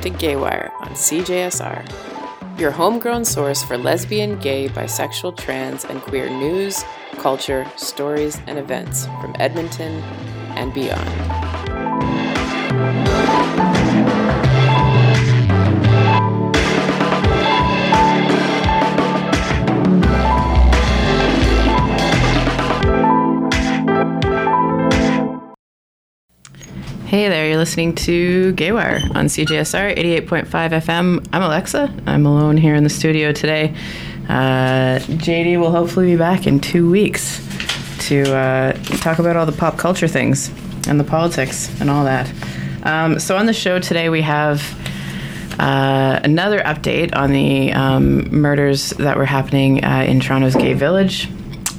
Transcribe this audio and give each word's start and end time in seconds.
to 0.00 0.10
Gaywire 0.10 0.70
on 0.80 0.88
CJSR, 0.90 2.60
your 2.60 2.70
homegrown 2.70 3.24
source 3.24 3.62
for 3.62 3.76
lesbian, 3.76 4.38
gay, 4.38 4.68
bisexual, 4.68 5.36
trans, 5.36 5.84
and 5.84 6.00
queer 6.00 6.28
news, 6.28 6.84
culture, 7.18 7.70
stories, 7.76 8.40
and 8.46 8.58
events 8.58 9.06
from 9.20 9.34
Edmonton 9.38 10.02
and 10.56 10.72
beyond. 10.74 11.08
Hey 27.08 27.30
there, 27.30 27.48
you're 27.48 27.56
listening 27.56 27.94
to 27.94 28.52
Gaywire 28.52 29.02
on 29.16 29.28
CJSR 29.28 29.96
88.5 29.96 30.46
FM. 30.46 31.26
I'm 31.32 31.42
Alexa. 31.42 31.90
I'm 32.04 32.26
alone 32.26 32.58
here 32.58 32.74
in 32.74 32.84
the 32.84 32.90
studio 32.90 33.32
today. 33.32 33.74
Uh, 34.28 34.98
JD 34.98 35.58
will 35.58 35.70
hopefully 35.70 36.04
be 36.04 36.16
back 36.18 36.46
in 36.46 36.60
two 36.60 36.90
weeks 36.90 37.40
to 38.08 38.36
uh, 38.36 38.72
talk 38.98 39.20
about 39.20 39.36
all 39.36 39.46
the 39.46 39.52
pop 39.52 39.78
culture 39.78 40.06
things 40.06 40.50
and 40.86 41.00
the 41.00 41.04
politics 41.04 41.70
and 41.80 41.88
all 41.88 42.04
that. 42.04 42.30
Um, 42.82 43.18
so, 43.18 43.38
on 43.38 43.46
the 43.46 43.54
show 43.54 43.78
today, 43.78 44.10
we 44.10 44.20
have 44.20 44.62
uh, 45.58 46.20
another 46.22 46.60
update 46.60 47.16
on 47.16 47.32
the 47.32 47.72
um, 47.72 48.30
murders 48.38 48.90
that 48.90 49.16
were 49.16 49.24
happening 49.24 49.82
uh, 49.82 50.04
in 50.06 50.20
Toronto's 50.20 50.56
gay 50.56 50.74
village 50.74 51.26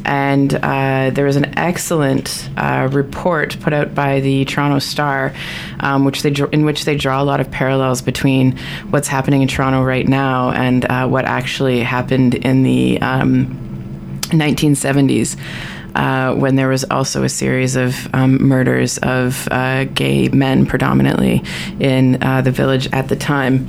and 0.05 0.53
uh, 0.53 1.11
there 1.13 1.25
was 1.25 1.35
an 1.35 1.57
excellent 1.57 2.49
uh, 2.57 2.89
report 2.91 3.59
put 3.59 3.73
out 3.73 3.93
by 3.93 4.19
the 4.19 4.45
Toronto 4.45 4.79
Star, 4.79 5.33
um, 5.79 6.05
which 6.05 6.21
they 6.21 6.33
in 6.51 6.65
which 6.65 6.85
they 6.85 6.95
draw 6.95 7.21
a 7.21 7.25
lot 7.25 7.39
of 7.39 7.51
parallels 7.51 8.01
between 8.01 8.57
what's 8.89 9.07
happening 9.07 9.41
in 9.41 9.47
Toronto 9.47 9.83
right 9.83 10.07
now 10.07 10.51
and 10.51 10.85
uh, 10.85 11.07
what 11.07 11.25
actually 11.25 11.81
happened 11.81 12.35
in 12.35 12.63
the 12.63 13.01
um, 13.01 13.47
1970s. 14.29 15.37
Uh, 15.95 16.35
when 16.35 16.55
there 16.55 16.67
was 16.67 16.85
also 16.85 17.23
a 17.23 17.29
series 17.29 17.75
of 17.75 18.13
um, 18.13 18.41
murders 18.41 18.97
of 18.99 19.47
uh, 19.51 19.85
gay 19.85 20.29
men, 20.29 20.65
predominantly 20.65 21.43
in 21.79 22.21
uh, 22.21 22.41
the 22.41 22.51
village 22.51 22.87
at 22.93 23.09
the 23.09 23.15
time. 23.15 23.67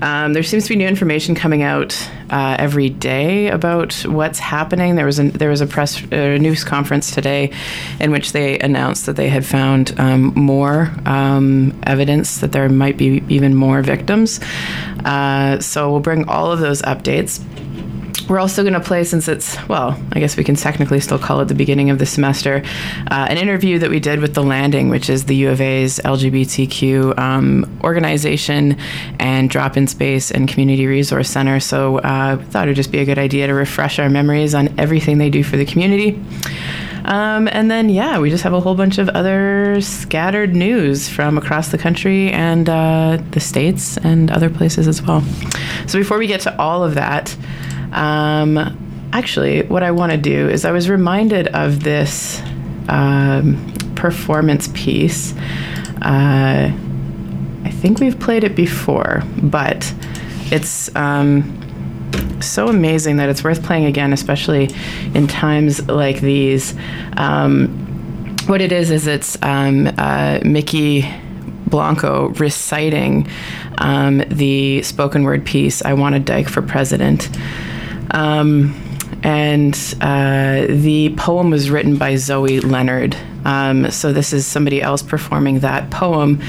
Um, 0.00 0.32
there 0.32 0.42
seems 0.42 0.64
to 0.64 0.70
be 0.70 0.76
new 0.76 0.86
information 0.86 1.34
coming 1.34 1.62
out 1.62 2.08
uh, 2.30 2.56
every 2.58 2.88
day 2.88 3.48
about 3.48 3.94
what's 4.06 4.38
happening. 4.38 4.94
There 4.94 5.06
was 5.06 5.18
a 5.18 5.30
there 5.30 5.50
was 5.50 5.60
a 5.60 5.66
press 5.66 6.00
uh, 6.12 6.38
news 6.38 6.64
conference 6.64 7.12
today, 7.12 7.52
in 8.00 8.10
which 8.10 8.32
they 8.32 8.58
announced 8.58 9.06
that 9.06 9.16
they 9.16 9.28
had 9.28 9.44
found 9.44 9.98
um, 9.98 10.32
more 10.34 10.92
um, 11.04 11.78
evidence 11.84 12.38
that 12.38 12.52
there 12.52 12.68
might 12.68 12.96
be 12.96 13.24
even 13.28 13.54
more 13.54 13.82
victims. 13.82 14.40
Uh, 15.04 15.58
so 15.60 15.90
we'll 15.90 16.00
bring 16.00 16.28
all 16.28 16.52
of 16.52 16.60
those 16.60 16.82
updates. 16.82 17.42
We're 18.28 18.40
also 18.40 18.62
going 18.62 18.74
to 18.74 18.80
play, 18.80 19.04
since 19.04 19.26
it's, 19.26 19.56
well, 19.68 19.98
I 20.12 20.20
guess 20.20 20.36
we 20.36 20.44
can 20.44 20.54
technically 20.54 21.00
still 21.00 21.18
call 21.18 21.40
it 21.40 21.46
the 21.46 21.54
beginning 21.54 21.88
of 21.88 21.98
the 21.98 22.04
semester, 22.04 22.62
uh, 23.10 23.26
an 23.30 23.38
interview 23.38 23.78
that 23.78 23.88
we 23.88 24.00
did 24.00 24.20
with 24.20 24.34
The 24.34 24.42
Landing, 24.42 24.90
which 24.90 25.08
is 25.08 25.24
the 25.24 25.36
U 25.36 25.50
of 25.50 25.62
A's 25.62 25.98
LGBTQ 26.00 27.18
um, 27.18 27.80
organization 27.82 28.76
and 29.18 29.48
drop 29.48 29.78
in 29.78 29.86
space 29.86 30.30
and 30.30 30.46
community 30.46 30.86
resource 30.86 31.30
center. 31.30 31.58
So 31.58 32.00
I 32.00 32.32
uh, 32.32 32.36
thought 32.36 32.66
it 32.66 32.70
would 32.70 32.76
just 32.76 32.92
be 32.92 32.98
a 32.98 33.06
good 33.06 33.18
idea 33.18 33.46
to 33.46 33.54
refresh 33.54 33.98
our 33.98 34.10
memories 34.10 34.54
on 34.54 34.78
everything 34.78 35.16
they 35.16 35.30
do 35.30 35.42
for 35.42 35.56
the 35.56 35.64
community. 35.64 36.22
Um, 37.06 37.48
and 37.48 37.70
then, 37.70 37.88
yeah, 37.88 38.18
we 38.18 38.28
just 38.28 38.44
have 38.44 38.52
a 38.52 38.60
whole 38.60 38.74
bunch 38.74 38.98
of 38.98 39.08
other 39.08 39.80
scattered 39.80 40.54
news 40.54 41.08
from 41.08 41.38
across 41.38 41.70
the 41.70 41.78
country 41.78 42.30
and 42.32 42.68
uh, 42.68 43.18
the 43.30 43.40
States 43.40 43.96
and 43.96 44.30
other 44.30 44.50
places 44.50 44.86
as 44.86 45.00
well. 45.00 45.22
So 45.86 45.98
before 45.98 46.18
we 46.18 46.26
get 46.26 46.42
to 46.42 46.60
all 46.60 46.84
of 46.84 46.94
that, 46.96 47.34
um, 47.92 49.10
actually, 49.12 49.62
what 49.62 49.82
I 49.82 49.90
want 49.90 50.12
to 50.12 50.18
do 50.18 50.48
is 50.48 50.64
I 50.64 50.70
was 50.70 50.88
reminded 50.88 51.48
of 51.48 51.82
this 51.82 52.40
um, 52.88 53.74
performance 53.94 54.68
piece. 54.74 55.34
Uh, 56.02 56.72
I 57.64 57.70
think 57.70 58.00
we've 58.00 58.18
played 58.18 58.44
it 58.44 58.54
before, 58.54 59.22
but 59.42 59.92
it's 60.50 60.94
um, 60.96 61.54
so 62.40 62.68
amazing 62.68 63.16
that 63.16 63.28
it's 63.28 63.44
worth 63.44 63.62
playing 63.62 63.84
again, 63.84 64.12
especially 64.12 64.70
in 65.14 65.26
times 65.26 65.86
like 65.88 66.20
these. 66.20 66.74
Um, 67.16 67.68
what 68.46 68.60
it 68.60 68.72
is 68.72 68.90
is 68.90 69.06
it's 69.06 69.36
um, 69.42 69.88
uh, 69.88 70.40
Mykki 70.40 71.24
Blanco 71.68 72.28
reciting 72.30 73.28
um, 73.76 74.18
the 74.28 74.82
spoken 74.82 75.24
word 75.24 75.44
piece 75.44 75.82
"I 75.82 75.92
Want 75.92 76.14
a 76.14 76.20
Dyke 76.20 76.48
for 76.48 76.62
President." 76.62 77.28
Um, 78.10 78.74
and 79.22 79.74
uh, 80.00 80.66
the 80.68 81.14
poem 81.16 81.50
was 81.50 81.70
written 81.70 81.96
by 81.96 82.16
Zoe 82.16 82.60
Leonard. 82.60 83.16
Um, 83.48 83.90
so 83.90 84.12
this 84.12 84.34
is 84.34 84.46
somebody 84.46 84.82
else 84.82 85.02
performing 85.02 85.60
that 85.60 85.90
poem, 85.90 86.42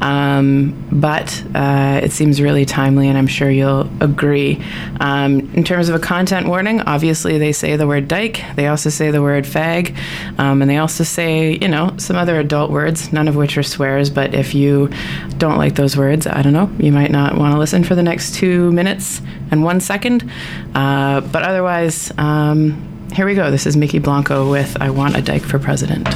um, 0.00 0.72
but 0.92 1.42
uh, 1.52 2.00
it 2.00 2.12
seems 2.12 2.40
really 2.40 2.64
timely, 2.64 3.08
and 3.08 3.18
I'm 3.18 3.26
sure 3.26 3.50
you'll 3.50 3.90
agree. 4.00 4.62
Um, 5.00 5.52
in 5.54 5.64
terms 5.64 5.88
of 5.88 5.96
a 5.96 5.98
content 5.98 6.46
warning, 6.46 6.80
obviously 6.82 7.38
they 7.38 7.50
say 7.50 7.74
the 7.74 7.88
word 7.88 8.06
dyke, 8.06 8.40
they 8.54 8.68
also 8.68 8.88
say 8.88 9.10
the 9.10 9.20
word 9.20 9.44
fag, 9.44 9.96
um, 10.38 10.62
and 10.62 10.70
they 10.70 10.76
also 10.76 11.02
say, 11.02 11.58
you 11.60 11.66
know, 11.66 11.92
some 11.96 12.16
other 12.16 12.38
adult 12.38 12.70
words, 12.70 13.12
none 13.12 13.26
of 13.26 13.34
which 13.34 13.58
are 13.58 13.64
swears. 13.64 14.08
But 14.08 14.32
if 14.32 14.54
you 14.54 14.90
don't 15.38 15.58
like 15.58 15.74
those 15.74 15.96
words, 15.96 16.26
I 16.28 16.40
don't 16.42 16.52
know, 16.52 16.70
you 16.78 16.92
might 16.92 17.10
not 17.10 17.36
want 17.36 17.52
to 17.52 17.58
listen 17.58 17.82
for 17.82 17.96
the 17.96 18.02
next 18.02 18.36
two 18.36 18.70
minutes 18.70 19.20
and 19.50 19.64
one 19.64 19.80
second. 19.80 20.30
Uh, 20.74 21.20
but 21.20 21.42
otherwise, 21.42 22.12
um, 22.16 22.93
here 23.14 23.26
we 23.26 23.34
go. 23.34 23.50
This 23.50 23.64
is 23.64 23.76
Mykki 23.76 24.02
Blanco 24.02 24.50
with 24.50 24.76
I 24.80 24.90
Want 24.90 25.16
a 25.16 25.22
Dyke 25.22 25.42
for 25.42 25.60
President. 25.60 26.08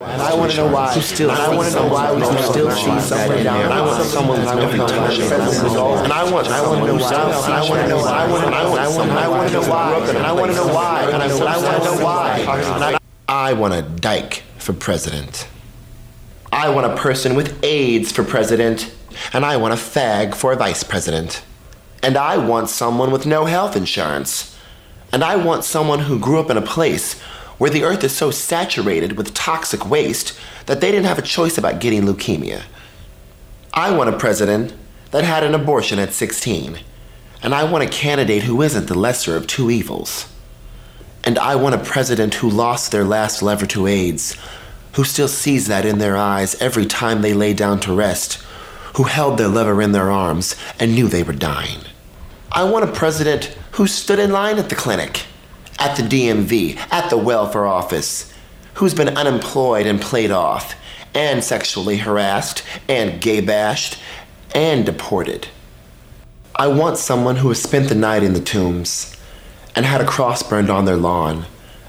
And 0.00 0.22
I 0.22 0.34
want 0.34 0.50
to 0.50 0.56
know 0.56 0.72
why. 0.72 0.98
Still, 0.98 1.30
and 1.30 1.38
I 1.38 1.54
want 1.54 1.68
to 1.68 1.74
know 1.74 1.88
why 1.88 2.12
we 2.12 2.22
still 2.42 2.70
see 2.72 3.00
someone 3.00 3.44
down. 3.44 3.60
And 3.62 3.72
I 3.72 3.82
want 3.82 4.04
someone 4.04 4.40
who's 4.40 4.50
going 4.50 4.70
to 4.70 4.78
touch 4.78 5.18
And 5.20 6.12
I 6.12 6.30
want, 6.30 6.48
I 6.48 6.66
want 6.66 6.80
to 6.80 6.86
know 6.86 6.98
why. 6.98 7.14
I 7.14 7.68
want 7.68 7.82
to 7.82 7.88
know 7.88 7.98
why. 7.98 8.24
I 8.24 8.30
want, 8.30 8.42
to 8.42 8.50
know 9.52 9.68
why. 9.68 10.10
And 10.10 10.26
I 10.26 10.32
want 10.32 10.50
to 10.50 10.56
know 10.56 10.66
why. 10.66 11.02
And 11.04 11.22
I 11.22 11.26
want 11.62 11.84
to 11.84 11.84
know 11.84 12.04
why. 12.04 12.98
I 13.28 13.52
want 13.52 13.74
a 13.74 13.82
dyke 13.82 14.42
for 14.58 14.72
president. 14.72 15.46
I 16.50 16.68
want 16.68 16.86
a 16.86 16.96
person 16.96 17.36
with 17.36 17.62
AIDS 17.64 18.10
for 18.10 18.24
president. 18.24 18.92
And 19.32 19.44
I 19.44 19.56
want 19.56 19.72
a 19.72 19.76
fag 19.76 20.34
for 20.34 20.54
vice 20.56 20.82
president. 20.82 21.44
And 22.06 22.16
I 22.16 22.36
want 22.36 22.68
someone 22.68 23.10
with 23.10 23.26
no 23.26 23.46
health 23.46 23.74
insurance. 23.74 24.56
And 25.12 25.24
I 25.24 25.34
want 25.34 25.64
someone 25.64 25.98
who 25.98 26.20
grew 26.20 26.38
up 26.38 26.50
in 26.50 26.56
a 26.56 26.62
place 26.62 27.18
where 27.58 27.68
the 27.68 27.82
earth 27.82 28.04
is 28.04 28.14
so 28.14 28.30
saturated 28.30 29.16
with 29.16 29.34
toxic 29.34 29.90
waste 29.90 30.38
that 30.66 30.80
they 30.80 30.92
didn't 30.92 31.06
have 31.06 31.18
a 31.18 31.22
choice 31.22 31.58
about 31.58 31.80
getting 31.80 32.02
leukemia. 32.02 32.62
I 33.74 33.90
want 33.90 34.14
a 34.14 34.16
president 34.16 34.72
that 35.10 35.24
had 35.24 35.42
an 35.42 35.52
abortion 35.52 35.98
at 35.98 36.12
16. 36.12 36.78
And 37.42 37.52
I 37.52 37.64
want 37.64 37.82
a 37.82 37.88
candidate 37.88 38.44
who 38.44 38.62
isn't 38.62 38.86
the 38.86 38.96
lesser 38.96 39.34
of 39.34 39.48
two 39.48 39.68
evils. 39.68 40.32
And 41.24 41.40
I 41.40 41.56
want 41.56 41.74
a 41.74 41.78
president 41.78 42.34
who 42.34 42.48
lost 42.48 42.92
their 42.92 43.02
last 43.02 43.42
lover 43.42 43.66
to 43.66 43.88
AIDS, 43.88 44.36
who 44.92 45.02
still 45.02 45.26
sees 45.26 45.66
that 45.66 45.84
in 45.84 45.98
their 45.98 46.16
eyes 46.16 46.54
every 46.62 46.86
time 46.86 47.22
they 47.22 47.34
lay 47.34 47.52
down 47.52 47.80
to 47.80 47.92
rest, 47.92 48.34
who 48.94 49.02
held 49.02 49.38
their 49.38 49.48
lover 49.48 49.82
in 49.82 49.90
their 49.90 50.12
arms 50.12 50.54
and 50.78 50.94
knew 50.94 51.08
they 51.08 51.24
were 51.24 51.32
dying. 51.32 51.80
I 52.56 52.64
want 52.64 52.88
a 52.88 52.92
president 52.92 53.54
who 53.72 53.86
stood 53.86 54.18
in 54.18 54.32
line 54.32 54.56
at 54.56 54.70
the 54.70 54.74
clinic, 54.74 55.26
at 55.78 55.94
the 55.94 56.02
DMV, 56.02 56.78
at 56.90 57.10
the 57.10 57.18
welfare 57.18 57.66
office, 57.66 58.32
who's 58.76 58.94
been 58.94 59.10
unemployed 59.10 59.86
and 59.86 60.00
played 60.00 60.30
off, 60.30 60.74
and 61.12 61.44
sexually 61.44 61.98
harassed, 61.98 62.62
and 62.88 63.20
gay 63.20 63.42
bashed, 63.42 63.98
and 64.54 64.86
deported. 64.86 65.48
I 66.54 66.68
want 66.68 66.96
someone 66.96 67.36
who 67.36 67.48
has 67.48 67.62
spent 67.62 67.90
the 67.90 67.94
night 67.94 68.22
in 68.22 68.32
the 68.32 68.40
tombs, 68.40 69.14
and 69.74 69.84
had 69.84 70.00
a 70.00 70.06
cross 70.06 70.42
burned 70.42 70.70
on 70.70 70.86
their 70.86 70.96
lawn, 70.96 71.44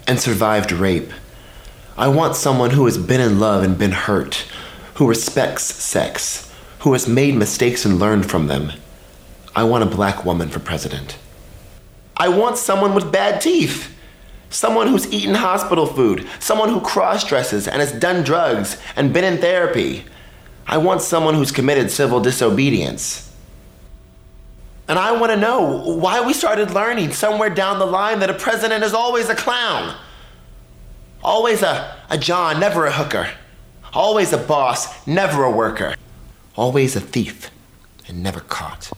and 0.05 0.19
survived 0.19 0.73
rape. 0.73 1.13
I 1.97 2.09
want 2.09 2.35
someone 2.35 2.71
who 2.71 2.83
has 2.83 2.97
been 2.97 3.21
in 3.21 3.39
love 3.39 3.63
and 3.63 3.79
been 3.79 3.93
hurt, 3.93 4.45
who 4.95 5.07
respects 5.07 5.63
sex, 5.63 6.53
who 6.79 6.91
has 6.91 7.07
made 7.07 7.35
mistakes 7.35 7.85
and 7.85 7.99
learned 7.99 8.29
from 8.29 8.47
them 8.47 8.73
I 9.57 9.63
want 9.63 9.83
a 9.83 9.87
black 9.87 10.23
woman 10.23 10.49
for 10.49 10.59
president. 10.59 11.17
I 12.15 12.29
want 12.29 12.59
someone 12.59 12.93
with 12.93 13.11
bad 13.11 13.41
teeth. 13.41 13.91
Someone 14.51 14.85
who's 14.85 15.11
eaten 15.11 15.33
hospital 15.33 15.87
food. 15.87 16.27
Someone 16.39 16.69
who 16.69 16.79
cross 16.79 17.27
dresses 17.27 17.67
and 17.67 17.81
has 17.81 17.91
done 17.91 18.23
drugs 18.23 18.77
and 18.95 19.11
been 19.11 19.23
in 19.23 19.39
therapy. 19.39 20.05
I 20.67 20.77
want 20.77 21.01
someone 21.01 21.33
who's 21.33 21.51
committed 21.51 21.89
civil 21.89 22.19
disobedience. 22.19 23.35
And 24.87 24.99
I 24.99 25.13
want 25.19 25.31
to 25.31 25.37
know 25.37 25.81
why 25.95 26.23
we 26.23 26.33
started 26.33 26.69
learning 26.69 27.13
somewhere 27.13 27.49
down 27.49 27.79
the 27.79 27.87
line 27.87 28.19
that 28.19 28.29
a 28.29 28.35
president 28.35 28.83
is 28.83 28.93
always 28.93 29.27
a 29.27 29.35
clown. 29.35 29.97
Always 31.23 31.63
a, 31.63 31.97
a 32.11 32.17
John, 32.19 32.59
never 32.59 32.85
a 32.85 32.91
hooker. 32.91 33.27
Always 33.91 34.33
a 34.33 34.37
boss, 34.37 35.07
never 35.07 35.43
a 35.43 35.51
worker. 35.51 35.95
Always 36.55 36.95
a 36.95 37.01
thief, 37.01 37.49
and 38.07 38.21
never 38.21 38.41
caught. 38.41 38.91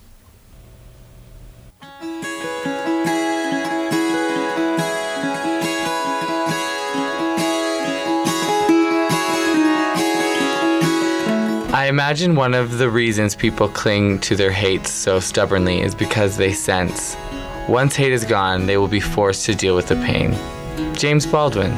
Imagine 11.90 12.36
one 12.36 12.54
of 12.54 12.78
the 12.78 12.88
reasons 12.88 13.36
people 13.36 13.68
cling 13.68 14.20
to 14.20 14.36
their 14.36 14.52
hates 14.52 14.92
so 14.92 15.20
stubbornly 15.20 15.82
is 15.82 15.96
because 15.96 16.38
they 16.38 16.54
sense 16.54 17.18
once 17.68 17.96
hate 17.96 18.12
is 18.12 18.26
gone, 18.26 18.66
they 18.66 18.78
will 18.78 18.88
be 18.88 19.00
forced 19.00 19.46
to 19.46 19.54
deal 19.54 19.76
with 19.76 19.88
the 19.88 19.96
pain. 19.96 20.34
James 20.96 21.26
Baldwin. 21.26 21.72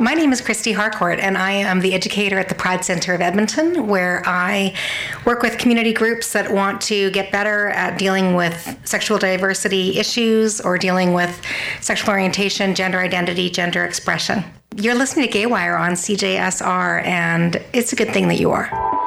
My 0.00 0.14
name 0.14 0.32
is 0.32 0.40
Christy 0.40 0.72
Harcourt, 0.72 1.18
and 1.18 1.36
I 1.36 1.50
am 1.50 1.80
the 1.80 1.92
educator 1.92 2.38
at 2.38 2.48
the 2.48 2.54
Pride 2.54 2.82
Center 2.82 3.12
of 3.12 3.20
Edmonton, 3.20 3.88
where 3.88 4.22
I 4.24 4.72
work 5.28 5.42
with 5.42 5.58
community 5.58 5.92
groups 5.92 6.32
that 6.32 6.50
want 6.50 6.80
to 6.80 7.10
get 7.10 7.30
better 7.30 7.68
at 7.68 7.98
dealing 7.98 8.34
with 8.34 8.78
sexual 8.84 9.18
diversity 9.18 9.98
issues 9.98 10.58
or 10.58 10.78
dealing 10.78 11.12
with 11.12 11.38
sexual 11.82 12.08
orientation, 12.08 12.74
gender 12.74 12.98
identity, 12.98 13.50
gender 13.50 13.84
expression. 13.84 14.42
You're 14.74 14.94
listening 14.94 15.30
to 15.30 15.38
Gaywire 15.38 15.78
on 15.78 15.92
CJSR, 15.92 17.04
and 17.04 17.62
it's 17.74 17.92
a 17.92 17.96
good 17.96 18.08
thing 18.14 18.28
that 18.28 18.40
you 18.40 18.52
are. 18.52 18.97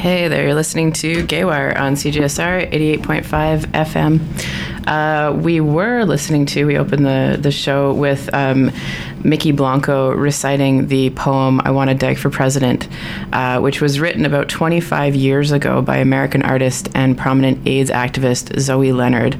Hey 0.00 0.28
there, 0.28 0.44
you're 0.44 0.54
listening 0.54 0.92
to 0.94 1.26
Gaywire 1.26 1.78
on 1.78 1.92
CJSR 1.92 2.72
88.5 2.72 3.66
FM. 3.66 4.88
Uh, 4.88 5.36
we 5.38 5.60
were 5.60 6.04
listening 6.04 6.46
to, 6.46 6.64
we 6.64 6.78
opened 6.78 7.04
the, 7.04 7.36
the 7.38 7.50
show 7.50 7.92
with 7.92 8.32
um, 8.32 8.70
Mykki 9.18 9.54
Blanco 9.54 10.12
reciting 10.12 10.86
the 10.86 11.10
poem 11.10 11.60
I 11.66 11.70
Want 11.70 11.90
to 11.90 11.94
Dyke 11.94 12.16
for 12.16 12.30
President, 12.30 12.88
uh, 13.34 13.60
which 13.60 13.82
was 13.82 14.00
written 14.00 14.24
about 14.24 14.48
25 14.48 15.14
years 15.14 15.52
ago 15.52 15.82
by 15.82 15.98
American 15.98 16.40
artist 16.44 16.88
and 16.94 17.18
prominent 17.18 17.68
AIDS 17.68 17.90
activist 17.90 18.58
Zoe 18.58 18.92
Leonard. 18.92 19.38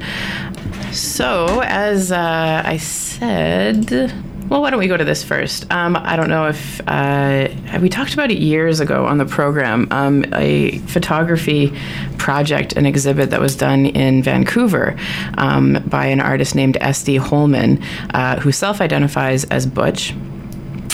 So, 0.91 1.61
as 1.63 2.11
uh, 2.11 2.61
I 2.63 2.77
said, 2.77 4.13
well, 4.51 4.61
why 4.61 4.69
don't 4.69 4.79
we 4.79 4.87
go 4.89 4.97
to 4.97 5.05
this 5.05 5.23
first? 5.23 5.71
Um, 5.71 5.95
I 5.95 6.17
don't 6.17 6.27
know 6.27 6.47
if 6.47 6.81
uh, 6.85 7.47
we 7.79 7.87
talked 7.87 8.13
about 8.13 8.31
it 8.31 8.37
years 8.37 8.81
ago 8.81 9.05
on 9.05 9.17
the 9.17 9.25
program. 9.25 9.87
Um, 9.91 10.25
a 10.35 10.77
photography 10.79 11.73
project, 12.17 12.73
an 12.73 12.85
exhibit 12.85 13.29
that 13.29 13.39
was 13.39 13.55
done 13.55 13.85
in 13.85 14.21
Vancouver 14.21 14.97
um, 15.37 15.81
by 15.87 16.05
an 16.07 16.19
artist 16.19 16.53
named 16.53 16.77
Esty 16.81 17.15
Holman, 17.15 17.81
uh, 18.13 18.41
who 18.41 18.51
self-identifies 18.51 19.45
as 19.45 19.65
Butch 19.65 20.13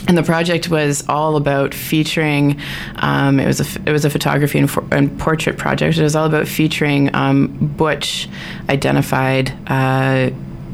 and 0.08 0.16
the 0.16 0.24
project 0.24 0.70
was 0.70 1.04
all 1.10 1.36
about 1.36 1.74
featuring. 1.74 2.62
Um, 2.98 3.40
it 3.40 3.48
was 3.48 3.60
a 3.60 3.82
it 3.90 3.92
was 3.92 4.06
a 4.06 4.10
photography 4.12 4.60
and, 4.60 4.70
for, 4.70 4.86
and, 4.92 5.20
portrait 5.20 5.58
project. 5.58 5.98
It 5.98 6.04
was 6.04 6.16
all 6.16 6.28
about 6.28 6.48
featuring 6.48 7.14
um, 7.14 7.48
butch 7.76 8.30
identified 8.70 9.52
uh, 9.68 10.30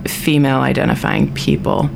female 0.06 0.60
identifying 0.60 1.34
people. 1.34 1.90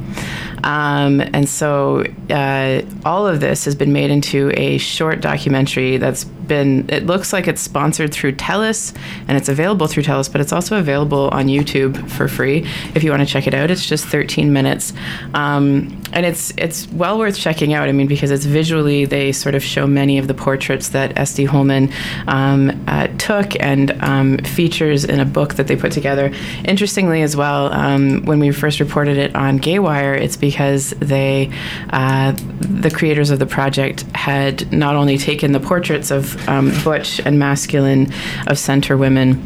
Um, 0.64 1.22
and 1.22 1.48
so 1.48 2.04
uh, 2.30 2.82
all 3.06 3.28
of 3.28 3.40
this 3.40 3.66
has 3.66 3.76
been 3.76 3.94
made 3.94 4.10
into 4.10 4.52
a 4.56 4.78
short 4.78 5.22
documentary 5.22 5.98
that's 5.98 6.24
been, 6.24 6.90
it 6.90 7.06
looks 7.06 7.34
like 7.34 7.48
it's 7.48 7.62
sponsored 7.62 8.14
through 8.14 8.34
TELUS 8.34 8.96
and 9.28 9.38
it's 9.38 9.50
available 9.50 9.88
through 9.88 10.04
TELUS, 10.04 10.32
but 10.32 10.42
it's 10.42 10.54
also 10.54 10.78
available 10.78 11.30
on 11.32 11.48
YouTube 11.48 12.10
for 12.10 12.28
free 12.28 12.68
if 12.96 13.04
you 13.04 13.12
want 13.12 13.22
to 13.22 13.26
check 13.26 13.48
it 13.48 13.54
out. 13.54 13.70
It's 13.70 13.86
just 13.86 14.06
13 14.06 14.52
minutes. 14.54 14.94
Um, 15.34 16.02
and 16.18 16.26
it's 16.26 16.52
it's 16.58 16.88
well 16.88 17.20
worth 17.20 17.38
checking 17.38 17.76
out. 17.76 17.88
I 17.88 17.92
mean, 17.92 18.08
because 18.08 18.32
it's 18.32 18.44
visually, 18.44 19.06
they 19.06 19.32
sort 19.32 19.54
of 19.54 19.64
show 19.64 19.86
many 19.86 20.18
of 20.18 20.28
the 20.28 20.34
portraits 20.34 20.90
that 20.90 21.16
Esty 21.16 21.46
Holman 21.46 21.94
um, 22.26 22.84
uh, 22.88 23.06
took 23.20 23.56
and 23.62 23.92
um, 24.02 24.40
features 24.40 25.06
in 25.06 25.20
a 25.20 25.26
book 25.26 25.54
that 25.56 25.68
they 25.68 25.76
put 25.76 25.92
together. 25.92 26.34
Interestingly, 26.66 27.22
as 27.22 27.36
well, 27.36 27.72
um, 27.72 28.26
when 28.26 28.40
we 28.40 28.52
first 28.52 28.80
reported 28.80 29.18
it 29.18 29.36
on 29.36 29.60
Gaywire, 29.60 30.20
it's 30.20 30.38
because 30.38 30.90
they, 31.00 31.52
uh, 31.92 32.32
the 32.62 32.90
creators 32.90 33.30
of 33.30 33.38
the 33.38 33.46
project, 33.46 34.02
had 34.16 34.74
not 34.74 34.96
only 34.96 35.20
taken 35.20 35.52
the 35.52 35.60
portraits 35.60 36.10
of 36.10 36.36
um, 36.50 36.74
butch 36.84 37.20
and 37.20 37.38
masculine 37.38 38.12
of 38.48 38.58
center 38.58 38.98
women 38.98 39.40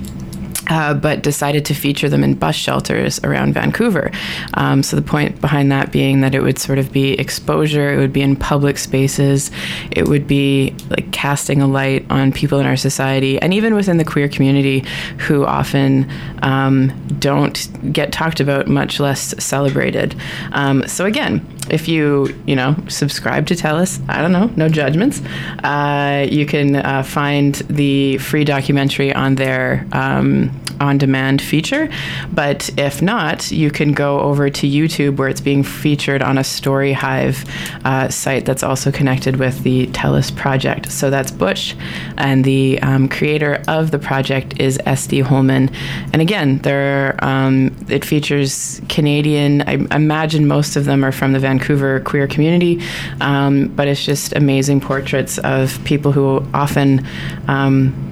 uh, 0.72 0.94
but 0.94 1.22
decided 1.22 1.66
to 1.66 1.74
feature 1.74 2.08
them 2.08 2.24
in 2.24 2.34
bus 2.34 2.56
shelters 2.56 3.20
around 3.26 3.54
Vancouver. 3.54 4.10
Um, 4.54 4.82
so 4.82 4.96
the 4.96 5.02
point 5.02 5.42
behind 5.42 5.70
that 5.72 5.92
being 5.92 6.22
that 6.22 6.34
it 6.34 6.42
would 6.42 6.58
sort 6.58 6.80
of 6.80 6.94
be 6.94 7.14
exposure, 7.20 7.92
it 7.94 7.98
would 7.98 8.14
be 8.14 8.22
in 8.22 8.38
public 8.38 8.78
spaces, 8.78 9.52
it 9.92 10.08
would 10.08 10.26
be 10.28 10.74
like 10.90 11.12
casting 11.12 11.62
a 11.62 11.68
light 11.68 12.06
on 12.10 12.32
people 12.32 12.58
in 12.60 12.66
our 12.66 12.78
society, 12.78 13.38
and 13.42 13.54
even 13.54 13.76
within 13.76 13.98
the 13.98 14.06
queer 14.06 14.30
community 14.30 14.86
who 15.18 15.46
often 15.46 16.10
um, 16.42 16.94
don't 17.20 17.68
get 17.92 18.14
talked 18.14 18.40
about, 18.40 18.68
much 18.68 19.00
less 19.00 19.36
celebrated. 19.44 20.16
Um, 20.54 20.88
so 20.88 21.04
again, 21.04 21.46
if 21.72 21.88
you 21.88 22.28
you 22.46 22.56
know 22.56 22.76
subscribe 22.88 23.48
to 23.48 23.56
TELUS, 23.56 24.02
I 24.10 24.22
don't 24.22 24.32
know, 24.32 24.52
no 24.56 24.70
judgments. 24.70 25.22
Uh, 25.64 26.28
you 26.30 26.46
can 26.46 26.76
uh, 26.76 27.04
find 27.04 27.56
the 27.56 28.18
free 28.20 28.44
documentary 28.44 29.14
on 29.14 29.36
their 29.36 29.88
um, 29.94 30.52
on 30.82 30.98
demand 30.98 31.42
feature. 31.42 31.90
But 32.34 32.70
if 32.78 33.02
not, 33.02 33.52
you 33.52 33.72
can 33.72 33.94
go 33.94 34.20
over 34.20 34.50
to 34.50 34.68
YouTube 34.68 35.18
where 35.18 35.30
it's 35.30 35.40
being 35.40 35.64
featured 35.64 36.22
on 36.22 36.38
a 36.38 36.44
Story 36.44 36.92
Hive 36.92 37.46
uh, 37.86 38.10
site 38.10 38.46
that's 38.46 38.64
also 38.64 38.92
connected 38.92 39.38
with 39.38 39.64
the 39.64 39.88
TELUS 39.88 40.36
project. 40.36 40.92
So 40.92 41.10
that's 41.10 41.32
Butch, 41.32 41.76
and 42.18 42.44
the 42.44 42.80
um, 42.82 43.08
creator 43.08 43.62
of 43.68 43.92
the 43.92 44.00
project 44.00 44.60
is 44.60 44.80
Esty 44.86 45.20
Holman. 45.22 45.70
And 46.12 46.22
again, 46.22 46.58
there 46.60 47.16
um, 47.24 47.76
it 47.88 48.04
features 48.04 48.82
Canadian. 48.90 49.62
I 49.62 49.74
imagine 49.96 50.48
most 50.48 50.76
of 50.76 50.86
them 50.86 51.06
are 51.06 51.12
from 51.12 51.34
the 51.34 51.40
Vancouver 51.40 51.61
queer 51.62 52.28
community, 52.28 52.82
um, 53.22 53.68
but 53.70 53.88
it's 53.88 54.04
just 54.04 54.34
amazing 54.36 54.82
portraits 54.82 55.38
of 55.40 55.82
people 55.86 56.12
who 56.12 56.46
often 56.54 57.06
um, 57.48 58.12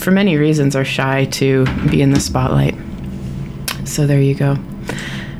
for 0.00 0.10
many 0.10 0.36
reasons, 0.36 0.74
are 0.74 0.84
shy 0.84 1.26
to 1.26 1.66
be 1.90 2.00
in 2.00 2.10
the 2.10 2.20
spotlight. 2.20 2.74
So 3.84 4.06
there 4.06 4.20
you 4.20 4.34
go. 4.34 4.56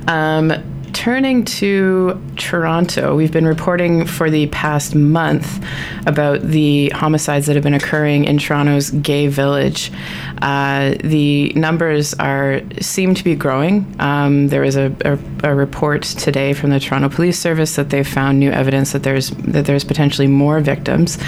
Um, 0.07 0.53
turning 0.93 1.45
to 1.45 2.21
Toronto, 2.37 3.17
we've 3.17 3.33
been 3.33 3.47
reporting 3.47 4.07
for 4.07 4.31
the 4.31 4.47
past 4.49 4.95
month 4.95 5.65
about 6.07 6.41
the 6.43 6.91
homicides 6.91 7.47
that 7.47 7.57
have 7.57 7.63
been 7.63 7.75
occurring 7.75 8.25
in 8.25 8.39
Toronto's 8.39 8.91
gay 8.91 9.27
village. 9.27 9.93
Uh, 10.43 10.95
the 11.05 11.53
numbers 11.55 12.15
are 12.15 12.63
seem 12.81 13.15
to 13.15 13.23
be 13.23 13.35
growing. 13.35 13.95
Um, 13.99 14.49
there 14.49 14.63
was 14.63 14.77
a, 14.77 14.95
a, 15.05 15.19
a, 15.51 15.55
report 15.55 16.03
today 16.03 16.55
from 16.55 16.71
the 16.71 16.81
Toronto 16.81 17.11
Police 17.11 17.39
Service 17.39 17.77
that 17.77 17.91
they 17.91 18.03
found 18.03 18.41
new 18.41 18.51
evidence 18.51 18.93
that 18.93 19.03
there's 19.03 19.31
that 19.31 19.67
there's 19.67 19.85
potentially 19.85 20.27
more 20.27 20.61
victims. 20.61 21.19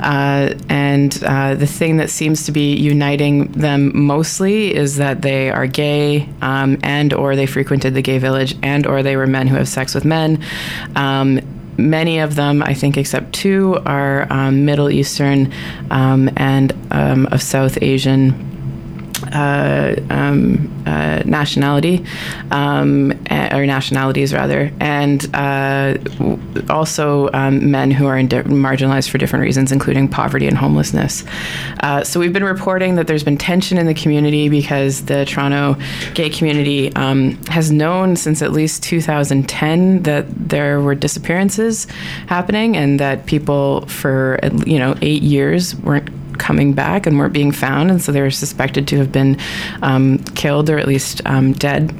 Uh, 0.00 0.54
and 0.68 1.22
uh, 1.24 1.54
the 1.54 1.66
thing 1.66 1.96
that 1.98 2.10
seems 2.10 2.44
to 2.44 2.52
be 2.52 2.74
uniting 2.74 3.46
them 3.52 3.92
mostly 3.94 4.74
is 4.74 4.96
that 4.96 5.22
they 5.22 5.48
are 5.48 5.66
gay 5.66 6.28
um, 6.42 6.76
and 6.82 7.14
or 7.14 7.36
they 7.36 7.46
frequented 7.46 7.94
the 7.94 8.02
gay 8.02 8.18
village 8.18 8.56
and 8.62 8.86
or 8.86 9.01
they 9.02 9.16
were 9.16 9.26
men 9.26 9.46
who 9.46 9.56
have 9.56 9.68
sex 9.68 9.94
with 9.94 10.04
men. 10.04 10.42
Um, 10.96 11.40
many 11.76 12.18
of 12.18 12.34
them, 12.34 12.62
I 12.62 12.74
think, 12.74 12.96
except 12.96 13.32
two, 13.32 13.80
are 13.86 14.26
um, 14.30 14.64
Middle 14.64 14.90
Eastern 14.90 15.52
um, 15.90 16.30
and 16.36 16.72
um, 16.90 17.26
of 17.26 17.42
South 17.42 17.78
Asian 17.82 18.51
uh, 19.32 19.96
um, 20.10 20.70
uh, 20.86 21.22
nationality, 21.24 22.04
um, 22.50 23.12
or 23.30 23.66
nationalities 23.66 24.32
rather, 24.34 24.70
and 24.80 25.28
uh, 25.34 25.96
also 26.68 27.30
um, 27.32 27.70
men 27.70 27.90
who 27.90 28.06
are 28.06 28.22
di- 28.22 28.42
marginalized 28.42 29.08
for 29.08 29.18
different 29.18 29.42
reasons, 29.42 29.72
including 29.72 30.08
poverty 30.08 30.46
and 30.46 30.56
homelessness. 30.56 31.24
Uh, 31.80 32.04
so 32.04 32.20
we've 32.20 32.32
been 32.32 32.44
reporting 32.44 32.96
that 32.96 33.06
there's 33.06 33.24
been 33.24 33.38
tension 33.38 33.78
in 33.78 33.86
the 33.86 33.94
community 33.94 34.48
because 34.48 35.06
the 35.06 35.24
Toronto 35.24 35.76
gay 36.14 36.30
community 36.30 36.94
um, 36.96 37.36
has 37.46 37.70
known 37.70 38.16
since 38.16 38.42
at 38.42 38.52
least 38.52 38.82
2010 38.82 40.02
that 40.02 40.26
there 40.28 40.80
were 40.80 40.94
disappearances 40.94 41.86
happening 42.26 42.76
and 42.76 43.00
that 43.00 43.26
people 43.26 43.86
for 43.86 44.38
you 44.66 44.78
know 44.78 44.94
eight 45.02 45.22
years 45.22 45.74
weren't 45.76 46.08
coming 46.38 46.72
back 46.72 47.06
and 47.06 47.18
weren't 47.18 47.32
being 47.32 47.52
found, 47.52 47.90
and 47.90 48.00
so 48.00 48.12
they 48.12 48.20
were 48.20 48.30
suspected 48.30 48.88
to 48.88 48.98
have 48.98 49.12
been 49.12 49.38
um, 49.82 50.18
killed 50.34 50.70
or 50.70 50.78
at 50.78 50.86
least 50.86 51.20
um, 51.26 51.52
dead. 51.52 51.94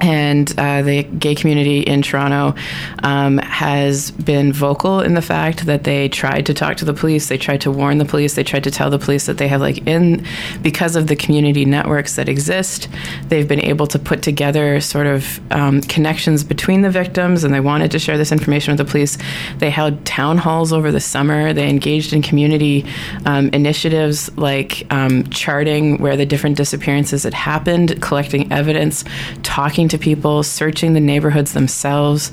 And 0.00 0.52
uh, 0.58 0.82
the 0.82 1.02
gay 1.02 1.34
community 1.34 1.80
in 1.80 2.02
Toronto 2.02 2.58
um, 3.02 3.38
has 3.38 4.10
been 4.12 4.52
vocal 4.52 5.00
in 5.00 5.14
the 5.14 5.22
fact 5.22 5.66
that 5.66 5.84
they 5.84 6.08
tried 6.08 6.46
to 6.46 6.54
talk 6.54 6.76
to 6.78 6.84
the 6.84 6.94
police, 6.94 7.28
they 7.28 7.38
tried 7.38 7.60
to 7.62 7.70
warn 7.70 7.98
the 7.98 8.04
police, 8.04 8.34
they 8.34 8.44
tried 8.44 8.64
to 8.64 8.70
tell 8.70 8.90
the 8.90 8.98
police 8.98 9.26
that 9.26 9.38
they 9.38 9.48
have 9.48 9.60
like 9.60 9.86
in 9.86 10.24
because 10.62 10.96
of 10.96 11.06
the 11.06 11.16
community 11.16 11.64
networks 11.64 12.16
that 12.16 12.28
exist, 12.28 12.88
they've 13.28 13.48
been 13.48 13.64
able 13.64 13.86
to 13.86 13.98
put 13.98 14.22
together 14.22 14.80
sort 14.80 15.06
of 15.06 15.40
um, 15.52 15.80
connections 15.82 16.44
between 16.44 16.82
the 16.82 16.90
victims, 16.90 17.44
and 17.44 17.52
they 17.52 17.60
wanted 17.60 17.90
to 17.90 17.98
share 17.98 18.16
this 18.18 18.32
information 18.32 18.72
with 18.72 18.78
the 18.78 18.90
police. 18.90 19.18
They 19.58 19.70
held 19.70 20.04
town 20.04 20.38
halls 20.38 20.72
over 20.72 20.92
the 20.92 21.00
summer. 21.00 21.52
They 21.52 21.68
engaged 21.68 22.12
in 22.12 22.22
community 22.22 22.84
um, 23.26 23.48
initiatives 23.52 24.36
like 24.36 24.86
um, 24.90 25.24
charting 25.30 25.98
where 25.98 26.16
the 26.16 26.26
different 26.26 26.56
disappearances 26.56 27.24
had 27.24 27.34
happened, 27.34 28.00
collecting 28.00 28.50
evidence, 28.52 29.04
talking 29.42 29.71
talking 29.72 29.88
to 29.88 29.96
people, 29.96 30.42
searching 30.42 30.92
the 30.92 31.00
neighborhoods 31.00 31.54
themselves. 31.54 32.30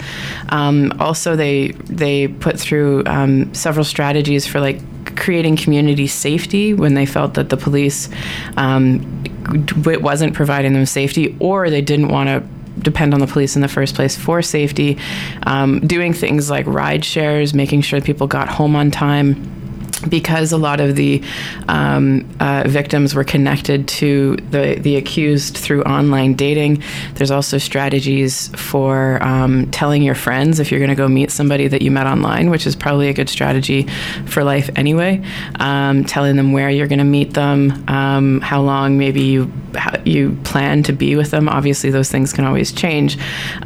Um, 0.50 0.92
also, 1.00 1.38
they 1.38 1.70
they 1.90 2.28
put 2.28 2.60
through 2.60 3.04
um, 3.06 3.54
several 3.54 3.86
strategies 3.86 4.46
for 4.46 4.60
like 4.60 4.82
creating 5.16 5.56
community 5.56 6.06
safety 6.06 6.74
when 6.74 6.96
they 6.96 7.06
felt 7.06 7.36
that 7.36 7.48
the 7.48 7.56
police 7.56 8.10
um, 8.58 9.24
wasn't 9.78 10.34
providing 10.34 10.74
them 10.74 10.86
safety, 10.86 11.34
or 11.40 11.70
they 11.70 11.82
didn't 11.82 12.10
want 12.10 12.28
to 12.28 12.44
depend 12.82 13.14
on 13.14 13.22
the 13.22 13.28
police 13.28 13.56
in 13.56 13.62
the 13.62 13.70
first 13.70 13.96
place 13.96 14.18
for 14.18 14.42
safety. 14.42 14.98
Um, 15.48 15.80
doing 15.88 16.12
things 16.12 16.50
like 16.50 16.66
ride 16.68 17.06
shares, 17.06 17.54
making 17.54 17.84
sure 17.84 18.02
people 18.02 18.28
got 18.28 18.50
home 18.50 18.76
on 18.76 18.92
time 18.92 19.59
because 20.08 20.52
a 20.52 20.58
lot 20.58 20.80
of 20.80 20.96
the 20.96 21.22
um, 21.68 22.28
uh, 22.40 22.64
victims 22.68 23.14
were 23.14 23.24
connected 23.24 23.88
to 23.88 24.36
the, 24.52 24.76
the 24.80 24.96
accused 24.96 25.58
through 25.58 25.84
online 25.84 26.34
dating, 26.36 26.82
there's 27.16 27.32
also 27.32 27.58
strategies 27.58 28.48
for 28.50 29.22
um, 29.24 29.70
telling 29.72 30.02
your 30.02 30.16
friends 30.16 30.60
if 30.60 30.72
you're 30.72 30.80
going 30.80 30.90
to 30.90 30.96
go 30.96 31.08
meet 31.08 31.32
somebody 31.32 31.68
that 31.68 31.82
you 31.82 31.92
met 31.92 32.08
online, 32.08 32.50
which 32.50 32.66
is 32.66 32.76
probably 32.76 33.10
a 33.10 33.14
good 33.14 33.30
strategy 33.30 33.88
for 34.26 34.44
life 34.44 34.70
anyway. 34.76 35.24
Um, 35.60 36.06
telling 36.06 36.36
them 36.36 36.54
where 36.54 36.70
you're 36.70 36.88
going 36.88 37.00
to 37.00 37.06
meet 37.06 37.34
them, 37.34 37.84
um, 37.90 38.42
how 38.42 38.62
long 38.62 38.98
maybe 38.98 39.22
you 39.22 39.52
you 40.04 40.36
plan 40.44 40.82
to 40.82 40.94
be 40.94 41.16
with 41.16 41.30
them. 41.32 41.48
Obviously, 41.48 41.92
those 41.92 42.10
things 42.10 42.34
can 42.34 42.44
always 42.44 42.72
change, 42.72 43.18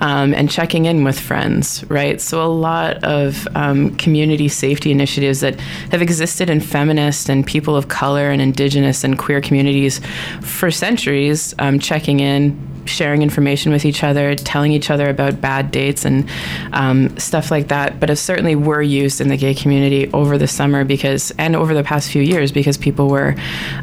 um, 0.01 0.33
and 0.33 0.49
checking 0.49 0.85
in 0.85 1.03
with 1.03 1.17
friends, 1.17 1.83
right? 1.89 2.19
So 2.19 2.43
a 2.43 2.47
lot 2.47 3.01
of 3.03 3.47
um, 3.55 3.95
community 3.95 4.49
safety 4.49 4.91
initiatives 4.91 5.39
that 5.39 5.59
have 5.91 6.01
existed 6.01 6.22
existed 6.23 6.49
in 6.49 6.61
feminist 6.61 7.27
and 7.27 7.45
people 7.45 7.75
of 7.75 7.89
color 7.89 8.31
and 8.31 8.41
indigenous 8.41 9.03
and 9.03 9.19
queer 9.19 9.41
communities 9.41 9.99
for 10.39 10.71
centuries, 10.71 11.53
um, 11.59 11.79
checking 11.79 12.21
in, 12.21 12.57
sharing 12.85 13.21
information 13.21 13.73
with 13.73 13.83
each 13.83 14.05
other, 14.05 14.33
telling 14.33 14.71
each 14.71 14.89
other 14.89 15.09
about 15.09 15.41
bad 15.41 15.69
dates 15.69 16.05
and 16.05 16.29
um, 16.71 17.15
stuff 17.17 17.51
like 17.51 17.67
that. 17.67 17.99
But 17.99 18.09
it 18.09 18.15
certainly 18.15 18.55
were 18.55 18.81
used 18.81 19.19
in 19.19 19.27
the 19.27 19.35
gay 19.35 19.53
community 19.53 20.09
over 20.13 20.37
the 20.37 20.47
summer 20.47 20.85
because, 20.85 21.31
and 21.37 21.57
over 21.57 21.73
the 21.73 21.83
past 21.83 22.09
few 22.09 22.21
years, 22.21 22.53
because 22.53 22.77
people 22.77 23.09
were. 23.09 23.35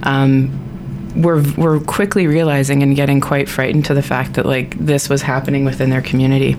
Um, 0.02 0.66
were, 1.17 1.43
were 1.57 1.81
quickly 1.81 2.26
realizing 2.26 2.83
and 2.83 2.97
getting 2.97 3.21
quite 3.21 3.49
frightened 3.49 3.85
to 3.87 3.95
the 3.95 4.02
fact 4.02 4.35
that 4.35 4.47
like 4.47 4.79
this 4.79 5.09
was 5.09 5.23
happening 5.23 5.64
within 5.64 5.90
their 5.90 6.02
community. 6.02 6.57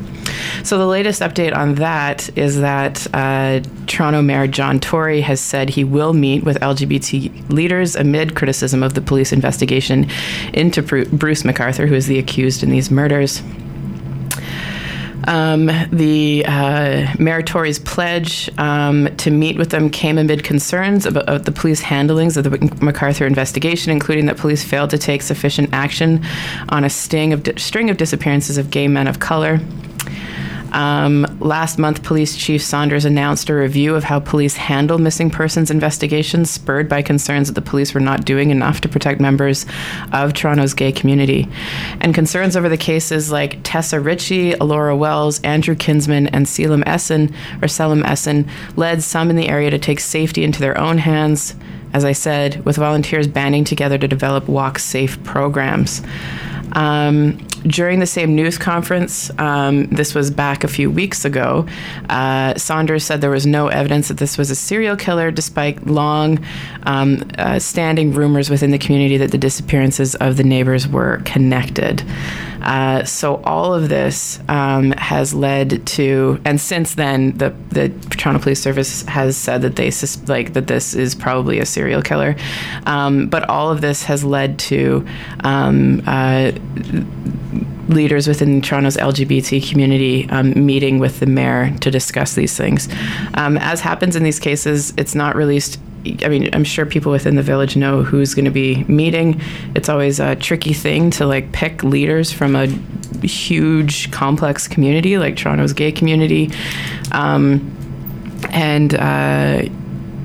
So 0.63 0.77
the 0.77 0.86
latest 0.86 1.22
update 1.22 1.55
on 1.55 1.75
that 1.75 2.36
is 2.38 2.60
that 2.60 3.08
uh, 3.13 3.62
Toronto 3.88 4.22
Mayor 4.22 4.48
John 4.48 4.79
Tory 4.79 5.22
has 5.22 5.39
said 5.39 5.70
he 5.70 5.84
will 5.84 6.13
meet 6.13 6.43
with 6.43 6.60
LGBT 6.60 7.50
leaders 7.50 7.96
amid 7.96 8.36
criticism 8.36 8.84
of 8.84 8.93
the 8.93 9.01
police 9.01 9.31
investigation 9.31 10.10
into 10.53 10.81
Bruce 10.81 11.43
McArthur, 11.43 11.88
who 11.88 11.96
is 11.96 12.08
the 12.08 12.20
accused 12.20 12.63
in 12.63 12.70
these 12.70 12.91
murders. 12.91 13.41
Um, 15.27 15.67
the 15.91 16.45
uh, 16.47 17.41
Tory's 17.45 17.79
pledge 17.79 18.49
um, 18.57 19.15
to 19.17 19.31
meet 19.31 19.57
with 19.57 19.69
them 19.69 19.89
came 19.89 20.17
amid 20.17 20.43
concerns 20.43 21.05
about, 21.05 21.23
about, 21.23 21.45
the 21.45 21.51
police 21.51 21.81
handlings 21.81 22.37
of 22.37 22.43
the 22.43 22.49
McArthur 22.49 23.25
investigation, 23.25 23.91
including 23.91 24.25
that 24.27 24.37
police 24.37 24.63
failed 24.63 24.89
to 24.91 24.97
take 24.97 25.21
sufficient 25.21 25.69
action 25.73 26.23
on 26.69 26.83
a 26.83 26.89
sting 26.89 27.33
of 27.33 27.43
di- 27.43 27.55
string 27.57 27.89
of 27.89 27.97
disappearances 27.97 28.57
of 28.57 28.69
gay 28.69 28.87
men 28.87 29.07
of 29.07 29.19
color. 29.19 29.59
Um, 30.71 31.23
last 31.39 31.77
month, 31.77 32.03
Police 32.03 32.35
Chief 32.35 32.61
Saunders 32.61 33.05
announced 33.05 33.49
a 33.49 33.55
review 33.55 33.95
of 33.95 34.03
how 34.03 34.19
police 34.19 34.55
handle 34.55 34.97
missing 34.97 35.29
persons 35.29 35.69
investigations, 35.69 36.49
spurred 36.49 36.87
by 36.87 37.01
concerns 37.01 37.47
that 37.47 37.53
the 37.53 37.61
police 37.61 37.93
were 37.93 37.99
not 37.99 38.25
doing 38.25 38.49
enough 38.49 38.81
to 38.81 38.89
protect 38.89 39.19
members 39.19 39.65
of 40.13 40.33
Toronto's 40.33 40.73
gay 40.73 40.91
community. 40.91 41.47
And 41.99 42.15
concerns 42.15 42.55
over 42.55 42.69
the 42.69 42.77
cases 42.77 43.31
like 43.31 43.59
Tessa 43.63 43.99
Richey, 43.99 44.51
Alloura 44.53 44.97
Wells, 44.97 45.41
Andrew 45.41 45.75
Kinsman, 45.75 46.27
and 46.27 46.47
Selim 46.47 46.83
Esen, 46.83 47.33
or 47.61 47.67
Selim 47.67 48.03
Esen, 48.03 48.49
led 48.75 49.03
some 49.03 49.29
in 49.29 49.35
the 49.35 49.49
area 49.49 49.69
to 49.69 49.79
take 49.79 49.99
safety 49.99 50.43
into 50.43 50.59
their 50.59 50.77
own 50.77 50.97
hands, 50.97 51.55
as 51.93 52.05
I 52.05 52.12
said, 52.12 52.63
with 52.65 52.77
volunteers 52.77 53.27
banding 53.27 53.63
together 53.63 53.98
to 53.98 54.07
develop 54.07 54.48
walk 54.48 54.79
safe 54.79 55.21
programs. 55.24 56.01
Um, 56.74 57.38
during 57.63 58.00
the 58.00 58.07
same 58.07 58.36
news 58.36 58.57
conference, 58.57 59.29
um, 59.38 59.86
this 59.88 60.15
was 60.15 60.31
back 60.31 60.63
a 60.63 60.67
few 60.67 60.89
weeks 60.89 61.25
ago, 61.25 61.67
uh, 62.10 62.55
Saunders 62.55 63.03
said 63.03 63.21
there 63.21 63.29
was 63.29 63.45
no 63.45 63.67
evidence 63.67 64.07
that 64.07 64.17
this 64.17 64.38
was 64.38 64.50
a 64.50 64.55
serial 64.55 64.95
killer, 64.95 65.31
despite 65.31 65.86
long 65.86 66.43
um, 66.83 67.29
uh, 67.38 67.60
standing 67.60 68.13
rumors 68.13 68.50
within 68.50 68.71
the 68.71 68.79
community 68.79 69.17
that 69.17 69.31
the 69.31 69.38
disappearances 69.38 70.15
of 70.15 70.38
the 70.38 70.43
neighbors 70.43 70.88
were 70.88 71.21
connected. 71.25 72.03
Uh, 72.62 73.03
so 73.03 73.41
all 73.43 73.74
of 73.74 73.89
this 73.89 74.39
um, 74.48 74.91
has 74.93 75.33
led 75.33 75.86
to, 75.88 76.39
and 76.45 76.62
since 76.62 76.95
then, 76.95 77.36
the 77.38 77.50
the 77.69 77.89
Toronto 78.12 78.39
Police 78.39 78.62
Service 78.62 79.01
has 79.03 79.36
said 79.36 79.63
that 79.63 79.77
they 79.77 79.89
sus- 79.89 80.27
like 80.27 80.53
that 80.53 80.67
this 80.67 80.93
is 80.93 81.15
probably 81.15 81.57
a 81.57 81.65
serial 81.65 81.80
killer. 82.01 82.35
Um, 82.85 83.27
but 83.27 83.50
all 83.50 83.71
of 83.71 83.81
this 83.81 84.03
has 84.03 84.23
led 84.23 84.59
to 84.59 85.05
um, 85.43 86.03
uh, 86.05 86.51
leaders 87.88 88.27
within 88.27 88.61
Toronto's 88.61 88.97
LGBT 88.97 89.69
community 89.69 90.29
um, 90.29 90.65
meeting 90.65 91.00
with 91.00 91.19
the 91.19 91.25
mayor 91.25 91.75
to 91.79 91.91
discuss 91.91 92.35
these 92.35 92.55
things. 92.55 92.88
Um, 93.35 93.57
as 93.57 93.81
happens 93.81 94.15
in 94.15 94.23
these 94.23 94.39
cases, 94.39 94.93
it's 94.97 95.15
not 95.15 95.35
released 95.35 95.79
I 96.23 96.29
mean, 96.29 96.50
I'm 96.53 96.63
sure 96.63 96.85
people 96.88 97.11
within 97.11 97.35
the 97.35 97.43
village 97.43 97.75
know 97.75 98.01
who's 98.01 98.33
going 98.33 98.45
to 98.45 98.51
be 98.51 98.83
meeting. 98.85 99.39
It's 99.75 99.88
always 99.88 100.19
a 100.19 100.35
tricky 100.35 100.73
thing 100.73 101.11
to 101.11 101.27
like 101.27 101.51
pick 101.51 101.83
leaders 101.83 102.31
from 102.31 102.55
a 102.55 102.65
huge, 103.23 104.09
complex 104.11 104.67
community 104.67 105.19
like 105.19 105.35
Toronto's 105.38 105.73
gay 105.73 105.91
community. 105.91 106.50
Um, 107.11 107.77
and 108.50 108.95
uh, 108.95 109.63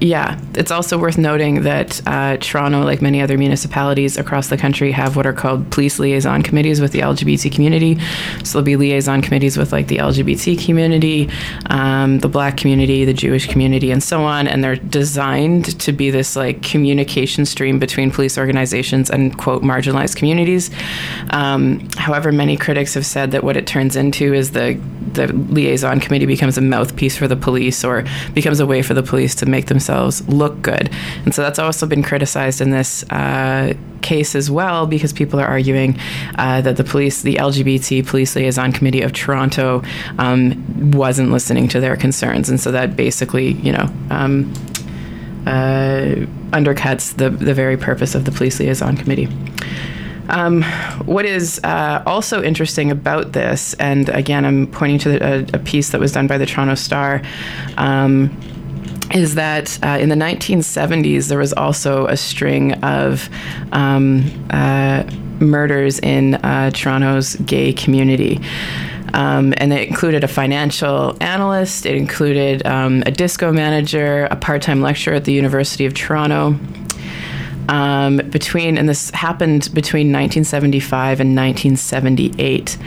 yeah, 0.00 0.38
it's 0.54 0.70
also 0.70 0.98
worth 0.98 1.16
noting 1.16 1.62
that 1.62 2.06
uh, 2.06 2.36
Toronto, 2.36 2.82
like 2.82 3.00
many 3.00 3.22
other 3.22 3.38
municipalities 3.38 4.18
across 4.18 4.48
the 4.48 4.58
country, 4.58 4.92
have 4.92 5.16
what 5.16 5.26
are 5.26 5.32
called 5.32 5.70
police 5.70 5.98
liaison 5.98 6.42
committees 6.42 6.82
with 6.82 6.92
the 6.92 7.00
LGBT 7.00 7.50
community. 7.50 7.98
So 8.44 8.52
there'll 8.52 8.64
be 8.64 8.76
liaison 8.76 9.22
committees 9.22 9.56
with 9.56 9.72
like 9.72 9.88
the 9.88 9.96
LGBT 9.96 10.62
community, 10.62 11.30
um, 11.70 12.18
the 12.18 12.28
Black 12.28 12.58
community, 12.58 13.06
the 13.06 13.14
Jewish 13.14 13.48
community, 13.48 13.90
and 13.90 14.02
so 14.02 14.22
on. 14.22 14.46
And 14.46 14.62
they're 14.62 14.76
designed 14.76 15.80
to 15.80 15.92
be 15.92 16.10
this 16.10 16.36
like 16.36 16.62
communication 16.62 17.46
stream 17.46 17.78
between 17.78 18.10
police 18.10 18.36
organizations 18.36 19.08
and 19.10 19.36
quote 19.38 19.62
marginalized 19.62 20.16
communities. 20.16 20.70
Um, 21.30 21.88
however, 21.96 22.32
many 22.32 22.58
critics 22.58 22.92
have 22.92 23.06
said 23.06 23.30
that 23.30 23.42
what 23.42 23.56
it 23.56 23.66
turns 23.66 23.96
into 23.96 24.34
is 24.34 24.50
the 24.50 24.78
the 25.12 25.32
liaison 25.32 25.98
committee 25.98 26.26
becomes 26.26 26.58
a 26.58 26.60
mouthpiece 26.60 27.16
for 27.16 27.26
the 27.26 27.36
police 27.36 27.82
or 27.82 28.04
becomes 28.34 28.60
a 28.60 28.66
way 28.66 28.82
for 28.82 28.92
the 28.92 29.02
police 29.02 29.34
to 29.36 29.46
make 29.46 29.66
themselves 29.66 29.85
look 30.28 30.62
good. 30.62 30.90
And 31.24 31.34
so 31.34 31.42
that's 31.42 31.58
also 31.58 31.86
been 31.86 32.02
criticized 32.02 32.60
in 32.60 32.70
this 32.70 33.04
uh, 33.10 33.74
case 34.02 34.34
as 34.34 34.50
well 34.50 34.86
because 34.86 35.12
people 35.12 35.40
are 35.40 35.46
arguing 35.46 35.98
uh, 36.38 36.60
that 36.60 36.76
the 36.76 36.84
police, 36.84 37.22
the 37.22 37.36
LGBT 37.36 38.06
Police 38.06 38.36
Liaison 38.36 38.72
Committee 38.72 39.02
of 39.02 39.12
Toronto, 39.12 39.82
um, 40.18 40.90
wasn't 40.92 41.30
listening 41.30 41.68
to 41.68 41.80
their 41.80 41.96
concerns. 41.96 42.48
And 42.48 42.60
so 42.60 42.70
that 42.72 42.96
basically, 42.96 43.52
you 43.52 43.72
know, 43.72 43.88
um, 44.10 44.52
uh, 45.46 46.26
undercuts 46.50 47.16
the, 47.16 47.30
the 47.30 47.54
very 47.54 47.76
purpose 47.76 48.14
of 48.14 48.24
the 48.24 48.32
Police 48.32 48.58
Liaison 48.58 48.96
Committee. 48.96 49.28
Um, 50.28 50.62
what 51.04 51.24
is 51.24 51.60
uh, 51.62 52.02
also 52.04 52.42
interesting 52.42 52.90
about 52.90 53.32
this, 53.32 53.74
and 53.74 54.08
again, 54.08 54.44
I'm 54.44 54.66
pointing 54.66 54.98
to 55.00 55.22
a, 55.22 55.46
a, 55.54 55.58
piece 55.60 55.90
that 55.90 56.00
was 56.00 56.10
done 56.10 56.26
by 56.26 56.36
the 56.36 56.46
Toronto 56.46 56.74
Star. 56.74 57.22
Um, 57.76 58.36
is 59.14 59.34
that 59.34 59.78
uh, 59.82 59.98
in 60.00 60.08
the 60.08 60.16
1970s 60.16 61.28
there 61.28 61.38
was 61.38 61.52
also 61.52 62.06
a 62.06 62.16
string 62.16 62.72
of 62.82 63.28
um, 63.72 64.24
uh, 64.50 65.04
murders 65.40 65.98
in 66.00 66.34
uh, 66.36 66.70
Toronto's 66.70 67.36
gay 67.36 67.72
community. 67.72 68.40
Um, 69.14 69.54
and 69.56 69.72
it 69.72 69.88
included 69.88 70.24
a 70.24 70.28
financial 70.28 71.16
analyst, 71.22 71.86
it 71.86 71.94
included 71.94 72.66
um, 72.66 73.02
a 73.06 73.10
disco 73.10 73.52
manager, 73.52 74.26
a 74.30 74.36
part 74.36 74.62
time 74.62 74.82
lecturer 74.82 75.14
at 75.14 75.24
the 75.24 75.32
University 75.32 75.86
of 75.86 75.94
Toronto, 75.94 76.58
Um, 77.68 78.18
between 78.18 78.78
and 78.78 78.88
this 78.88 79.10
happened 79.10 79.70
between 79.74 80.12
1975 80.12 81.20
and 81.20 81.34
1978. 81.36 82.78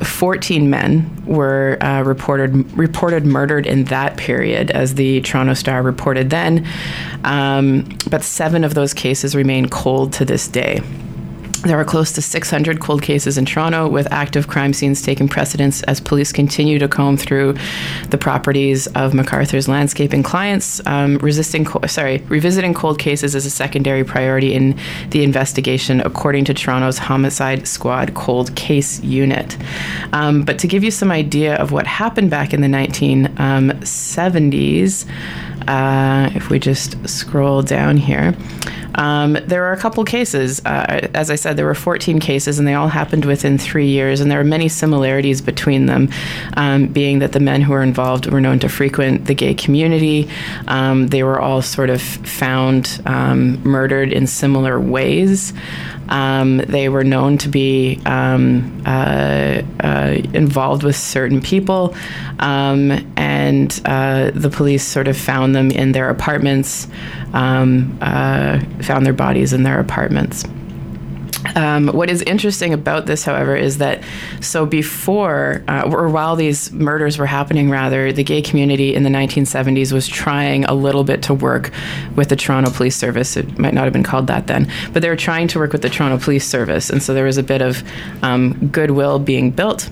Um, 0.00 0.06
14 0.06 0.70
men 0.70 1.24
were 1.26 1.78
uh, 1.80 2.02
reported 2.02 2.76
reported 2.76 3.26
murdered 3.26 3.66
in 3.66 3.84
that 3.84 4.16
period, 4.16 4.70
as 4.70 4.94
the 4.94 5.20
Toronto 5.22 5.54
Star 5.54 5.82
reported 5.82 6.30
then. 6.30 6.66
Um, 7.24 7.88
but 8.08 8.22
seven 8.22 8.64
of 8.64 8.74
those 8.74 8.94
cases 8.94 9.34
remain 9.34 9.68
cold 9.68 10.12
to 10.14 10.24
this 10.24 10.48
day. 10.48 10.80
There 11.62 11.78
are 11.78 11.84
close 11.84 12.10
to 12.12 12.22
600 12.22 12.80
cold 12.80 13.02
cases 13.02 13.36
in 13.36 13.44
Toronto, 13.44 13.86
with 13.86 14.10
active 14.10 14.48
crime 14.48 14.72
scenes 14.72 15.02
taking 15.02 15.28
precedence 15.28 15.82
as 15.82 16.00
police 16.00 16.32
continue 16.32 16.78
to 16.78 16.88
comb 16.88 17.18
through 17.18 17.54
the 18.08 18.16
properties 18.16 18.86
of 18.88 19.12
McArthur's 19.12 19.68
landscaping 19.68 20.22
clients. 20.22 20.80
Um, 20.86 21.18
resisting, 21.18 21.66
co- 21.66 21.86
sorry, 21.86 22.22
revisiting 22.28 22.72
cold 22.72 22.98
cases 22.98 23.34
is 23.34 23.44
a 23.44 23.50
secondary 23.50 24.04
priority 24.04 24.54
in 24.54 24.74
the 25.10 25.22
investigation, 25.22 26.00
according 26.00 26.46
to 26.46 26.54
Toronto's 26.54 26.96
Homicide 26.96 27.68
Squad 27.68 28.14
Cold 28.14 28.56
Case 28.56 29.02
Unit. 29.02 29.58
Um, 30.14 30.44
but 30.44 30.58
to 30.60 30.66
give 30.66 30.82
you 30.82 30.90
some 30.90 31.10
idea 31.10 31.56
of 31.56 31.72
what 31.72 31.86
happened 31.86 32.30
back 32.30 32.54
in 32.54 32.62
the 32.62 32.68
1970s, 32.68 35.04
uh, 35.68 36.30
if 36.34 36.48
we 36.48 36.58
just 36.58 37.06
scroll 37.06 37.60
down 37.60 37.98
here. 37.98 38.34
Um, 38.96 39.34
there 39.46 39.64
are 39.64 39.72
a 39.72 39.76
couple 39.76 40.04
cases. 40.04 40.60
Uh, 40.64 41.08
as 41.14 41.30
I 41.30 41.36
said, 41.36 41.49
there 41.52 41.66
were 41.66 41.74
14 41.74 42.20
cases, 42.20 42.58
and 42.58 42.66
they 42.66 42.74
all 42.74 42.88
happened 42.88 43.24
within 43.24 43.58
three 43.58 43.86
years. 43.86 44.20
And 44.20 44.30
there 44.30 44.40
are 44.40 44.44
many 44.44 44.68
similarities 44.68 45.40
between 45.40 45.86
them, 45.86 46.08
um, 46.56 46.86
being 46.86 47.18
that 47.20 47.32
the 47.32 47.40
men 47.40 47.62
who 47.62 47.72
were 47.72 47.82
involved 47.82 48.26
were 48.26 48.40
known 48.40 48.58
to 48.60 48.68
frequent 48.68 49.26
the 49.26 49.34
gay 49.34 49.54
community. 49.54 50.28
Um, 50.68 51.08
they 51.08 51.22
were 51.22 51.40
all 51.40 51.62
sort 51.62 51.90
of 51.90 52.00
found 52.00 53.02
um, 53.06 53.62
murdered 53.62 54.12
in 54.12 54.26
similar 54.26 54.80
ways. 54.80 55.52
Um, 56.10 56.58
they 56.58 56.88
were 56.88 57.04
known 57.04 57.38
to 57.38 57.48
be 57.48 58.00
um, 58.04 58.82
uh, 58.84 59.62
uh, 59.80 60.18
involved 60.34 60.82
with 60.82 60.96
certain 60.96 61.40
people, 61.40 61.94
um, 62.40 62.90
and 63.16 63.80
uh, 63.84 64.32
the 64.34 64.50
police 64.50 64.84
sort 64.84 65.06
of 65.06 65.16
found 65.16 65.54
them 65.54 65.70
in 65.70 65.92
their 65.92 66.10
apartments, 66.10 66.88
uh, 67.32 68.60
found 68.82 69.06
their 69.06 69.12
bodies 69.12 69.52
in 69.52 69.62
their 69.62 69.78
apartments. 69.78 70.44
Um, 71.56 71.88
what 71.88 72.10
is 72.10 72.22
interesting 72.22 72.72
about 72.72 73.06
this, 73.06 73.24
however, 73.24 73.56
is 73.56 73.78
that 73.78 74.02
so 74.40 74.66
before 74.66 75.64
uh, 75.68 75.90
or 75.90 76.08
while 76.08 76.36
these 76.36 76.70
murders 76.72 77.18
were 77.18 77.26
happening, 77.26 77.70
rather, 77.70 78.12
the 78.12 78.24
gay 78.24 78.42
community 78.42 78.94
in 78.94 79.02
the 79.02 79.10
1970s 79.10 79.92
was 79.92 80.06
trying 80.06 80.64
a 80.66 80.74
little 80.74 81.04
bit 81.04 81.22
to 81.24 81.34
work 81.34 81.70
with 82.16 82.28
the 82.28 82.36
Toronto 82.36 82.70
Police 82.70 82.96
Service. 82.96 83.36
It 83.36 83.58
might 83.58 83.74
not 83.74 83.84
have 83.84 83.92
been 83.92 84.02
called 84.02 84.26
that 84.26 84.46
then, 84.46 84.70
but 84.92 85.02
they 85.02 85.08
were 85.08 85.16
trying 85.16 85.48
to 85.48 85.58
work 85.58 85.72
with 85.72 85.82
the 85.82 85.90
Toronto 85.90 86.22
Police 86.22 86.46
Service, 86.46 86.90
and 86.90 87.02
so 87.02 87.14
there 87.14 87.24
was 87.24 87.38
a 87.38 87.42
bit 87.42 87.62
of 87.62 87.82
um, 88.22 88.68
goodwill 88.68 89.18
being 89.18 89.50
built. 89.50 89.90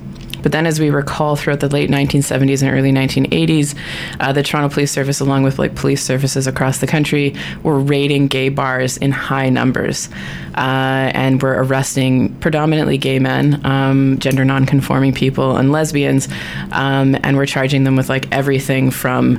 But 0.49 0.53
then, 0.53 0.65
as 0.65 0.81
we 0.81 0.89
recall, 0.89 1.37
throughout 1.37 1.61
the 1.61 1.69
late 1.69 1.91
1970s 1.91 2.63
and 2.63 2.75
early 2.75 2.91
1980s, 2.91 3.75
uh, 4.19 4.33
the 4.33 4.43
Toronto 4.43 4.73
Police 4.73 4.91
Service, 4.91 5.21
along 5.21 5.43
with 5.43 5.59
like 5.59 5.75
police 5.75 6.03
services 6.03 6.47
across 6.47 6.79
the 6.79 6.87
country, 6.87 7.35
were 7.63 7.79
raiding 7.79 8.29
gay 8.29 8.49
bars 8.49 8.97
in 8.97 9.11
high 9.11 9.51
numbers, 9.51 10.09
uh, 10.55 11.13
and 11.13 11.43
were 11.43 11.63
arresting 11.63 12.35
predominantly 12.37 12.97
gay 12.97 13.19
men, 13.19 13.61
um, 13.67 14.19
gender 14.21 14.43
non-conforming 14.43 15.13
people, 15.13 15.59
and 15.59 15.71
lesbians, 15.71 16.29
um, 16.73 17.15
and 17.23 17.37
were 17.37 17.45
charging 17.45 17.85
them 17.85 17.95
with 17.95 18.09
like 18.09 18.27
everything 18.33 18.91
from, 18.91 19.39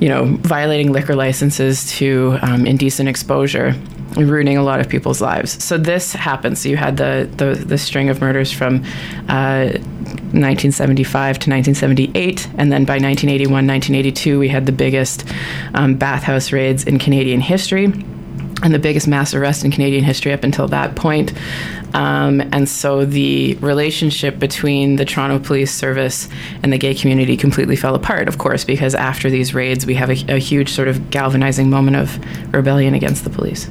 you 0.00 0.08
know, 0.08 0.24
violating 0.42 0.92
liquor 0.92 1.14
licenses 1.14 1.90
to 1.92 2.38
um, 2.42 2.66
indecent 2.66 3.08
exposure 3.08 3.74
ruining 4.16 4.56
a 4.56 4.62
lot 4.62 4.80
of 4.80 4.88
people's 4.88 5.20
lives. 5.20 5.62
So 5.62 5.78
this 5.78 6.12
happened. 6.12 6.58
So 6.58 6.68
you 6.68 6.76
had 6.76 6.96
the 6.96 7.28
the, 7.36 7.54
the 7.54 7.78
string 7.78 8.08
of 8.08 8.20
murders 8.20 8.52
from 8.52 8.84
uh, 9.28 9.70
1975 10.32 11.38
to 11.38 11.50
1978, 11.50 12.46
and 12.58 12.72
then 12.72 12.84
by 12.84 12.94
1981, 12.94 13.66
1982, 13.66 14.38
we 14.38 14.48
had 14.48 14.66
the 14.66 14.72
biggest 14.72 15.24
um, 15.74 15.94
bathhouse 15.96 16.52
raids 16.52 16.84
in 16.84 16.98
Canadian 16.98 17.40
history. 17.40 17.92
And 18.62 18.74
the 18.74 18.78
biggest 18.78 19.06
mass 19.06 19.34
arrest 19.34 19.64
in 19.64 19.70
Canadian 19.70 20.02
history 20.02 20.32
up 20.32 20.42
until 20.42 20.66
that 20.68 20.96
point. 20.96 21.32
Um, 21.94 22.40
and 22.52 22.68
so 22.68 23.04
the 23.04 23.54
relationship 23.56 24.38
between 24.38 24.96
the 24.96 25.04
Toronto 25.04 25.38
Police 25.38 25.72
Service 25.72 26.28
and 26.62 26.72
the 26.72 26.78
gay 26.78 26.94
community 26.94 27.36
completely 27.36 27.76
fell 27.76 27.94
apart, 27.94 28.26
of 28.28 28.38
course, 28.38 28.64
because 28.64 28.94
after 28.94 29.30
these 29.30 29.54
raids, 29.54 29.86
we 29.86 29.94
have 29.94 30.10
a, 30.10 30.34
a 30.34 30.38
huge 30.38 30.70
sort 30.70 30.88
of 30.88 31.10
galvanizing 31.10 31.70
moment 31.70 31.96
of 31.96 32.18
rebellion 32.52 32.94
against 32.94 33.24
the 33.24 33.30
police. 33.30 33.68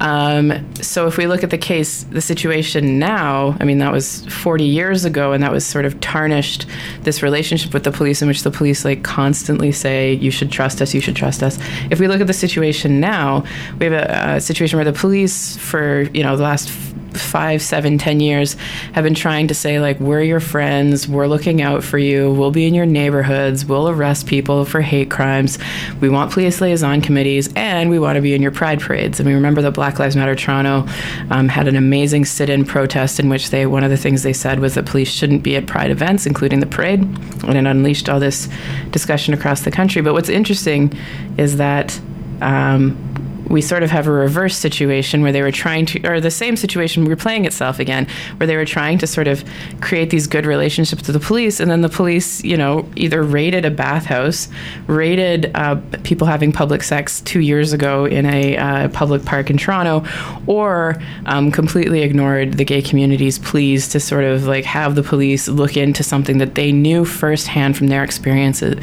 Um, 0.00 0.72
so 0.74 1.06
if 1.06 1.16
we 1.16 1.26
look 1.26 1.42
at 1.42 1.50
the 1.50 1.58
case, 1.58 2.04
the 2.04 2.20
situation 2.20 2.98
now, 2.98 3.56
I 3.60 3.64
mean, 3.64 3.78
that 3.78 3.92
was 3.92 4.24
40 4.26 4.64
years 4.64 5.04
ago, 5.04 5.32
and 5.32 5.42
that 5.42 5.52
was 5.52 5.66
sort 5.66 5.84
of 5.84 6.00
tarnished 6.00 6.66
this 7.02 7.22
relationship 7.22 7.74
with 7.74 7.84
the 7.84 7.92
police, 7.92 8.22
in 8.22 8.28
which 8.28 8.42
the 8.42 8.50
police 8.50 8.84
like 8.84 9.02
constantly 9.02 9.72
say, 9.72 10.14
"You 10.14 10.30
should 10.30 10.50
trust 10.50 10.80
us. 10.80 10.94
You 10.94 11.00
should 11.00 11.16
trust 11.16 11.42
us." 11.42 11.58
If 11.90 12.00
we 12.00 12.08
look 12.08 12.20
at 12.20 12.26
the 12.26 12.32
situation 12.32 13.00
now, 13.00 13.44
we 13.78 13.86
have 13.86 13.94
a, 13.94 14.36
a 14.36 14.40
situation 14.40 14.76
where 14.76 14.84
the 14.84 14.92
police, 14.92 15.56
for 15.56 16.02
you 16.14 16.22
know, 16.22 16.36
the 16.36 16.42
last 16.42 16.68
five, 17.14 17.62
seven, 17.62 17.98
ten 17.98 18.20
years 18.20 18.54
have 18.92 19.04
been 19.04 19.14
trying 19.14 19.48
to 19.48 19.54
say 19.54 19.80
like 19.80 19.98
we're 20.00 20.22
your 20.22 20.40
friends, 20.40 21.08
we're 21.08 21.26
looking 21.26 21.62
out 21.62 21.82
for 21.82 21.98
you, 21.98 22.32
we'll 22.32 22.50
be 22.50 22.66
in 22.66 22.74
your 22.74 22.86
neighborhoods, 22.86 23.64
we'll 23.64 23.88
arrest 23.88 24.26
people 24.26 24.64
for 24.64 24.80
hate 24.80 25.10
crimes, 25.10 25.58
we 26.00 26.08
want 26.08 26.32
police 26.32 26.60
liaison 26.60 27.00
committees, 27.00 27.50
and 27.54 27.90
we 27.90 27.98
want 27.98 28.16
to 28.16 28.22
be 28.22 28.34
in 28.34 28.42
your 28.42 28.50
pride 28.50 28.80
parades. 28.80 29.18
And 29.20 29.28
we 29.28 29.34
remember 29.34 29.62
that 29.62 29.72
Black 29.72 29.98
Lives 29.98 30.16
Matter 30.16 30.34
Toronto 30.34 30.86
um, 31.30 31.48
had 31.48 31.68
an 31.68 31.76
amazing 31.76 32.24
sit-in 32.24 32.64
protest 32.64 33.18
in 33.18 33.28
which 33.28 33.50
they 33.50 33.66
one 33.66 33.84
of 33.84 33.90
the 33.90 33.96
things 33.96 34.22
they 34.22 34.32
said 34.32 34.60
was 34.60 34.74
that 34.74 34.86
police 34.86 35.10
shouldn't 35.10 35.42
be 35.42 35.56
at 35.56 35.66
pride 35.66 35.90
events, 35.90 36.26
including 36.26 36.60
the 36.60 36.66
parade, 36.66 37.00
and 37.00 37.56
it 37.56 37.66
unleashed 37.66 38.08
all 38.08 38.20
this 38.20 38.48
discussion 38.90 39.34
across 39.34 39.62
the 39.62 39.70
country. 39.70 40.02
But 40.02 40.12
what's 40.12 40.28
interesting 40.28 40.92
is 41.36 41.56
that. 41.56 41.98
Um, 42.40 43.07
we 43.48 43.60
sort 43.60 43.82
of 43.82 43.90
have 43.90 44.06
a 44.06 44.12
reverse 44.12 44.56
situation 44.56 45.22
where 45.22 45.32
they 45.32 45.42
were 45.42 45.52
trying 45.52 45.86
to, 45.86 46.06
or 46.06 46.20
the 46.20 46.30
same 46.30 46.56
situation 46.56 47.04
we're 47.04 47.16
replaying 47.16 47.46
itself 47.46 47.78
again, 47.78 48.06
where 48.36 48.46
they 48.46 48.56
were 48.56 48.64
trying 48.64 48.98
to 48.98 49.06
sort 49.06 49.26
of 49.26 49.44
create 49.80 50.10
these 50.10 50.26
good 50.26 50.46
relationships 50.46 51.06
with 51.06 51.14
the 51.14 51.26
police, 51.26 51.60
and 51.60 51.70
then 51.70 51.80
the 51.80 51.88
police, 51.88 52.42
you 52.44 52.56
know, 52.56 52.88
either 52.96 53.22
raided 53.22 53.64
a 53.64 53.70
bathhouse, 53.70 54.48
raided 54.86 55.50
uh, 55.54 55.76
people 56.02 56.26
having 56.26 56.52
public 56.52 56.82
sex 56.82 57.20
two 57.22 57.40
years 57.40 57.72
ago 57.72 58.04
in 58.04 58.26
a 58.26 58.56
uh, 58.56 58.88
public 58.88 59.24
park 59.24 59.50
in 59.50 59.56
Toronto, 59.56 60.04
or 60.46 61.00
um, 61.26 61.50
completely 61.50 62.02
ignored 62.02 62.54
the 62.54 62.64
gay 62.64 62.82
community's 62.82 63.38
pleas 63.38 63.88
to 63.88 64.00
sort 64.00 64.24
of 64.24 64.44
like 64.46 64.64
have 64.64 64.94
the 64.94 65.02
police 65.02 65.48
look 65.48 65.76
into 65.76 66.02
something 66.02 66.38
that 66.38 66.54
they 66.54 66.72
knew 66.72 67.04
firsthand 67.04 67.76
from 67.76 67.88
their 67.88 68.04
experiences 68.04 68.76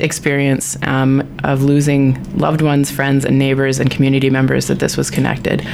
experience 0.00 0.76
um, 0.82 1.26
of 1.44 1.62
losing 1.62 2.22
loved 2.38 2.62
ones, 2.62 2.90
friends, 2.90 3.24
and 3.24 3.38
neighbors 3.38 3.78
and 3.78 3.90
community 4.02 4.30
members 4.30 4.66
that 4.66 4.80
this 4.80 4.96
was 4.96 5.12
connected. 5.12 5.64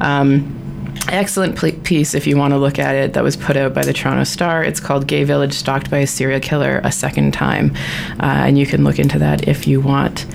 Um, 0.00 0.52
excellent 1.10 1.84
piece 1.84 2.12
if 2.12 2.26
you 2.26 2.36
want 2.36 2.52
to 2.52 2.58
look 2.58 2.80
at 2.80 2.96
it 2.96 3.12
that 3.12 3.22
was 3.22 3.36
put 3.36 3.56
out 3.56 3.72
by 3.72 3.84
the 3.84 3.92
Toronto 3.92 4.24
Star. 4.24 4.64
It's 4.64 4.80
called 4.80 5.06
Gay 5.06 5.22
Village 5.22 5.52
Stalked 5.52 5.92
by 5.92 5.98
a 5.98 6.08
Serial 6.08 6.40
Killer 6.40 6.80
a 6.82 6.90
Second 6.90 7.32
Time. 7.32 7.72
Uh, 8.18 8.46
and 8.46 8.58
you 8.58 8.66
can 8.66 8.82
look 8.82 8.98
into 8.98 9.20
that 9.20 9.46
if 9.46 9.68
you 9.68 9.80
want. 9.80 10.26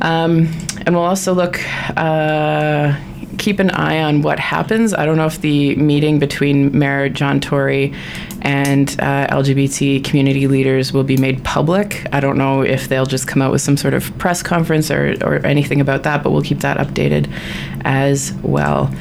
Um, 0.00 0.46
and 0.86 0.94
we'll 0.94 1.02
also 1.02 1.34
look. 1.34 1.58
Uh, 1.96 2.94
keep 3.40 3.58
an 3.58 3.70
eye 3.70 4.02
on 4.02 4.20
what 4.20 4.38
happens. 4.38 4.92
I 4.92 5.06
don't 5.06 5.16
know 5.16 5.26
if 5.26 5.40
the 5.40 5.74
meeting 5.76 6.18
between 6.18 6.78
Mayor 6.78 7.08
John 7.08 7.40
Tory 7.40 7.92
and 8.42 8.90
uh, 9.00 9.26
LGBT 9.28 10.04
community 10.04 10.46
leaders 10.46 10.92
will 10.92 11.04
be 11.04 11.16
made 11.16 11.42
public. 11.42 12.06
I 12.12 12.20
don't 12.20 12.36
know 12.36 12.60
if 12.60 12.88
they'll 12.88 13.06
just 13.06 13.26
come 13.26 13.40
out 13.40 13.50
with 13.50 13.62
some 13.62 13.78
sort 13.78 13.94
of 13.94 14.16
press 14.18 14.42
conference 14.42 14.90
or, 14.90 15.16
or 15.24 15.44
anything 15.46 15.80
about 15.80 16.02
that, 16.02 16.22
but 16.22 16.30
we'll 16.30 16.42
keep 16.42 16.60
that 16.60 16.76
updated 16.76 17.32
as 17.84 18.32
well. 18.42 18.94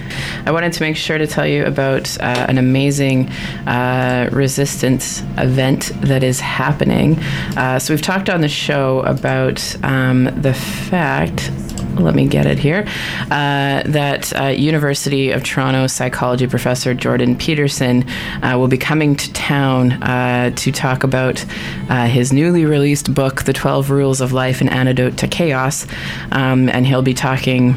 I 0.45 0.51
wanted 0.51 0.71
to 0.73 0.83
make 0.83 0.95
sure 0.95 1.17
to 1.17 1.27
tell 1.27 1.45
you 1.45 1.65
about 1.65 2.17
uh, 2.21 2.45
an 2.47 2.57
amazing 2.57 3.29
uh, 3.67 4.29
resistance 4.31 5.21
event 5.37 5.91
that 6.01 6.23
is 6.23 6.39
happening. 6.39 7.19
Uh, 7.57 7.77
so, 7.77 7.93
we've 7.93 8.01
talked 8.01 8.29
on 8.29 8.39
the 8.39 8.47
show 8.47 9.01
about 9.01 9.59
um, 9.83 10.25
the 10.41 10.53
fact 10.53 11.51
let 11.95 12.15
me 12.15 12.27
get 12.27 12.45
it 12.45 12.59
here, 12.59 12.85
uh, 13.31 13.83
that 13.85 14.35
uh, 14.39 14.45
University 14.45 15.31
of 15.31 15.43
Toronto 15.43 15.87
psychology 15.87 16.47
professor 16.47 16.93
Jordan 16.93 17.35
Peterson 17.35 18.07
uh, 18.43 18.57
will 18.57 18.67
be 18.67 18.77
coming 18.77 19.15
to 19.15 19.31
town 19.33 19.91
uh, 20.03 20.51
to 20.55 20.71
talk 20.71 21.03
about 21.03 21.43
uh, 21.89 22.05
his 22.05 22.31
newly 22.31 22.65
released 22.65 23.13
book, 23.13 23.43
The 23.43 23.53
12 23.53 23.89
Rules 23.89 24.21
of 24.21 24.33
Life 24.33 24.61
An 24.61 24.69
Antidote 24.69 25.17
to 25.17 25.27
Chaos. 25.27 25.87
Um, 26.31 26.69
and 26.69 26.85
he'll 26.85 27.01
be 27.01 27.13
talking 27.13 27.73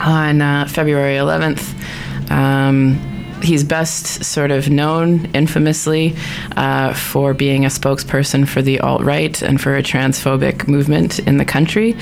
on 0.00 0.40
uh, 0.40 0.66
February 0.66 1.16
11th. 1.16 2.30
Um, 2.30 3.19
he's 3.42 3.64
best 3.64 4.24
sort 4.24 4.50
of 4.50 4.70
known 4.70 5.26
infamously 5.34 6.14
uh, 6.56 6.94
for 6.94 7.34
being 7.34 7.64
a 7.64 7.68
spokesperson 7.68 8.46
for 8.46 8.62
the 8.62 8.80
alt 8.80 9.02
right 9.02 9.42
and 9.42 9.60
for 9.60 9.76
a 9.76 9.82
transphobic 9.82 10.68
movement 10.68 11.18
in 11.20 11.36
the 11.36 11.44
country, 11.44 11.96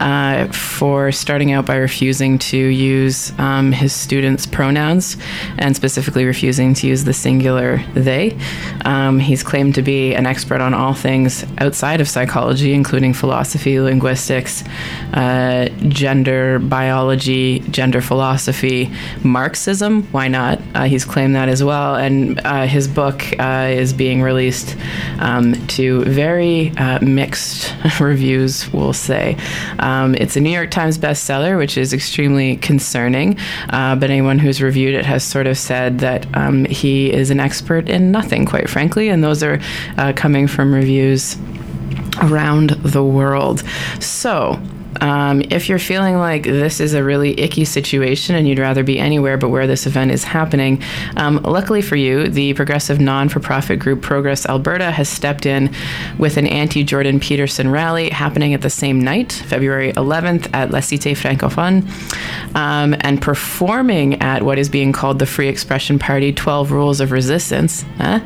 uh, 0.00 0.46
for 0.48 1.12
starting 1.12 1.52
out 1.52 1.66
by 1.66 1.76
refusing 1.76 2.38
to 2.38 2.56
use 2.56 3.32
um, 3.38 3.72
his 3.72 3.92
students' 3.92 4.46
pronouns 4.46 5.16
and 5.58 5.76
specifically 5.76 6.24
refusing 6.24 6.74
to 6.74 6.86
use 6.86 7.04
the 7.04 7.12
singular 7.12 7.78
they. 7.94 8.36
Um, 8.84 9.18
he's 9.18 9.42
claimed 9.42 9.74
to 9.76 9.82
be 9.82 10.14
an 10.14 10.26
expert 10.26 10.60
on 10.60 10.74
all 10.74 10.94
things 10.94 11.44
outside 11.58 12.00
of 12.00 12.08
psychology, 12.08 12.72
including 12.72 13.14
philosophy, 13.14 13.80
linguistics, 13.80 14.64
uh, 15.12 15.68
gender 15.88 16.58
biology, 16.58 17.60
gender 17.70 18.00
philosophy, 18.00 18.90
Marxism. 19.22 20.02
Why 20.12 20.28
not? 20.28 20.60
Uh, 20.80 20.84
he's 20.84 21.04
claimed 21.04 21.34
that 21.36 21.50
as 21.50 21.62
well. 21.62 21.94
And 21.94 22.40
uh, 22.46 22.66
his 22.66 22.88
book 22.88 23.22
uh, 23.38 23.68
is 23.70 23.92
being 23.92 24.22
released 24.22 24.76
um, 25.18 25.54
to 25.66 26.02
very 26.04 26.72
uh, 26.78 26.98
mixed 27.04 27.74
reviews, 28.00 28.72
we'll 28.72 28.94
say. 28.94 29.36
Um, 29.78 30.14
it's 30.14 30.36
a 30.36 30.40
New 30.40 30.48
York 30.48 30.70
Times 30.70 30.96
bestseller, 30.96 31.58
which 31.58 31.76
is 31.76 31.92
extremely 31.92 32.56
concerning. 32.56 33.38
Uh, 33.68 33.94
but 33.94 34.08
anyone 34.08 34.38
who's 34.38 34.62
reviewed 34.62 34.94
it 34.94 35.04
has 35.04 35.22
sort 35.22 35.46
of 35.46 35.58
said 35.58 35.98
that 35.98 36.26
um, 36.34 36.64
he 36.64 37.12
is 37.12 37.30
an 37.30 37.40
expert 37.40 37.90
in 37.90 38.10
nothing, 38.10 38.46
quite 38.46 38.70
frankly. 38.70 39.10
And 39.10 39.22
those 39.22 39.42
are 39.42 39.60
coming 40.14 40.46
from 40.46 40.72
reviews 40.72 41.36
around 42.22 42.70
the 42.70 43.04
world. 43.04 43.62
So, 44.00 44.58
um, 45.00 45.42
if 45.50 45.68
you're 45.68 45.78
feeling 45.78 46.16
like 46.16 46.44
this 46.44 46.80
is 46.80 46.94
a 46.94 47.02
really 47.02 47.38
icky 47.40 47.64
situation 47.64 48.34
and 48.34 48.48
you'd 48.48 48.58
rather 48.58 48.82
be 48.82 48.98
anywhere 48.98 49.36
but 49.36 49.48
where 49.48 49.66
this 49.66 49.86
event 49.86 50.10
is 50.10 50.24
happening, 50.24 50.82
um, 51.16 51.36
luckily 51.42 51.82
for 51.82 51.96
you, 51.96 52.28
the 52.28 52.54
progressive 52.54 53.00
non 53.00 53.28
for 53.28 53.40
profit 53.40 53.78
group 53.78 54.02
Progress 54.02 54.46
Alberta 54.46 54.90
has 54.90 55.08
stepped 55.08 55.46
in 55.46 55.74
with 56.18 56.36
an 56.36 56.46
anti 56.46 56.84
Jordan 56.84 57.20
Peterson 57.20 57.70
rally 57.70 58.10
happening 58.10 58.54
at 58.54 58.62
the 58.62 58.70
same 58.70 59.00
night, 59.00 59.32
February 59.32 59.92
11th, 59.92 60.48
at 60.52 60.70
La 60.70 60.80
Cité 60.80 61.16
Francophone, 61.16 61.86
um, 62.54 62.94
and 63.00 63.20
performing 63.22 64.20
at 64.20 64.42
what 64.42 64.58
is 64.58 64.68
being 64.68 64.92
called 64.92 65.18
the 65.18 65.26
Free 65.26 65.48
Expression 65.48 65.98
Party 65.98 66.32
12 66.32 66.72
Rules 66.72 67.00
of 67.00 67.12
Resistance 67.12 67.84
huh? 67.98 68.20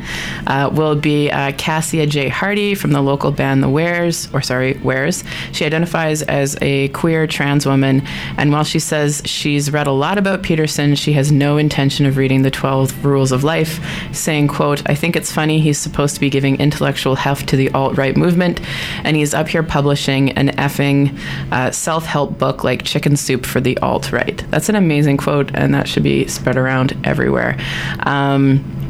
uh, 0.47 0.71
will 0.73 0.95
be 0.95 1.31
uh, 1.31 1.53
Cassia 1.53 2.07
J. 2.07 2.29
Hardy 2.29 2.75
from 2.75 2.93
the 2.93 3.03
local 3.03 3.31
band 3.31 3.63
The 3.63 3.69
Wares, 3.69 4.29
or 4.33 4.43
sorry, 4.43 4.75
Wares. 4.83 5.25
She 5.53 5.65
identifies 5.65 6.23
as 6.23 6.57
a 6.65 6.89
queer 6.89 7.27
trans 7.27 7.67
woman, 7.67 8.03
and 8.37 8.51
while 8.51 8.65
she 8.65 8.81
says 8.81 9.23
she's 9.25 9.71
read 9.71 9.87
a 9.87 9.93
lot 9.93 10.19
about 10.19 10.43
Peterson, 10.43 10.95
she 10.95 11.13
has 11.13 11.31
no 11.31 11.57
intention 11.57 12.07
of 12.07 12.17
reading 12.17 12.43
the 12.43 12.51
12 12.51 13.05
Rules 13.05 13.31
of 13.31 13.45
Life, 13.45 13.79
saying, 14.13 14.49
quote, 14.49 14.83
I 14.89 14.95
think 14.95 15.15
it's 15.15 15.31
funny 15.31 15.61
he's 15.61 15.79
supposed 15.79 16.15
to 16.15 16.21
be 16.21 16.31
giving 16.31 16.59
intellectual 16.59 17.15
heft 17.15 17.49
to 17.51 17.57
the 17.57 17.71
alt-right 17.71 18.17
movement, 18.17 18.61
and 19.05 19.17
he's 19.17 19.35
up 19.35 19.49
here 19.49 19.63
publishing 19.63 20.33
an 20.33 20.49
effing 20.57 21.17
uh, 21.53 21.71
self-help 21.71 22.39
book 22.39 22.65
like 22.65 22.83
Chicken 22.83 23.17
Soup 23.17 23.45
for 23.45 23.61
the 23.61 23.79
alt-right. 23.79 24.45
That's 24.51 24.69
an 24.69 24.75
amazing 24.75 25.19
quote, 25.19 25.51
and 25.55 25.75
that 25.75 25.87
should 25.87 26.03
be 26.03 26.27
spread 26.27 26.57
around 26.57 26.97
everywhere. 27.05 27.59
Um, 28.01 28.84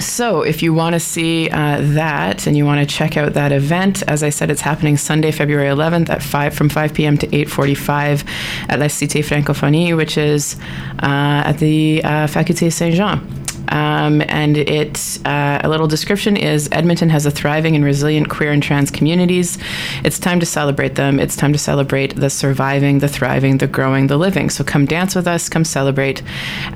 so, 0.00 0.42
if 0.42 0.62
you 0.62 0.74
want 0.74 0.94
to 0.94 1.00
see 1.00 1.48
uh, 1.50 1.80
that 1.94 2.46
and 2.46 2.56
you 2.56 2.64
want 2.64 2.80
to 2.80 2.94
check 2.94 3.16
out 3.16 3.34
that 3.34 3.52
event, 3.52 4.02
as 4.08 4.22
I 4.22 4.30
said, 4.30 4.50
it's 4.50 4.60
happening 4.60 4.96
Sunday, 4.96 5.30
February 5.30 5.68
11th 5.68 6.08
at 6.10 6.22
five 6.22 6.54
from 6.54 6.68
5 6.68 6.94
p.m. 6.94 7.18
to 7.18 7.26
8:45 7.28 8.26
at 8.68 8.78
La 8.78 8.86
Cité 8.86 9.24
Francophonie, 9.24 9.96
which 9.96 10.18
is 10.18 10.56
uh, 11.02 11.42
at 11.46 11.58
the 11.58 12.02
uh, 12.04 12.26
Faculté 12.26 12.72
Saint 12.72 12.94
Jean. 12.94 13.37
Um, 13.68 14.22
and 14.28 14.56
it 14.56 15.18
uh, 15.24 15.60
a 15.62 15.68
little 15.68 15.86
description 15.86 16.36
is 16.36 16.68
Edmonton 16.72 17.10
has 17.10 17.26
a 17.26 17.30
thriving 17.30 17.74
and 17.76 17.84
resilient 17.84 18.28
queer 18.28 18.52
and 18.52 18.62
trans 18.62 18.90
communities. 18.90 19.58
It's 20.04 20.18
time 20.18 20.40
to 20.40 20.46
celebrate 20.46 20.94
them. 20.94 21.20
It's 21.20 21.36
time 21.36 21.52
to 21.52 21.58
celebrate 21.58 22.16
the 22.16 22.30
surviving, 22.30 23.00
the 23.00 23.08
thriving, 23.08 23.58
the 23.58 23.66
growing, 23.66 24.06
the 24.06 24.16
living. 24.16 24.50
So 24.50 24.64
come 24.64 24.86
dance 24.86 25.14
with 25.14 25.26
us. 25.26 25.48
Come 25.48 25.64
celebrate. 25.64 26.22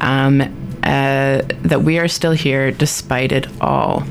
Um, 0.00 0.42
uh, 0.82 1.42
that 1.62 1.82
we 1.82 1.98
are 1.98 2.08
still 2.08 2.32
here 2.32 2.72
despite 2.72 3.30
it 3.30 3.46
all. 3.60 4.02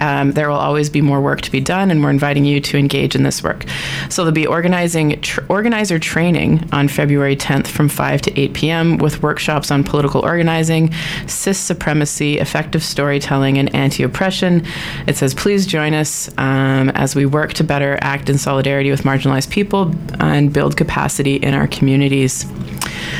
Um, 0.00 0.32
there 0.32 0.48
will 0.48 0.56
always 0.56 0.90
be 0.90 1.00
more 1.00 1.20
work 1.20 1.40
to 1.42 1.50
be 1.50 1.60
done, 1.60 1.90
and 1.90 2.02
we're 2.02 2.10
inviting 2.10 2.44
you 2.44 2.60
to 2.60 2.78
engage 2.78 3.14
in 3.14 3.22
this 3.22 3.42
work. 3.42 3.64
So 4.08 4.22
there'll 4.22 4.34
be 4.34 4.46
organizing 4.46 5.20
tr- 5.20 5.40
organizer 5.48 5.98
training 5.98 6.68
on 6.72 6.88
February 6.88 7.36
10th 7.36 7.66
from 7.66 7.88
5 7.88 8.22
to 8.22 8.40
8 8.40 8.54
p.m. 8.54 8.98
with 8.98 9.22
workshops 9.22 9.70
on 9.70 9.84
political 9.84 10.22
organizing, 10.22 10.92
cis 11.26 11.58
supremacy, 11.58 12.38
effective 12.38 12.82
storytelling, 12.82 13.58
and 13.58 13.74
anti-oppression. 13.74 14.66
It 15.06 15.16
says, 15.16 15.34
please 15.34 15.66
join 15.66 15.94
us 15.94 16.28
um, 16.38 16.90
as 16.90 17.14
we 17.14 17.26
work 17.26 17.52
to 17.54 17.64
better 17.64 17.98
act 18.00 18.28
in 18.30 18.38
solidarity 18.38 18.90
with 18.90 19.02
marginalized 19.02 19.50
people 19.50 19.94
and 20.20 20.52
build 20.52 20.76
capacity 20.76 21.36
in 21.36 21.54
our 21.54 21.66
communities. 21.68 22.46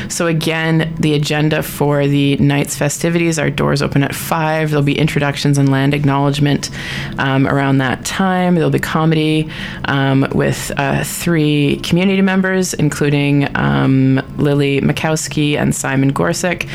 So, 0.09 0.27
again, 0.27 0.93
the 0.99 1.13
agenda 1.13 1.63
for 1.63 2.07
the 2.07 2.37
night's 2.37 2.75
festivities 2.75 3.39
our 3.39 3.49
doors 3.49 3.81
open 3.81 4.03
at 4.03 4.15
5. 4.15 4.69
There'll 4.69 4.83
be 4.83 4.97
introductions 4.97 5.57
and 5.57 5.69
land 5.69 5.93
acknowledgement 5.93 6.69
um, 7.17 7.47
around 7.47 7.77
that 7.79 8.05
time. 8.05 8.55
There'll 8.55 8.69
be 8.69 8.79
comedy 8.79 9.49
um, 9.85 10.27
with 10.33 10.71
uh, 10.77 11.03
three 11.03 11.77
community 11.77 12.21
members, 12.21 12.73
including 12.73 13.55
um, 13.57 14.21
Lily 14.37 14.81
Makowski 14.81 15.57
and 15.57 15.75
Simon 15.75 16.13
Gorsick. 16.13 16.67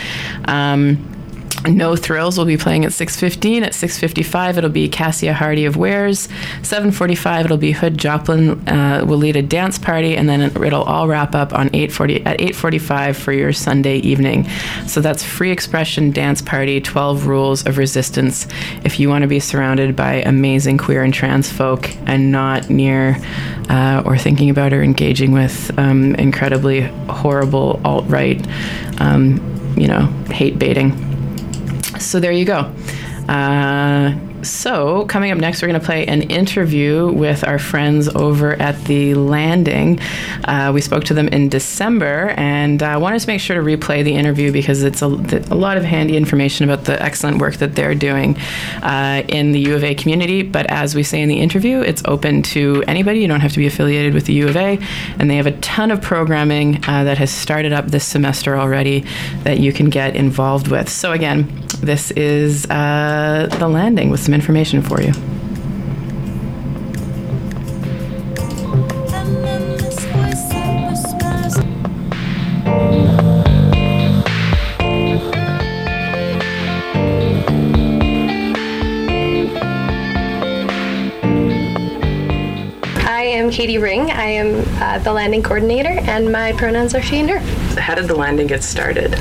Um, 0.49 1.16
no 1.69 1.97
Thrills 1.97 2.39
will 2.39 2.45
be 2.45 2.57
playing 2.57 2.85
at 2.85 2.93
6.15. 2.93 3.63
At 3.63 3.73
6.55, 3.73 4.57
it'll 4.59 4.71
be 4.71 4.89
Cassia 4.89 5.33
Hardy 5.33 5.65
of 5.65 5.77
Wares. 5.77 6.29
7.45, 6.63 7.45
it'll 7.45 7.57
be 7.57 7.73
Hood 7.73 7.99
Joplin 7.99 8.69
uh, 8.69 9.05
will 9.07 9.19
lead 9.19 9.37
a 9.37 9.43
dance 9.43 9.79
party, 9.79 10.17
and 10.17 10.29
then 10.29 10.41
it'll 10.41 10.83
all 10.85 11.09
wrap 11.09 11.35
up 11.35 11.53
on 11.53 11.69
8.40 11.71 12.27
at 12.27 12.39
8.45 12.39 13.17
for 13.17 13.33
your 13.33 13.53
Sunday 13.53 13.97
evening. 13.99 14.49
So 14.87 15.01
that's 15.01 15.23
Free 15.23 15.51
Expression 15.51 16.11
Dance 16.11 16.43
Party, 16.43 16.81
12 16.81 17.27
Rules 17.27 17.67
of 17.67 17.79
Resistance. 17.79 18.47
If 18.85 19.01
you 19.01 19.09
want 19.09 19.23
to 19.23 19.29
be 19.29 19.41
surrounded 19.41 19.97
by 19.97 20.15
amazing 20.15 20.79
queer 20.79 21.03
and 21.03 21.13
trans 21.13 21.51
folk 21.51 21.95
and 22.07 22.31
not 22.31 22.71
near 22.71 23.17
uh, 23.69 24.03
or 24.05 24.17
thinking 24.17 24.51
about 24.51 24.73
or 24.73 24.83
engaging 24.83 25.33
with 25.33 25.77
um, 25.79 26.15
incredibly 26.17 26.83
horrible 27.09 27.81
alt-right, 27.85 28.47
um, 29.01 29.75
you 29.77 29.89
know, 29.89 30.07
hate 30.31 30.59
baiting 30.59 31.16
so 31.99 32.21
there 32.21 32.33
you 32.33 32.45
go. 32.45 32.73
Uh, 33.29 34.15
so, 34.47 35.07
coming 35.07 35.33
up 35.33 35.39
next, 35.39 35.61
we're 35.61 35.69
going 35.69 35.81
to 35.81 35.85
play 35.85 36.07
an 36.07 36.23
interview 36.23 37.11
with 37.11 37.43
our 37.43 37.59
friends 37.59 38.09
over 38.09 38.53
at 38.53 38.83
the 38.85 39.15
Landing. 39.15 39.99
Uh, 40.45 40.71
we 40.73 40.81
spoke 40.81 41.05
to 41.05 41.15
them 41.15 41.27
in 41.29 41.49
December 41.49 42.35
and 42.37 42.83
uh, 42.83 42.99
wanted 43.01 43.21
to 43.21 43.27
make 43.27 43.41
sure 43.41 43.57
to 43.57 43.63
replay 43.63 44.05
the 44.05 44.15
interview 44.15 44.53
because 44.53 44.85
it's 44.85 45.03
a, 45.03 45.07
a, 45.07 45.57
lot 45.57 45.77
of 45.77 45.83
handy 45.85 46.17
information 46.17 46.69
about 46.69 46.85
the 46.85 47.03
excellent 47.03 47.39
work 47.39 47.57
that 47.57 47.75
they're 47.75 47.95
doing 47.95 48.37
uh, 48.83 49.23
in 49.29 49.53
the 49.53 49.61
U 49.61 49.75
of 49.75 49.83
A 49.83 49.95
community. 49.95 50.43
But 50.43 50.67
as 50.71 50.95
we 50.95 51.03
say 51.03 51.21
in 51.21 51.29
the 51.29 51.41
interview, 51.41 51.81
it's 51.81 52.03
open 52.05 52.43
to 52.43 52.85
anybody. 52.87 53.21
You 53.21 53.29
don't 53.29 53.41
have 53.41 53.53
to 53.53 53.59
be 53.59 53.67
affiliated 53.67 54.15
with 54.15 54.27
the 54.27 54.35
U 54.35 54.49
of 54.49 54.57
A. 54.57 54.79
And 55.19 55.29
they 55.29 55.37
have 55.37 55.47
a 55.47 55.57
ton 55.59 55.91
of 55.91 56.01
programming 56.01 56.85
uh, 56.87 57.05
that 57.05 57.19
has 57.19 57.33
started 57.33 57.73
up 57.73 57.87
this 57.87 58.05
semester 58.05 58.57
already 58.57 59.05
that 59.43 59.59
you 59.59 59.73
can 59.73 59.91
get 59.91 60.15
involved 60.15 60.69
with. 60.69 60.89
So, 60.89 61.13
again, 61.13 61.67
this 61.81 62.11
is 62.13 62.67
uh, 62.71 63.49
The 63.59 63.69
Landing 63.69 64.11
with 64.11 64.21
some 64.21 64.35
information 64.35 64.83
for 64.83 65.01
you. 65.01 65.13
I 83.09 83.23
am 83.23 83.51
Katie 83.51 83.79
Ring. 83.79 84.11
I 84.11 84.25
am 84.25 84.56
uh, 84.81 84.99
the 84.99 85.13
landing 85.13 85.43
coordinator, 85.43 85.89
and 85.89 86.31
my 86.31 86.53
pronouns 86.53 86.95
are 86.95 87.03
she 87.03 87.21
and 87.21 87.31
her. 87.31 87.39
How 87.81 87.95
did 87.95 88.09
the 88.09 88.15
landing 88.15 88.47
get 88.47 88.63
started? 88.63 89.13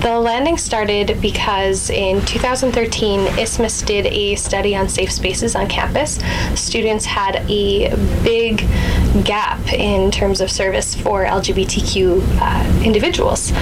The 0.00 0.18
landing 0.18 0.56
started 0.56 1.20
because 1.20 1.90
in 1.90 2.24
2013, 2.24 3.20
ISMUS 3.38 3.84
did 3.84 4.06
a 4.06 4.34
study 4.36 4.74
on 4.74 4.88
safe 4.88 5.12
spaces 5.12 5.54
on 5.54 5.68
campus. 5.68 6.18
Students 6.54 7.04
had 7.04 7.36
a 7.50 7.94
big 8.22 8.66
gap 9.24 9.72
in 9.72 10.10
terms 10.10 10.40
of 10.40 10.50
service 10.50 10.94
for 10.94 11.24
LGBTQ 11.24 12.22
uh, 12.40 12.82
individuals. 12.84 13.52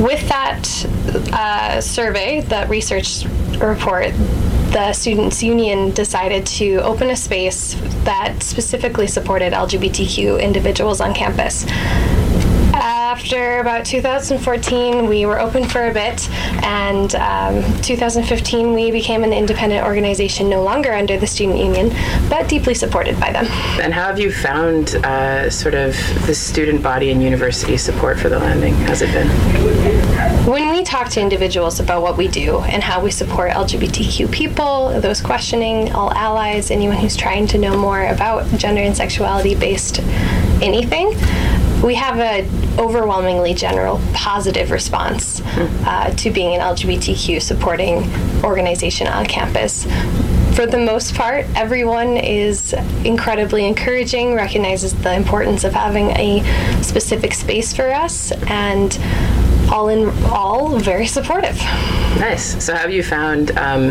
With 0.00 0.28
that 0.28 0.86
uh, 1.32 1.80
survey, 1.80 2.40
that 2.42 2.68
research 2.68 3.24
report, 3.58 4.12
the 4.74 4.92
Students' 4.92 5.40
Union 5.40 5.92
decided 5.92 6.44
to 6.44 6.78
open 6.78 7.10
a 7.10 7.16
space 7.16 7.74
that 8.02 8.42
specifically 8.42 9.06
supported 9.06 9.52
LGBTQ 9.52 10.42
individuals 10.42 11.00
on 11.00 11.14
campus. 11.14 11.64
After 13.14 13.60
about 13.60 13.86
2014, 13.86 15.06
we 15.06 15.24
were 15.24 15.38
open 15.38 15.64
for 15.68 15.86
a 15.86 15.94
bit, 15.94 16.28
and 16.64 17.14
um, 17.14 17.62
2015 17.82 18.72
we 18.72 18.90
became 18.90 19.22
an 19.22 19.32
independent 19.32 19.86
organization, 19.86 20.48
no 20.48 20.64
longer 20.64 20.92
under 20.92 21.16
the 21.16 21.26
student 21.26 21.60
union, 21.60 21.90
but 22.28 22.48
deeply 22.48 22.74
supported 22.74 23.18
by 23.20 23.30
them. 23.30 23.46
And 23.80 23.94
how 23.94 24.06
have 24.08 24.18
you 24.18 24.32
found 24.32 24.96
uh, 24.96 25.48
sort 25.48 25.74
of 25.74 25.94
the 26.26 26.34
student 26.34 26.82
body 26.82 27.12
and 27.12 27.22
university 27.22 27.76
support 27.76 28.18
for 28.18 28.28
the 28.28 28.40
landing? 28.40 28.74
How's 28.86 29.00
it 29.00 29.12
been? 29.12 29.28
When 30.44 30.70
we 30.70 30.82
talk 30.82 31.08
to 31.10 31.20
individuals 31.20 31.78
about 31.78 32.02
what 32.02 32.16
we 32.16 32.26
do 32.26 32.58
and 32.62 32.82
how 32.82 33.00
we 33.00 33.12
support 33.12 33.52
LGBTQ 33.52 34.32
people, 34.32 35.00
those 35.00 35.20
questioning, 35.20 35.92
all 35.92 36.12
allies, 36.14 36.72
anyone 36.72 36.96
who's 36.96 37.16
trying 37.16 37.46
to 37.46 37.58
know 37.58 37.78
more 37.78 38.06
about 38.06 38.44
gender 38.58 38.82
and 38.82 38.96
sexuality 38.96 39.54
based 39.54 40.00
anything, 40.60 41.12
we 41.84 41.94
have 41.94 42.18
an 42.18 42.48
overwhelmingly 42.78 43.52
general 43.52 44.00
positive 44.14 44.70
response 44.70 45.42
uh, 45.44 46.10
to 46.16 46.30
being 46.30 46.54
an 46.54 46.60
LGBTQ 46.60 47.42
supporting 47.42 48.10
organization 48.42 49.06
on 49.06 49.26
campus. 49.26 49.84
For 50.56 50.66
the 50.66 50.78
most 50.78 51.14
part, 51.14 51.44
everyone 51.54 52.16
is 52.16 52.72
incredibly 53.04 53.66
encouraging, 53.66 54.34
recognizes 54.34 54.94
the 54.94 55.12
importance 55.12 55.62
of 55.64 55.74
having 55.74 56.10
a 56.12 56.42
specific 56.82 57.34
space 57.34 57.74
for 57.74 57.90
us, 57.92 58.32
and 58.48 58.98
all 59.70 59.88
in 59.88 60.08
all, 60.26 60.78
very 60.78 61.06
supportive. 61.06 61.56
Nice. 62.18 62.64
So, 62.64 62.74
have 62.74 62.92
you 62.92 63.02
found 63.02 63.50
um, 63.58 63.88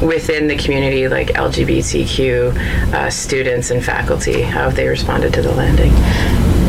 within 0.00 0.46
the 0.46 0.56
community, 0.56 1.08
like 1.08 1.28
LGBTQ 1.28 2.56
uh, 2.94 3.10
students 3.10 3.70
and 3.70 3.84
faculty, 3.84 4.42
how 4.42 4.64
have 4.64 4.76
they 4.76 4.86
responded 4.86 5.34
to 5.34 5.42
the 5.42 5.52
landing? 5.52 5.92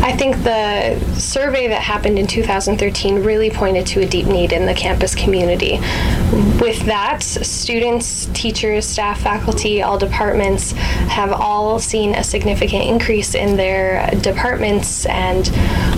I 0.02 0.16
think 0.16 0.44
the 0.44 1.00
survey 1.20 1.68
that 1.68 1.82
happened 1.82 2.18
in 2.18 2.26
2013 2.26 3.24
really 3.24 3.50
pointed 3.50 3.86
to 3.88 4.02
a 4.02 4.08
deep 4.08 4.28
need 4.28 4.54
in 4.54 4.66
the 4.66 4.74
campus 4.74 5.14
community. 5.14 5.78
With 6.62 6.86
that, 6.86 7.22
students, 7.22 8.28
teachers, 8.28 8.86
staff, 8.86 9.22
faculty, 9.22 9.82
all 9.82 9.98
departments 9.98 10.72
have 10.72 11.32
all 11.32 11.80
seen 11.80 12.16
a 12.16 12.24
significant 12.24 12.86
increase 12.86 13.36
in 13.36 13.58
their 13.58 14.10
departments 14.22 15.06
and 15.08 15.50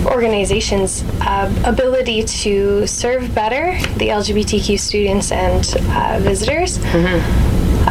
organizations' 0.06 1.04
uh, 1.20 1.52
ability 1.64 2.24
to 2.24 2.86
serve 2.86 3.34
better 3.34 3.72
the 3.98 4.08
LGBTQ 4.08 4.78
students 4.78 5.30
and 5.30 5.76
uh, 5.90 6.18
visitors. 6.20 6.78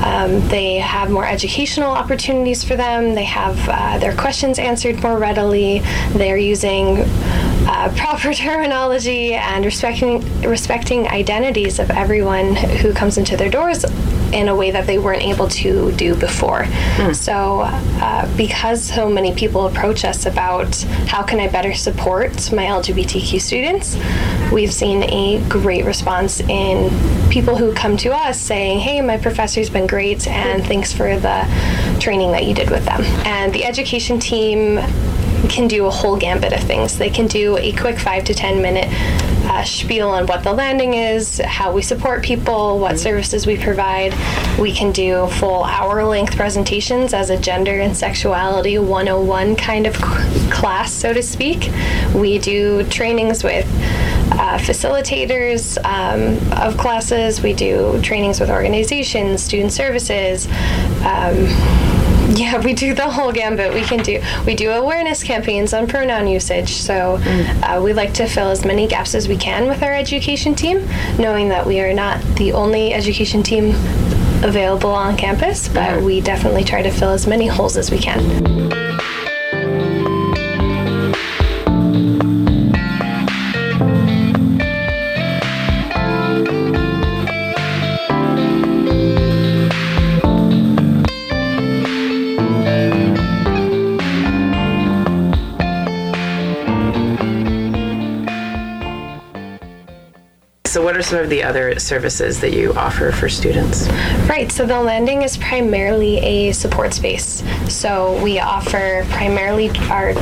Um, 0.03 0.47
they 0.47 0.75
have 0.75 1.11
more 1.11 1.25
educational 1.25 1.91
opportunities 1.91 2.63
for 2.63 2.75
them. 2.75 3.13
They 3.13 3.25
have 3.25 3.57
uh, 3.69 3.97
their 3.99 4.15
questions 4.15 4.59
answered 4.59 5.01
more 5.01 5.17
readily. 5.17 5.79
They're 6.13 6.37
using 6.37 6.99
uh, 7.67 7.93
proper 7.97 8.33
terminology 8.33 9.33
and 9.33 9.63
respecting 9.63 10.21
respecting 10.41 11.07
identities 11.07 11.79
of 11.79 11.91
everyone 11.91 12.55
who 12.55 12.93
comes 12.93 13.17
into 13.17 13.37
their 13.37 13.49
doors 13.49 13.85
in 14.33 14.47
a 14.47 14.55
way 14.55 14.71
that 14.71 14.87
they 14.87 14.97
weren't 14.97 15.23
able 15.23 15.47
to 15.47 15.91
do 15.93 16.15
before. 16.15 16.65
So, 17.13 17.61
uh, 17.61 18.37
because 18.37 18.83
so 18.83 19.09
many 19.09 19.33
people 19.33 19.65
approach 19.67 20.05
us 20.05 20.25
about 20.25 20.75
how 21.07 21.23
can 21.23 21.39
I 21.39 21.47
better 21.47 21.73
support 21.73 22.51
my 22.51 22.65
LGBTQ 22.65 23.39
students, 23.41 23.97
we've 24.51 24.73
seen 24.73 25.03
a 25.03 25.43
great 25.49 25.85
response 25.85 26.39
in 26.41 26.89
people 27.29 27.55
who 27.55 27.73
come 27.73 27.97
to 27.97 28.09
us 28.13 28.39
saying, 28.39 28.79
"Hey, 28.79 29.01
my 29.01 29.17
professor's 29.17 29.69
been 29.69 29.87
great, 29.87 30.27
and 30.27 30.65
thanks 30.65 30.93
for 30.93 31.17
the 31.17 31.45
training 31.99 32.31
that 32.31 32.45
you 32.45 32.53
did 32.53 32.69
with 32.69 32.85
them." 32.85 33.03
And 33.25 33.51
the 33.53 33.65
education 33.65 34.19
team 34.19 34.79
can 35.49 35.67
do 35.67 35.85
a 35.87 35.89
whole 35.89 36.17
gambit 36.17 36.53
of 36.53 36.61
things. 36.61 36.97
They 36.97 37.09
can 37.09 37.27
do 37.27 37.57
a 37.57 37.71
quick 37.73 37.97
five 37.97 38.23
to 38.25 38.33
ten 38.33 38.61
minute 38.61 38.87
uh, 39.51 39.65
spiel 39.65 40.07
on 40.07 40.25
what 40.27 40.43
the 40.45 40.53
landing 40.53 40.93
is, 40.93 41.41
how 41.43 41.73
we 41.73 41.81
support 41.81 42.23
people, 42.23 42.79
what 42.79 42.97
services 42.97 43.45
we 43.45 43.57
provide. 43.57 44.13
We 44.57 44.71
can 44.71 44.93
do 44.93 45.27
full 45.27 45.65
hour 45.65 46.05
length 46.05 46.37
presentations 46.37 47.13
as 47.13 47.29
a 47.29 47.37
gender 47.37 47.81
and 47.81 47.95
sexuality 47.95 48.77
101 48.77 49.57
kind 49.57 49.87
of 49.87 49.95
class, 49.95 50.93
so 50.93 51.11
to 51.11 51.21
speak. 51.21 51.69
We 52.15 52.39
do 52.39 52.83
trainings 52.85 53.43
with 53.43 53.65
uh, 54.31 54.57
facilitators 54.57 55.77
um, 55.83 56.39
of 56.53 56.77
classes, 56.77 57.41
we 57.41 57.53
do 57.53 57.99
trainings 58.01 58.39
with 58.39 58.49
organizations, 58.49 59.43
student 59.43 59.73
services. 59.73 60.47
Um, 61.03 62.00
yeah, 62.35 62.63
we 62.63 62.73
do 62.73 62.93
the 62.93 63.09
whole 63.09 63.31
gambit. 63.31 63.73
We 63.73 63.81
can 63.81 64.01
do 64.01 64.21
we 64.45 64.55
do 64.55 64.71
awareness 64.71 65.21
campaigns 65.21 65.73
on 65.73 65.85
pronoun 65.85 66.27
usage. 66.27 66.75
So 66.75 67.19
uh, 67.63 67.81
we 67.83 67.91
like 67.91 68.13
to 68.15 68.27
fill 68.27 68.49
as 68.49 68.63
many 68.63 68.87
gaps 68.87 69.15
as 69.15 69.27
we 69.27 69.35
can 69.35 69.67
with 69.67 69.83
our 69.83 69.93
education 69.93 70.55
team, 70.55 70.87
knowing 71.19 71.49
that 71.49 71.65
we 71.65 71.81
are 71.81 71.93
not 71.93 72.21
the 72.37 72.53
only 72.53 72.93
education 72.93 73.43
team 73.43 73.71
available 74.43 74.91
on 74.91 75.17
campus, 75.17 75.67
but 75.67 76.01
we 76.01 76.21
definitely 76.21 76.63
try 76.63 76.81
to 76.81 76.89
fill 76.89 77.09
as 77.09 77.27
many 77.27 77.47
holes 77.47 77.75
as 77.75 77.91
we 77.91 77.97
can. 77.97 78.70
What 101.11 101.19
are 101.19 101.23
some 101.23 101.23
of 101.25 101.29
the 101.29 101.43
other 101.43 101.77
services 101.79 102.39
that 102.39 102.53
you 102.53 102.73
offer 102.73 103.11
for 103.11 103.27
students? 103.27 103.89
Right, 104.29 104.51
so 104.51 104.65
the 104.65 104.81
landing 104.81 105.23
is 105.23 105.35
primarily 105.37 106.19
a 106.19 106.51
support 106.53 106.93
space. 106.93 107.43
So 107.67 108.21
we 108.23 108.39
offer 108.39 109.05
primarily 109.09 109.69
our 109.89 110.13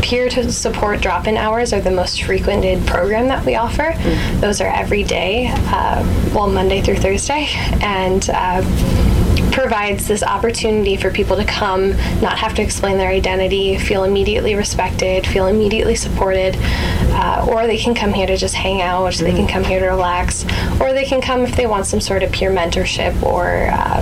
peer 0.00 0.28
to 0.30 0.50
support 0.50 1.00
drop 1.02 1.26
in 1.26 1.36
hours 1.36 1.72
are 1.72 1.80
the 1.80 1.90
most 1.90 2.22
frequented 2.22 2.86
program 2.86 3.28
that 3.28 3.44
we 3.44 3.56
offer. 3.56 3.94
Those 4.40 4.60
are 4.60 4.68
every 4.68 5.02
day, 5.02 5.48
uh, 5.52 6.02
well, 6.34 6.48
Monday 6.48 6.80
through 6.80 6.96
Thursday. 6.96 7.48
And 7.82 8.28
uh, 8.30 8.62
provides 9.58 10.06
this 10.06 10.22
opportunity 10.22 10.96
for 10.96 11.10
people 11.10 11.36
to 11.36 11.44
come, 11.44 11.90
not 12.20 12.38
have 12.38 12.54
to 12.54 12.62
explain 12.62 12.96
their 12.96 13.10
identity, 13.10 13.76
feel 13.76 14.04
immediately 14.04 14.54
respected, 14.54 15.26
feel 15.26 15.48
immediately 15.48 15.96
supported, 15.96 16.56
uh, 17.10 17.44
or 17.50 17.66
they 17.66 17.76
can 17.76 17.92
come 17.92 18.12
here 18.12 18.24
to 18.24 18.36
just 18.36 18.54
hang 18.54 18.80
out, 18.80 19.14
they 19.14 19.32
can 19.32 19.48
come 19.48 19.64
here 19.64 19.80
to 19.80 19.86
relax, 19.86 20.44
or 20.80 20.92
they 20.92 21.04
can 21.04 21.20
come 21.20 21.40
if 21.40 21.56
they 21.56 21.66
want 21.66 21.86
some 21.86 22.00
sort 22.00 22.22
of 22.22 22.30
peer 22.30 22.52
mentorship 22.52 23.20
or 23.20 23.68
uh, 23.72 24.00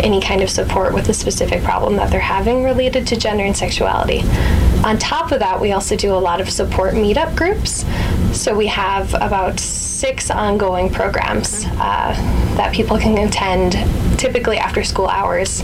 any 0.00 0.22
kind 0.22 0.40
of 0.40 0.48
support 0.48 0.94
with 0.94 1.06
a 1.10 1.14
specific 1.14 1.62
problem 1.62 1.96
that 1.96 2.10
they're 2.10 2.18
having 2.18 2.64
related 2.64 3.06
to 3.06 3.14
gender 3.14 3.44
and 3.44 3.54
sexuality. 3.54 4.22
On 4.86 4.96
top 4.96 5.32
of 5.32 5.38
that, 5.40 5.60
we 5.60 5.72
also 5.72 5.96
do 5.96 6.14
a 6.14 6.16
lot 6.16 6.40
of 6.40 6.48
support 6.48 6.94
meetup 6.94 7.36
groups. 7.36 7.84
So 8.32 8.56
we 8.56 8.68
have 8.68 9.12
about 9.12 9.60
six 9.60 10.30
ongoing 10.30 10.90
programs 10.90 11.66
uh, 11.72 12.14
that 12.56 12.72
people 12.72 12.98
can 12.98 13.18
attend 13.18 13.74
typically 14.24 14.56
after 14.56 14.82
school 14.82 15.06
hours. 15.06 15.62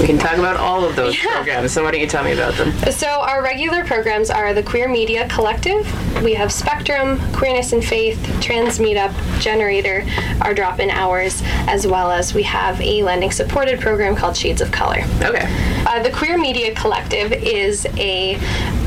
We 0.00 0.06
can 0.06 0.18
talk 0.18 0.36
about 0.36 0.56
all 0.56 0.84
of 0.84 0.96
those 0.96 1.16
programs. 1.16 1.72
So, 1.72 1.84
why 1.84 1.92
don't 1.92 2.00
you 2.00 2.06
tell 2.06 2.24
me 2.24 2.32
about 2.32 2.54
them? 2.54 2.72
So 2.92 3.06
our 3.06 3.42
regular 3.42 3.84
programs 3.84 4.30
are 4.30 4.52
the 4.52 4.62
Queer 4.62 4.88
Media 4.88 5.28
Collective. 5.28 5.86
We 6.22 6.34
have 6.34 6.52
Spectrum, 6.52 7.18
Queerness 7.32 7.72
and 7.72 7.84
Faith, 7.84 8.18
Trans 8.40 8.78
Meetup, 8.78 9.12
Generator, 9.40 10.04
our 10.40 10.54
drop-in 10.54 10.90
hours, 10.90 11.42
as 11.68 11.86
well 11.86 12.10
as 12.10 12.34
we 12.34 12.42
have 12.44 12.80
a 12.80 13.02
Landing 13.02 13.30
supported 13.30 13.80
program 13.80 14.16
called 14.16 14.36
Shades 14.36 14.60
of 14.60 14.70
Color. 14.72 15.04
Okay. 15.22 15.46
Uh, 15.86 16.02
the 16.02 16.10
Queer 16.10 16.38
Media 16.38 16.74
Collective 16.74 17.32
is 17.32 17.86
a 17.96 18.38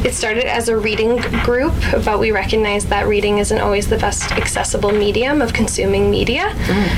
it 0.06 0.14
started 0.14 0.46
as 0.46 0.70
a 0.70 0.78
reading 0.78 1.18
group, 1.44 1.74
but 2.06 2.20
we 2.20 2.32
recognize 2.32 2.86
that 2.86 3.08
reading 3.08 3.40
isn't 3.40 3.60
always 3.60 3.90
the 3.90 3.98
best 3.98 4.32
accessible 4.34 4.92
medium 4.92 5.42
of 5.42 5.52
consuming 5.52 6.12
media. 6.12 6.50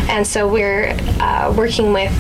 And 0.10 0.28
so 0.28 0.46
we're 0.46 0.90
uh, 1.22 1.54
working 1.58 1.94
with 1.94 2.12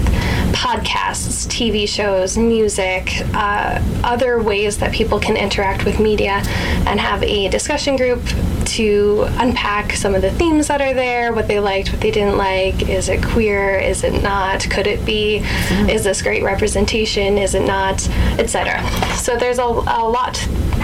podcasts, 0.57 1.45
TV 1.45 1.87
shows, 1.87 2.35
music, 2.35 3.21
uh, 3.35 3.79
other 4.03 4.41
ways 4.41 4.79
that 4.79 4.91
people 4.91 5.19
can 5.19 5.37
interact 5.37 5.85
with 5.85 5.99
media 5.99 6.41
and 6.87 6.99
have 6.99 7.21
a 7.21 7.47
discussion 7.49 7.95
group 7.95 8.19
to 8.65 9.27
unpack 9.37 9.93
some 9.93 10.15
of 10.15 10.23
the 10.23 10.31
themes 10.31 10.67
that 10.67 10.81
are 10.81 10.95
there, 10.95 11.31
what 11.31 11.47
they 11.47 11.59
liked, 11.59 11.91
what 11.91 12.01
they 12.01 12.09
didn't 12.09 12.37
like. 12.37 12.89
Is 12.89 13.07
it 13.07 13.23
queer? 13.23 13.77
Is 13.77 14.03
it 14.03 14.23
not? 14.23 14.61
Could 14.61 14.87
it 14.87 15.05
be? 15.05 15.43
Is 15.87 16.03
this 16.03 16.23
great 16.23 16.41
representation? 16.41 17.37
Is 17.37 17.53
it 17.53 17.65
not? 17.67 18.09
Etc. 18.39 18.83
So 19.15 19.37
there's 19.37 19.59
a, 19.59 19.63
a 19.63 20.09
lot 20.09 20.33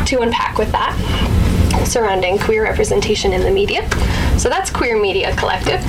to 0.05 0.21
unpack 0.21 0.59
with 0.59 0.71
that 0.71 0.93
surrounding 1.85 2.37
queer 2.37 2.63
representation 2.63 3.33
in 3.33 3.41
the 3.41 3.51
media. 3.51 3.89
So 4.37 4.49
that's 4.49 4.69
Queer 4.69 5.01
Media 5.01 5.35
Collective. 5.35 5.81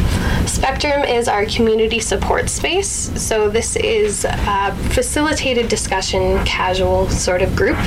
Spectrum 0.47 1.05
is 1.05 1.27
our 1.27 1.47
community 1.47 1.99
support 2.01 2.51
space. 2.51 3.11
So, 3.21 3.49
this 3.49 3.77
is 3.77 4.25
a 4.27 4.75
facilitated 4.91 5.69
discussion, 5.69 6.45
casual 6.45 7.09
sort 7.09 7.41
of 7.41 7.57
group 7.57 7.79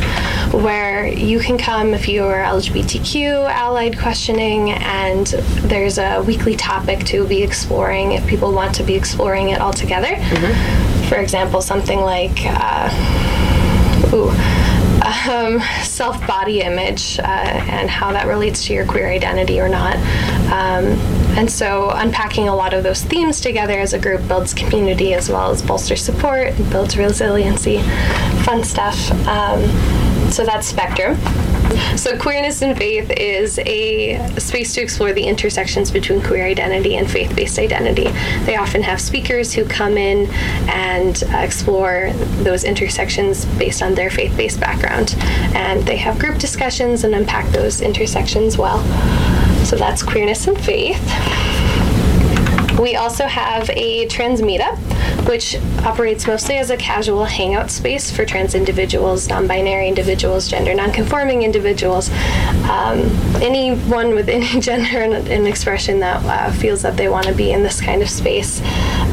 where 0.51 1.07
you 1.07 1.39
can 1.39 1.57
come 1.57 1.93
if 1.93 2.07
you 2.07 2.23
are 2.23 2.43
LGBTQ, 2.43 3.49
allied 3.49 3.97
questioning, 3.99 4.71
and 4.71 5.27
there's 5.67 5.97
a 5.99 6.21
weekly 6.23 6.55
topic 6.55 7.05
to 7.05 7.27
be 7.27 7.43
exploring 7.43 8.13
if 8.13 8.25
people 8.25 8.51
want 8.51 8.73
to 8.75 8.83
be 8.83 8.95
exploring 8.95 9.49
it 9.49 9.61
all 9.61 9.73
together. 9.73 10.15
Mm-hmm. 10.15 11.09
For 11.09 11.17
example, 11.17 11.61
something 11.61 11.99
like, 11.99 12.39
uh, 12.43 12.89
ooh, 14.13 14.29
um, 15.29 15.61
self 15.83 16.25
body 16.25 16.61
image 16.61 17.19
uh, 17.19 17.23
and 17.23 17.89
how 17.89 18.11
that 18.13 18.27
relates 18.27 18.65
to 18.65 18.73
your 18.73 18.85
queer 18.85 19.07
identity 19.07 19.59
or 19.59 19.69
not. 19.69 19.95
Um, 20.51 20.97
and 21.38 21.52
so, 21.52 21.91
unpacking 21.91 22.50
a 22.50 22.56
lot 22.56 22.73
of 22.73 22.82
those 22.82 23.04
themes 23.04 23.39
together 23.39 23.80
as 23.80 23.93
a 23.93 24.00
group 24.00 24.28
builds 24.28 24.56
community 24.56 25.13
as 25.13 25.30
well 25.30 25.52
as 25.52 25.62
bolsters 25.62 26.02
support, 26.02 26.47
and 26.47 26.69
builds 26.71 26.97
resiliency, 26.97 27.78
fun 28.43 28.63
stuff. 28.63 29.12
Um, 29.28 29.62
so, 30.32 30.43
that's 30.43 30.65
Spectrum. 30.65 31.15
So, 31.95 32.17
Queerness 32.17 32.63
and 32.63 32.76
Faith 32.76 33.12
is 33.15 33.60
a 33.60 34.17
space 34.39 34.73
to 34.73 34.82
explore 34.82 35.13
the 35.13 35.26
intersections 35.26 35.91
between 35.91 36.23
queer 36.23 36.43
identity 36.43 36.95
and 36.95 37.10
faith 37.10 37.36
based 37.36 37.60
identity. 37.60 38.06
They 38.45 38.56
often 38.56 38.82
have 38.82 39.00
speakers 39.00 39.54
who 39.54 39.63
come 39.63 39.95
in 39.95 40.28
and 40.69 41.21
explore 41.34 42.13
those 42.41 42.63
intersections 42.63 43.45
based 43.45 43.84
on 43.84 43.93
their 43.93 44.10
faith 44.10 44.36
based 44.36 44.60
background. 44.60 45.15
And 45.54 45.86
they 45.86 45.97
have 45.97 46.17
group 46.17 46.39
discussions 46.39 47.04
and 47.04 47.13
unpack 47.13 47.52
those 47.52 47.82
intersections 47.82 48.58
well. 48.58 48.80
So, 49.67 49.75
that's 49.75 50.01
Queerness 50.01 50.47
and 50.47 50.58
Faith. 50.58 50.97
We 52.80 52.95
also 52.95 53.25
have 53.25 53.69
a 53.71 54.08
trans 54.08 54.39
meetup, 54.39 54.77
which 55.27 55.58
operates 55.84 56.25
mostly 56.25 56.56
as 56.56 56.69
a 56.69 56.77
casual 56.77 57.25
hangout 57.25 57.69
space 57.69 58.10
for 58.10 58.23
trans 58.23 58.56
individuals, 58.56 59.27
non 59.27 59.45
binary 59.45 59.89
individuals, 59.89 60.47
gender 60.47 60.73
non 60.73 60.93
conforming 60.93 61.43
individuals, 61.43 62.10
um, 62.69 62.99
anyone 63.41 64.15
with 64.15 64.30
any 64.30 64.62
gender 64.62 64.99
and, 64.99 65.47
expression 65.47 65.99
that 65.99 66.23
uh, 66.23 66.49
feels 66.53 66.82
that 66.84 66.95
they 66.95 67.10
want 67.10 67.25
to 67.25 67.34
be 67.34 67.51
in 67.51 67.62
this 67.62 67.82
kind 67.82 68.01
of 68.01 68.10
space 68.10 68.62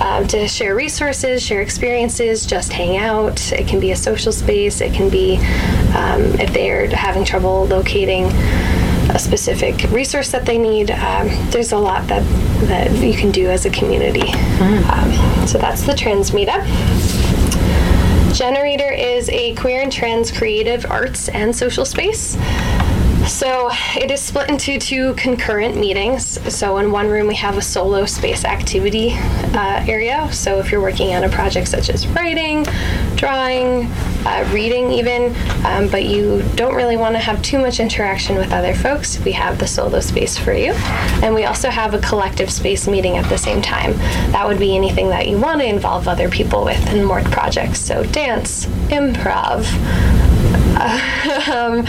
uh, 0.01 0.25
to 0.29 0.47
share 0.47 0.77
resources, 0.77 1.43
share 1.43 1.62
experiences, 1.62 2.47
just 2.47 2.73
hang 2.73 2.97
out. 2.97 3.51
It 3.51 3.67
can 3.67 3.81
be 3.81 3.90
a 3.90 3.97
social 3.97 4.31
space, 4.31 4.81
it 4.81 4.93
can 4.93 5.11
be 5.11 5.38
um, 5.97 6.23
if 6.38 6.53
they're 6.53 6.88
having 6.95 7.25
trouble 7.25 7.67
locating 7.67 8.31
a 9.14 9.18
specific 9.18 9.90
resource 9.90 10.31
that 10.33 10.44
they 10.44 10.59
need. 10.59 10.90
Um, 10.90 11.29
there's 11.50 11.72
a 11.72 11.79
lot 11.79 12.07
that, 12.09 12.22
that 12.66 12.90
you 13.03 13.14
can 13.14 13.31
do 13.31 13.48
as 13.48 13.64
a 13.64 13.70
community. 13.70 14.29
Mm. 14.59 14.85
Um, 14.90 15.46
so 15.46 15.59
that's 15.59 15.83
the 15.83 15.94
Trans 15.94 16.33
Meetup. 16.33 16.64
Generator 18.35 18.90
is 18.90 19.29
a 19.29 19.55
queer 19.55 19.81
and 19.81 19.92
trans 19.92 20.33
creative 20.33 20.85
arts 20.90 21.29
and 21.29 21.55
social 21.55 21.85
space. 21.85 22.37
So 23.27 23.71
it 23.97 24.11
is 24.11 24.21
split 24.21 24.51
into 24.51 24.79
two 24.79 25.15
concurrent 25.15 25.77
meetings. 25.77 26.39
So 26.55 26.77
in 26.77 26.93
one 26.93 27.09
room 27.09 27.27
we 27.27 27.35
have 27.37 27.57
a 27.57 27.63
solo 27.63 28.05
space 28.05 28.45
activity 28.45 29.13
uh, 29.13 29.83
area. 29.89 30.31
So 30.31 30.59
if 30.59 30.71
you're 30.71 30.83
working 30.83 31.15
on 31.15 31.25
a 31.25 31.29
project 31.31 31.69
such 31.69 31.89
as 31.89 32.07
writing, 32.09 32.65
drawing, 33.17 33.87
uh, 34.27 34.49
reading 34.53 34.93
even, 34.93 35.35
um, 35.65 35.89
but 35.89 36.05
you 36.05 36.43
don't 36.55 36.75
really 36.75 36.99
want 36.99 37.15
to 37.15 37.19
have 37.19 37.41
too 37.41 37.59
much 37.59 37.81
interaction 37.81 38.37
with 38.37 38.53
other 38.53 38.75
folks, 38.75 39.19
we 39.21 39.33
have 39.33 39.59
the 39.59 39.67
solo 39.67 40.01
space 40.01 40.37
for 40.37 40.53
you. 40.53 40.73
And 41.23 41.35
we 41.35 41.45
also 41.45 41.71
have 41.71 41.95
a 41.95 42.01
collective 42.01 42.51
space 42.51 42.87
meeting 42.87 43.17
at 43.17 43.29
the 43.31 43.39
same 43.39 43.63
time. 43.63 43.93
That 44.33 44.47
would 44.47 44.59
be 44.59 44.77
anything 44.77 45.09
that 45.09 45.29
you 45.29 45.39
want 45.39 45.61
to 45.61 45.67
involve 45.67 46.09
other 46.09 46.29
people 46.29 46.65
with 46.65 46.93
in 46.93 47.05
more 47.05 47.23
projects. 47.23 47.81
So 47.81 48.05
dance, 48.05 48.67
improv, 48.91 49.65
um, 51.51 51.85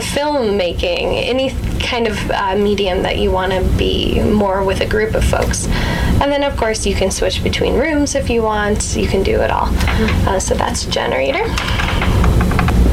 filmmaking, 0.00 1.22
any 1.24 1.50
kind 1.80 2.06
of 2.06 2.30
uh, 2.30 2.56
medium 2.56 3.02
that 3.02 3.18
you 3.18 3.30
want 3.30 3.52
to 3.52 3.62
be 3.76 4.20
more 4.22 4.64
with 4.64 4.80
a 4.80 4.86
group 4.86 5.14
of 5.14 5.24
folks. 5.24 5.66
And 6.20 6.32
then, 6.32 6.42
of 6.42 6.56
course, 6.56 6.86
you 6.86 6.94
can 6.94 7.10
switch 7.10 7.42
between 7.42 7.74
rooms 7.74 8.14
if 8.14 8.30
you 8.30 8.42
want. 8.42 8.96
You 8.96 9.06
can 9.06 9.22
do 9.22 9.40
it 9.42 9.50
all. 9.50 9.68
Uh, 10.28 10.40
so 10.40 10.54
that's 10.54 10.84
Generator. 10.86 11.44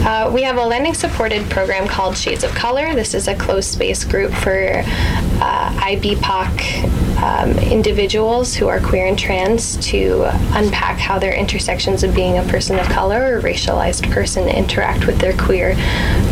Uh, 0.06 0.30
we 0.34 0.44
have 0.44 0.58
a 0.58 0.66
Landing 0.66 0.94
supported 0.94 1.50
program 1.50 1.88
called 1.88 2.18
Shades 2.18 2.44
of 2.44 2.52
Color. 2.52 2.94
This 2.94 3.14
is 3.14 3.30
a 3.30 3.36
closed 3.36 3.72
space 3.72 4.04
group 4.04 4.34
for 4.34 4.84
uh, 4.86 5.80
IBPOC 5.80 7.13
um, 7.24 7.58
individuals 7.60 8.54
who 8.54 8.68
are 8.68 8.82
queer 8.82 9.06
and 9.06 9.18
trans 9.18 9.78
to 9.78 10.24
unpack 10.58 11.00
how 11.00 11.18
their 11.18 11.34
intersections 11.34 12.04
of 12.04 12.14
being 12.14 12.38
a 12.38 12.44
person 12.44 12.78
of 12.78 12.86
color 12.88 13.38
or 13.38 13.42
racialized 13.42 14.12
person 14.12 14.50
interact 14.50 15.08
with 15.08 15.20
their 15.20 15.36
queer 15.38 15.78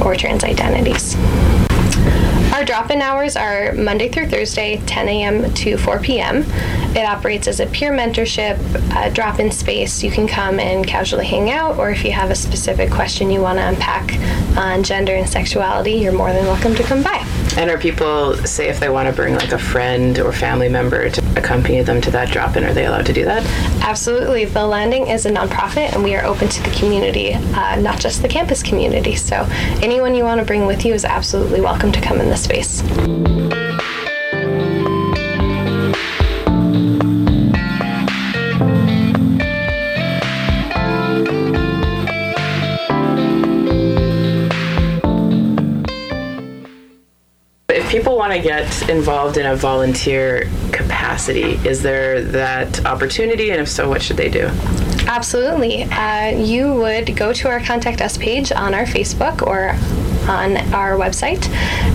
or 0.04 0.16
trans 0.16 0.44
identities. 0.44 1.16
Our 2.54 2.66
drop 2.66 2.92
in 2.92 3.02
hours 3.02 3.38
are 3.38 3.72
Monday 3.74 4.10
through 4.10 4.28
Thursday, 4.28 4.82
10 4.86 5.08
a.m. 5.08 5.54
to 5.54 5.78
4 5.78 6.00
p.m. 6.00 6.44
It 6.94 7.06
operates 7.06 7.48
as 7.48 7.62
a 7.62 7.66
peer 7.68 7.94
mentorship 7.94 9.14
drop 9.14 9.40
in 9.40 9.50
space. 9.50 10.04
You 10.04 10.12
can 10.12 10.28
come 10.28 10.60
and 10.60 10.86
casually 10.86 11.26
hang 11.26 11.50
out, 11.50 11.78
or 11.80 11.90
if 11.90 12.04
you 12.04 12.12
have 12.12 12.30
a 12.30 12.36
specific 12.36 12.92
question 12.92 13.32
you 13.32 13.40
want 13.40 13.60
to 13.60 13.66
unpack 13.66 14.14
on 14.58 14.84
gender 14.84 15.16
and 15.16 15.30
sexuality, 15.30 15.94
you're 15.94 16.12
more 16.12 16.34
than 16.34 16.46
welcome 16.46 16.76
to 16.76 16.84
come 16.84 17.02
by. 17.02 17.26
And 17.58 17.70
are 17.70 17.78
people, 17.78 18.36
say, 18.46 18.70
if 18.70 18.80
they 18.80 18.90
want 18.90 19.10
to 19.10 19.14
bring 19.14 19.36
like 19.36 19.52
a 19.52 19.60
friend 19.60 20.18
or 20.20 20.32
family 20.32 20.70
member 20.70 21.10
to 21.10 21.34
accompany 21.38 21.82
them 21.82 22.02
to 22.02 22.12
that 22.12 22.30
drop 22.30 22.56
in, 22.56 22.64
are 22.64 22.74
they 22.74 22.86
allowed 22.86 23.06
to 23.08 23.14
do 23.14 23.26
that? 23.26 23.46
Absolutely. 23.84 24.46
The 24.46 24.66
Landing 24.66 25.08
is 25.08 25.26
a 25.26 25.32
nonprofit 25.32 25.94
and 25.94 26.04
we 26.04 26.16
are 26.16 26.24
open 26.24 26.48
to 26.48 26.64
the 26.64 26.72
community, 26.72 27.34
uh, 27.34 27.76
not 27.76 28.00
just 28.00 28.22
the 28.22 28.30
campus 28.30 28.64
community. 28.64 29.16
So 29.16 29.46
anyone 29.82 30.16
you 30.16 30.24
want 30.24 30.40
to 30.40 30.46
bring 30.46 30.66
with 30.66 30.86
you 30.86 30.94
is 30.94 31.04
absolutely 31.04 31.62
welcome 31.62 31.92
to 31.92 32.02
come 32.02 32.22
in 32.22 32.30
the 32.30 32.38
space. 32.38 32.82
People 47.92 48.16
want 48.16 48.32
to 48.32 48.40
get 48.40 48.90
involved 48.90 49.36
in 49.36 49.46
a 49.46 49.56
volunteer 49.56 50.50
capacity, 50.72 51.60
is 51.68 51.84
there 51.84 52.24
that 52.24 52.86
opportunity? 52.86 53.52
And 53.52 53.60
if 53.60 53.68
so, 53.68 53.90
what 53.90 54.02
should 54.02 54.16
they 54.16 54.30
do? 54.30 54.48
Absolutely. 55.08 55.84
Uh, 55.84 56.30
you 56.30 56.74
would 56.74 57.18
go 57.18 57.34
to 57.34 57.50
our 57.50 57.60
Contact 57.60 58.02
Us 58.02 58.18
page 58.18 58.54
on 58.54 58.74
our 58.74 58.86
Facebook 58.86 59.46
or 59.46 59.72
on 60.30 60.56
our 60.74 60.94
website 60.94 61.46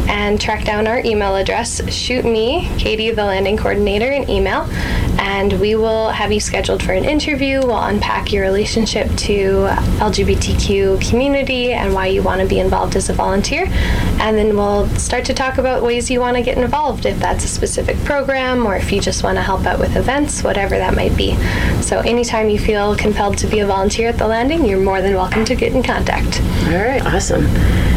and 0.09 0.39
track 0.39 0.67
down 0.67 0.87
our 0.87 0.99
email 0.99 1.35
address. 1.35 1.81
Shoot 1.91 2.27
me, 2.27 2.69
Katie, 2.77 3.11
the 3.13 3.25
landing 3.25 3.57
coordinator, 3.57 4.11
an 4.11 4.29
email, 4.29 4.69
and 5.19 5.53
we 5.61 5.75
will 5.77 6.09
have 6.11 6.33
you 6.33 6.41
scheduled 6.41 6.83
for 6.83 6.93
an 6.93 7.05
interview. 7.05 7.61
We'll 7.61 7.83
unpack 7.83 8.33
your 8.33 8.43
relationship 8.43 9.09
to 9.17 9.67
LGBTQ 9.99 11.09
community 11.09 11.73
and 11.73 11.93
why 11.95 12.09
you 12.09 12.23
want 12.23 12.41
to 12.41 12.47
be 12.47 12.61
involved 12.61 12.97
as 12.97 13.09
a 13.09 13.13
volunteer, 13.13 13.67
and 14.21 14.37
then 14.37 14.57
we'll 14.57 14.89
start 14.91 15.25
to 15.27 15.35
talk 15.35 15.59
about 15.59 15.83
ways 15.83 16.11
you 16.11 16.21
want 16.21 16.37
to 16.37 16.43
get 16.43 16.59
involved 16.59 17.07
if 17.07 17.19
that's 17.19 17.45
a 17.45 17.49
specific 17.49 17.97
program 18.05 18.67
or 18.67 18.77
if 18.77 18.93
you 18.93 19.01
just 19.01 19.23
want 19.23 19.37
to 19.37 19.43
help 19.43 19.65
out 19.67 19.79
with 19.79 19.97
events, 19.97 20.43
whatever 20.43 20.77
that 20.77 20.95
might 20.95 21.17
be. 21.17 21.37
So 21.83 22.01
anytime 22.01 22.49
you 22.49 22.59
feel 22.59 22.97
compelled 22.97 23.39
to 23.39 23.47
be 23.47 23.61
a 23.61 23.67
volunteer 23.67 24.09
at 24.09 24.19
the 24.19 24.27
landing, 24.27 24.65
you're 24.65 24.81
more 24.81 25.03
than 25.03 25.15
welcome 25.15 25.45
to 25.45 25.55
get 25.55 25.73
in 25.73 25.83
contact. 25.83 26.41
All 26.67 26.85
right, 26.85 27.05
awesome. 27.05 27.47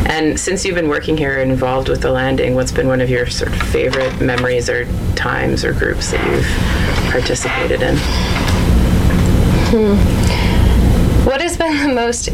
And 0.09 0.39
since 0.39 0.65
you've 0.65 0.75
been 0.75 0.89
working 0.89 1.17
here 1.17 1.39
and 1.39 1.51
involved 1.51 1.87
with 1.87 2.01
the 2.01 2.11
landing, 2.11 2.55
what's 2.55 2.71
been 2.71 2.87
one 2.87 2.99
of 2.99 3.09
your 3.09 3.27
sort 3.27 3.51
of 3.51 3.61
favorite 3.69 4.19
memories 4.19 4.69
or 4.69 4.85
times 5.13 5.63
or 5.63 5.73
groups 5.73 6.11
that 6.11 6.25
you've 6.31 7.08
participated 7.09 7.81
in? 7.81 7.95
Hmm. 9.71 11.25
What 11.25 11.41
has 11.41 11.57
been 11.57 11.87
the 11.87 11.93
most 11.93 12.29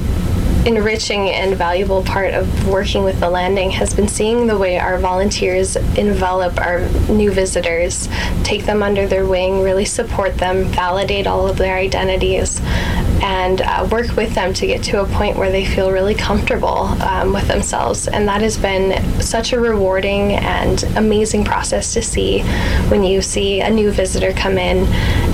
enriching 0.65 1.29
and 1.29 1.55
valuable 1.55 2.03
part 2.03 2.33
of 2.33 2.67
working 2.67 3.03
with 3.03 3.19
the 3.19 3.29
landing 3.29 3.69
has 3.69 3.93
been 3.93 4.07
seeing 4.07 4.47
the 4.47 4.57
way 4.57 4.79
our 4.79 4.97
volunteers 4.97 5.75
envelop 5.75 6.59
our 6.59 6.79
new 7.07 7.31
visitors, 7.31 8.09
take 8.43 8.65
them 8.65 8.81
under 8.81 9.05
their 9.05 9.25
wing, 9.25 9.61
really 9.61 9.85
support 9.85 10.35
them, 10.37 10.63
validate 10.65 11.27
all 11.27 11.47
of 11.47 11.57
their 11.57 11.77
identities, 11.77 12.59
and 13.21 13.61
uh, 13.61 13.87
work 13.91 14.15
with 14.15 14.33
them 14.35 14.53
to 14.53 14.67
get 14.67 14.83
to 14.83 15.01
a 15.01 15.05
point 15.05 15.37
where 15.37 15.51
they 15.51 15.65
feel 15.65 15.91
really 15.91 16.15
comfortable 16.15 16.87
um, 17.01 17.33
with 17.33 17.47
themselves. 17.47 18.07
And 18.07 18.27
that 18.27 18.41
has 18.41 18.57
been 18.57 19.21
such 19.21 19.53
a 19.53 19.59
rewarding 19.59 20.33
and 20.33 20.83
amazing 20.95 21.43
process 21.43 21.93
to 21.93 22.01
see 22.01 22.41
when 22.89 23.03
you 23.03 23.21
see 23.21 23.61
a 23.61 23.69
new 23.69 23.91
visitor 23.91 24.33
come 24.33 24.57
in 24.57 24.85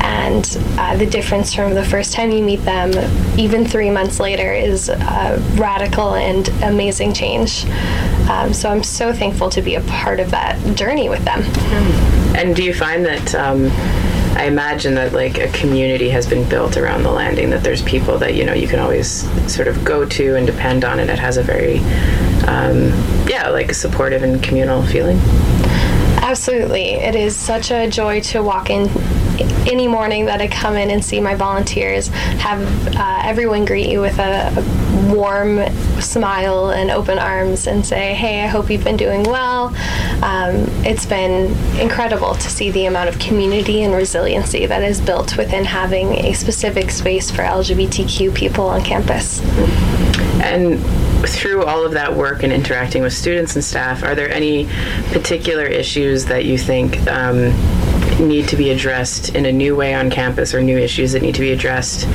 and 0.02 0.58
uh, 0.78 0.98
the 0.98 1.06
difference 1.06 1.54
from 1.54 1.74
the 1.74 1.84
first 1.84 2.14
time 2.14 2.32
you 2.32 2.44
meet 2.44 2.64
them, 2.64 2.92
even 3.40 3.66
three 3.66 3.90
months 3.90 4.20
later, 4.20 4.54
is 4.54 4.90
a 4.90 5.56
radical 5.56 6.16
and 6.16 6.50
amazing 6.64 7.14
change. 7.14 7.66
Um, 8.30 8.54
so 8.54 8.70
I'm 8.70 8.84
so 8.84 9.14
thankful 9.14 9.50
to 9.50 9.62
be 9.62 9.76
a 9.76 9.82
part 9.82 10.20
of 10.20 10.32
that 10.32 10.78
journey 10.78 11.10
with 11.10 11.24
them. 11.26 11.42
And 12.36 12.56
do 12.56 12.64
you 12.64 12.74
find 12.74 13.06
that? 13.06 13.36
Um 13.36 13.72
I 14.42 14.46
imagine 14.46 14.96
that 14.96 15.14
like 15.14 15.38
a 15.38 15.50
community 15.50 16.10
has 16.10 16.26
been 16.26 16.50
built 16.50 16.76
around 16.76 17.04
the 17.04 17.12
landing. 17.12 17.52
That 17.52 17.64
there's 17.64 17.84
people 17.84 18.18
that 18.18 18.34
you 18.34 18.44
know 18.44 18.54
you 18.54 18.68
can 18.68 18.80
always 18.80 19.22
sort 19.54 19.68
of 19.68 19.86
go 19.86 20.04
to 20.04 20.36
and 20.36 20.48
depend 20.48 20.84
on, 20.84 21.00
and 21.00 21.12
it 21.12 21.20
has 21.20 21.38
a 21.38 21.44
very 21.44 21.78
um, 22.48 22.90
yeah 23.30 23.50
like 23.50 23.72
supportive 23.76 24.24
and 24.24 24.42
communal 24.42 24.84
feeling. 24.88 25.20
Absolutely. 26.24 26.94
It 26.94 27.14
is 27.14 27.38
such 27.38 27.70
a 27.70 27.88
joy 27.88 28.22
to 28.32 28.42
walk 28.42 28.72
in 28.72 28.90
any 29.70 29.88
morning 29.88 30.26
that 30.26 30.42
I 30.42 30.48
come 30.48 30.76
in 30.76 30.90
and 30.90 31.06
see 31.06 31.20
my 31.20 31.36
volunteers, 31.36 32.08
have 32.08 32.62
uh, 32.96 33.20
everyone 33.24 33.66
greet 33.66 33.90
you 33.90 34.02
with 34.02 34.18
a, 34.18 34.48
a, 34.58 34.81
warm 35.10 35.66
smile 36.02 36.72
and 36.72 36.92
open 36.92 37.18
arms 37.18 37.68
and 37.68 37.86
say, 37.86 38.14
Hey, 38.14 38.44
I 38.44 38.48
hope 38.48 38.70
you've 38.70 38.84
been 38.84 38.98
doing 38.98 39.24
well. 39.24 39.68
Um, 40.24 40.66
it's 40.86 41.06
been 41.06 41.56
incredible 41.80 42.36
to 42.36 42.50
see 42.50 42.72
the 42.72 42.86
amount 42.86 43.10
of 43.10 43.18
community 43.20 43.84
and 43.84 43.94
resiliency 43.94 44.66
that 44.66 44.84
is 44.84 45.02
built 45.02 45.38
within 45.38 45.66
having 45.66 46.14
a 46.26 46.34
specific 46.34 46.92
space 46.92 47.32
for 47.32 47.44
LGBTQ 47.44 48.36
people 48.36 48.68
on 48.68 48.84
campus. 48.84 49.42
And 50.44 50.80
through 51.28 51.66
all 51.66 51.86
of 51.86 51.94
that 51.94 52.16
work 52.16 52.44
and 52.44 52.52
interacting 52.52 53.04
with 53.04 53.14
students 53.14 53.56
and 53.56 53.64
staff, 53.64 54.04
are 54.04 54.16
there 54.16 54.32
any 54.32 54.68
particular 55.12 55.66
issues 55.66 56.26
that 56.26 56.46
you 56.46 56.58
think 56.58 57.00
um, 57.08 57.52
need 58.28 58.48
to 58.50 58.56
be 58.56 58.72
addressed 58.72 59.36
in 59.36 59.46
a 59.46 59.52
new 59.52 59.76
way 59.76 59.94
on 59.94 60.10
campus 60.10 60.54
or 60.54 60.62
new 60.62 60.78
issues 60.78 61.12
that 61.12 61.22
need 61.22 61.36
to 61.36 61.42
be 61.42 61.52
addressed? 61.52 62.08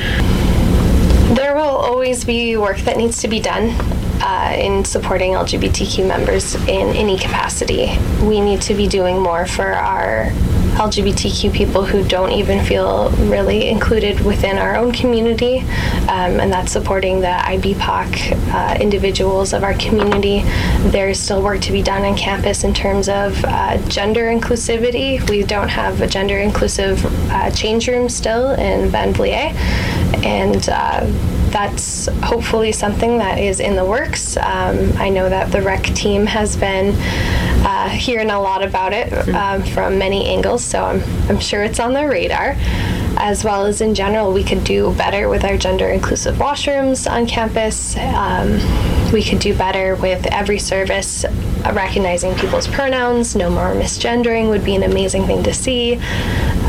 There 1.35 1.55
will 1.55 1.61
always 1.61 2.23
be 2.23 2.55
work 2.55 2.77
that 2.79 2.95
needs 2.95 3.21
to 3.21 3.27
be 3.27 3.41
done 3.41 3.75
uh, 4.21 4.55
in 4.57 4.85
supporting 4.85 5.33
LGBTQ 5.33 6.07
members 6.07 6.55
in 6.55 6.95
any 6.95 7.17
capacity. 7.17 7.97
We 8.23 8.39
need 8.39 8.61
to 8.61 8.73
be 8.73 8.87
doing 8.87 9.19
more 9.19 9.45
for 9.45 9.73
our 9.73 10.31
LGBTQ 10.77 11.51
people 11.53 11.83
who 11.83 12.07
don't 12.07 12.31
even 12.31 12.63
feel 12.63 13.09
really 13.11 13.67
included 13.67 14.19
within 14.21 14.59
our 14.59 14.75
own 14.75 14.91
community, 14.91 15.59
um, 16.07 16.39
and 16.39 16.53
that's 16.53 16.71
supporting 16.71 17.19
the 17.19 17.27
IBPOC 17.27 18.53
uh, 18.53 18.77
individuals 18.79 19.53
of 19.53 19.63
our 19.63 19.73
community. 19.73 20.43
There's 20.91 21.19
still 21.19 21.41
work 21.41 21.61
to 21.61 21.71
be 21.71 21.81
done 21.81 22.03
on 22.05 22.15
campus 22.15 22.63
in 22.63 22.75
terms 22.75 23.09
of 23.09 23.43
uh, 23.45 23.77
gender 23.89 24.25
inclusivity. 24.25 25.27
We 25.29 25.41
don't 25.41 25.69
have 25.69 26.01
a 26.01 26.07
gender 26.07 26.37
inclusive 26.37 27.03
uh, 27.31 27.49
change 27.49 27.87
room 27.87 28.07
still 28.07 28.51
in 28.51 28.89
Van 28.89 29.13
Vliet, 29.13 29.55
and 30.23 30.69
uh, 30.69 31.07
that's 31.51 32.07
hopefully 32.23 32.71
something 32.71 33.17
that 33.17 33.39
is 33.39 33.59
in 33.59 33.75
the 33.75 33.85
works. 33.85 34.37
Um, 34.37 34.91
I 34.97 35.09
know 35.09 35.29
that 35.29 35.51
the 35.51 35.61
rec 35.61 35.83
team 35.83 36.25
has 36.25 36.55
been 36.55 36.95
uh, 37.65 37.89
hearing 37.89 38.29
a 38.29 38.39
lot 38.39 38.63
about 38.63 38.93
it 38.93 39.11
um, 39.29 39.63
from 39.63 39.97
many 39.97 40.25
angles, 40.25 40.63
so 40.63 40.83
I'm, 40.83 41.01
I'm 41.29 41.39
sure 41.39 41.63
it's 41.63 41.79
on 41.79 41.93
their 41.93 42.09
radar. 42.09 42.55
As 43.19 43.43
well 43.43 43.65
as 43.65 43.81
in 43.81 43.95
general, 43.95 44.31
we 44.31 44.43
could 44.43 44.63
do 44.63 44.93
better 44.93 45.27
with 45.27 45.43
our 45.43 45.57
gender 45.57 45.89
inclusive 45.89 46.35
washrooms 46.35 47.09
on 47.09 47.25
campus. 47.25 47.97
Um, 47.97 48.59
we 49.11 49.23
could 49.23 49.39
do 49.39 49.57
better 49.57 49.95
with 49.95 50.25
every 50.27 50.59
service 50.59 51.25
recognizing 51.73 52.35
people's 52.35 52.67
pronouns. 52.67 53.35
No 53.35 53.49
more 53.49 53.73
misgendering 53.73 54.49
would 54.49 54.63
be 54.63 54.75
an 54.75 54.83
amazing 54.83 55.25
thing 55.25 55.43
to 55.43 55.53
see. 55.53 55.99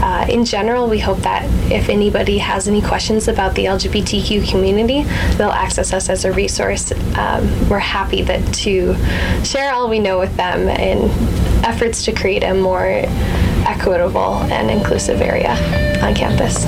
Uh, 0.01 0.27
in 0.29 0.45
general, 0.45 0.89
we 0.89 0.99
hope 0.99 1.19
that 1.19 1.45
if 1.71 1.89
anybody 1.89 2.39
has 2.39 2.67
any 2.69 2.81
questions 2.81 3.29
about 3.29 3.55
the 3.55 3.67
LGBTQ 3.67 4.49
community, 4.49 5.03
they'll 5.37 5.51
access 5.51 5.93
us 5.93 6.09
as 6.09 6.25
a 6.25 6.33
resource. 6.33 6.93
Um, 7.17 7.69
we're 7.69 7.79
happy 7.79 8.23
that 8.23 8.43
to 8.55 8.97
share 9.45 9.73
all 9.73 9.89
we 9.89 9.99
know 9.99 10.19
with 10.19 10.35
them 10.37 10.69
in 10.69 11.11
efforts 11.65 12.05
to 12.05 12.13
create 12.13 12.43
a 12.43 12.55
more 12.55 13.03
equitable 13.69 14.37
and 14.51 14.71
inclusive 14.71 15.21
area 15.21 15.53
on 16.03 16.15
campus. 16.15 16.65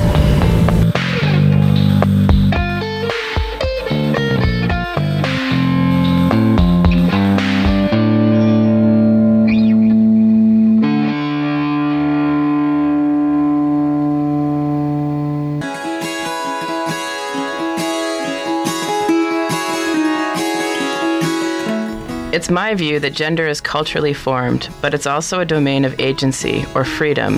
It's 22.41 22.49
my 22.49 22.72
view 22.72 22.99
that 23.01 23.12
gender 23.12 23.47
is 23.47 23.61
culturally 23.61 24.14
formed, 24.14 24.70
but 24.80 24.95
it's 24.95 25.07
also 25.07 25.41
a 25.41 25.45
domain 25.45 25.84
of 25.84 26.01
agency 26.01 26.64
or 26.74 26.86
freedom, 26.86 27.36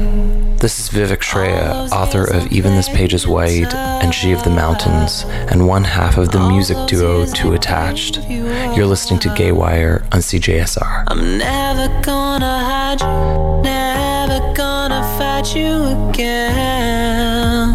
This 0.59 0.79
is 0.79 0.91
Vivek 0.91 1.23
Shraya, 1.23 1.91
author 1.91 2.25
of 2.25 2.53
Even 2.53 2.77
This 2.77 2.91
Page 2.91 3.15
is 3.15 3.27
White 3.27 3.75
and 3.75 4.15
She 4.15 4.33
of 4.33 4.45
the 4.45 4.51
Mountains, 4.51 5.25
and 5.51 5.67
one 5.67 5.85
half 5.85 6.19
of 6.19 6.33
the 6.33 6.41
music 6.49 6.77
duo 6.87 7.25
Too 7.25 7.55
Attached. 7.55 8.19
You're 8.29 8.85
listening 8.85 9.21
to 9.21 9.31
Gaywire 9.31 10.03
on 10.13 10.21
CJSR. 10.21 11.05
I'm 11.07 11.39
never 11.39 11.89
gonna 12.03 12.59
hide 12.59 13.01
you, 13.01 13.63
never 13.63 14.53
gonna 14.53 15.03
fight 15.17 15.57
you 15.57 16.11
again. 16.11 17.73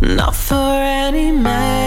Not 0.00 0.34
for 0.34 0.54
any 0.54 1.30
man. 1.30 1.82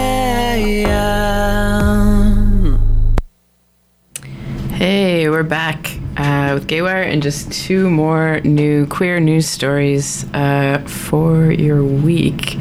Hey, 4.76 5.30
we're 5.30 5.42
back 5.42 5.96
uh, 6.18 6.50
with 6.52 6.66
Gaywire 6.66 7.10
and 7.10 7.22
just 7.22 7.50
two 7.50 7.88
more 7.88 8.40
new 8.40 8.86
queer 8.88 9.20
news 9.20 9.48
stories 9.48 10.26
uh, 10.34 10.84
for 10.86 11.50
your 11.50 11.82
week. 11.82 12.58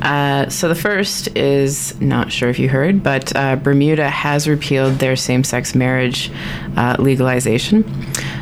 Uh, 0.00 0.48
so 0.48 0.68
the 0.68 0.74
first 0.74 1.36
is 1.36 2.00
not 2.00 2.32
sure 2.32 2.48
if 2.48 2.58
you 2.58 2.70
heard, 2.70 3.02
but 3.02 3.36
uh, 3.36 3.56
Bermuda 3.56 4.08
has 4.08 4.48
repealed 4.48 5.00
their 5.00 5.16
same 5.16 5.44
sex 5.44 5.74
marriage 5.74 6.32
uh, 6.78 6.96
legalization. 6.98 7.84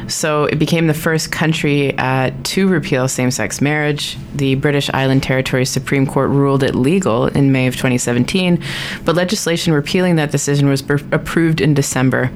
So 0.09 0.45
it 0.45 0.59
became 0.59 0.87
the 0.87 0.95
first 0.95 1.31
country 1.31 1.97
uh, 1.99 2.31
to 2.45 2.67
repeal 2.67 3.09
same 3.09 3.31
sex 3.31 3.61
marriage. 3.61 4.17
The 4.35 4.55
British 4.55 4.89
Island 4.91 5.23
Territory 5.23 5.67
Supreme 5.67 6.07
Court 6.07 6.31
ruled 6.31 6.63
it 6.63 6.75
legal 6.75 7.27
in 7.27 7.53
May 7.53 7.67
of 7.67 7.75
2017, 7.75 8.63
but 9.05 9.15
legislation 9.15 9.73
repealing 9.73 10.17
that 10.17 10.31
decision 10.31 10.69
was 10.69 10.83
approved 11.13 11.61
in 11.61 11.75
December. 11.75 12.31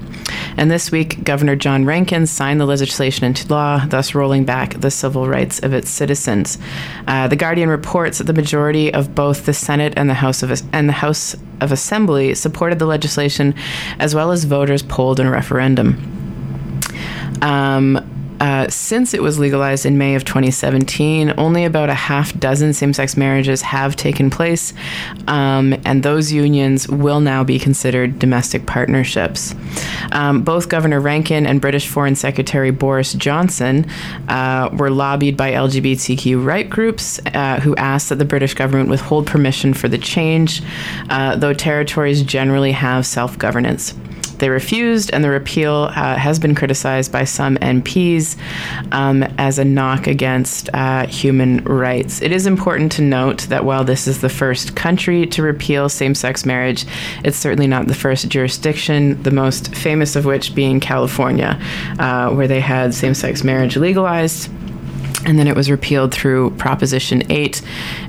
And 0.57 0.71
this 0.71 0.93
week, 0.93 1.25
Governor 1.25 1.57
John 1.57 1.87
Rankin 1.87 2.27
signed 2.27 2.61
the 2.61 2.67
legislation 2.67 3.25
into 3.25 3.49
law, 3.49 3.85
thus 3.87 4.15
rolling 4.15 4.45
back 4.45 4.81
the 4.81 4.91
civil 4.91 5.27
rights 5.27 5.59
of 5.61 5.73
its 5.73 5.89
citizens. 5.89 6.59
Uh, 7.07 7.27
the 7.27 7.37
Guardian 7.37 7.71
reports 7.71 8.19
that 8.19 8.25
the 8.25 8.33
majority 8.35 8.93
of 8.93 9.15
both 9.15 9.47
the 9.47 9.55
Senate 9.55 9.95
and 9.97 10.11
the 10.11 10.15
House 10.15 10.43
of 10.43 10.63
and 10.75 10.89
the 10.89 10.93
House 10.93 11.35
of 11.61 11.73
Assembly 11.73 12.35
supported 12.35 12.79
the 12.79 12.87
legislation, 12.87 13.55
as 13.99 14.15
well 14.15 14.31
as 14.31 14.45
voters 14.45 14.83
polled 14.83 15.19
in 15.19 15.27
a 15.27 15.31
referendum. 15.31 16.22
Um, 17.43 18.01
uh, 18.43 18.69
since 18.69 19.15
it 19.15 19.23
was 19.23 19.39
legalized 19.39 19.87
in 19.87 19.97
May 19.99 20.17
of 20.17 20.25
2017, 20.25 21.33
only 21.39 21.65
about 21.65 21.89
a 21.89 21.95
half 21.95 22.37
dozen 22.41 22.73
same 22.73 22.93
sex 22.93 23.17
marriages 23.17 23.63
have 23.63 23.95
taken 23.95 24.31
place, 24.31 24.75
um, 25.29 25.81
and 25.85 26.03
those 26.03 26.33
unions 26.33 26.89
will 26.89 27.21
now 27.21 27.45
be 27.45 27.57
considered 27.57 28.19
domestic 28.19 28.67
partnerships. 28.67 29.55
Um, 30.11 30.43
both 30.43 30.69
Governor 30.69 30.99
Rankin 30.99 31.47
and 31.47 31.61
British 31.61 31.87
Foreign 31.87 32.17
Secretary 32.17 32.73
Boris 32.73 33.13
Johnson 33.13 33.87
uh, 34.29 34.71
were 34.73 34.91
lobbied 34.91 35.37
by 35.37 35.53
LGBTQ 35.53 36.45
right 36.45 36.69
groups 36.69 37.21
uh, 37.27 37.61
who 37.61 37.77
asked 37.77 38.09
that 38.09 38.17
the 38.17 38.25
British 38.25 38.55
government 38.55 38.89
withhold 38.89 39.29
permission 39.29 39.73
for 39.73 39.87
the 39.87 39.99
change, 39.99 40.63
uh, 41.11 41.37
though 41.37 41.55
territories 41.55 42.25
generally 42.25 42.73
have 42.73 43.07
self 43.07 43.39
governance. 43.39 43.95
They 44.43 44.51
refused, 44.51 45.13
and 45.13 45.23
the 45.23 45.31
repeal 45.31 45.89
uh, 45.95 46.17
has 46.17 46.41
been 46.41 46.57
criticized 46.57 47.13
by 47.13 47.23
some 47.23 47.57
MPs 47.59 48.37
um, 48.91 49.23
as 49.39 49.61
a 49.61 49.65
knock 49.65 50.09
against 50.09 50.69
uh, 50.75 51.07
human 51.07 51.63
rights. 51.63 52.21
It 52.21 52.33
is 52.33 52.45
important 52.45 52.91
to 52.93 53.03
note 53.03 53.43
that 53.43 53.65
while 53.65 53.85
this 53.85 54.09
is 54.09 54.21
the 54.21 54.29
first 54.29 54.75
country 54.75 55.27
to 55.29 55.43
repeal 55.43 55.89
same 55.89 56.17
sex 56.17 56.45
marriage, 56.45 56.87
it's 57.23 57.37
certainly 57.37 57.69
not 57.69 57.87
the 57.87 57.95
first 57.95 58.29
jurisdiction, 58.31 59.23
the 59.23 59.31
most 59.31 59.77
famous 59.77 60.17
of 60.17 60.25
which 60.25 60.57
being 60.57 60.81
California, 60.81 61.57
uh, 62.01 62.31
where 62.31 62.49
they 62.49 62.59
had 62.59 62.95
same 62.95 63.15
sex 63.15 63.45
marriage 63.45 63.77
legalized 63.77 64.51
and 65.25 65.39
then 65.39 65.47
it 65.47 65.55
was 65.55 65.71
repealed 65.71 66.13
through 66.13 66.51
Proposition 66.53 67.23
8 67.31 67.63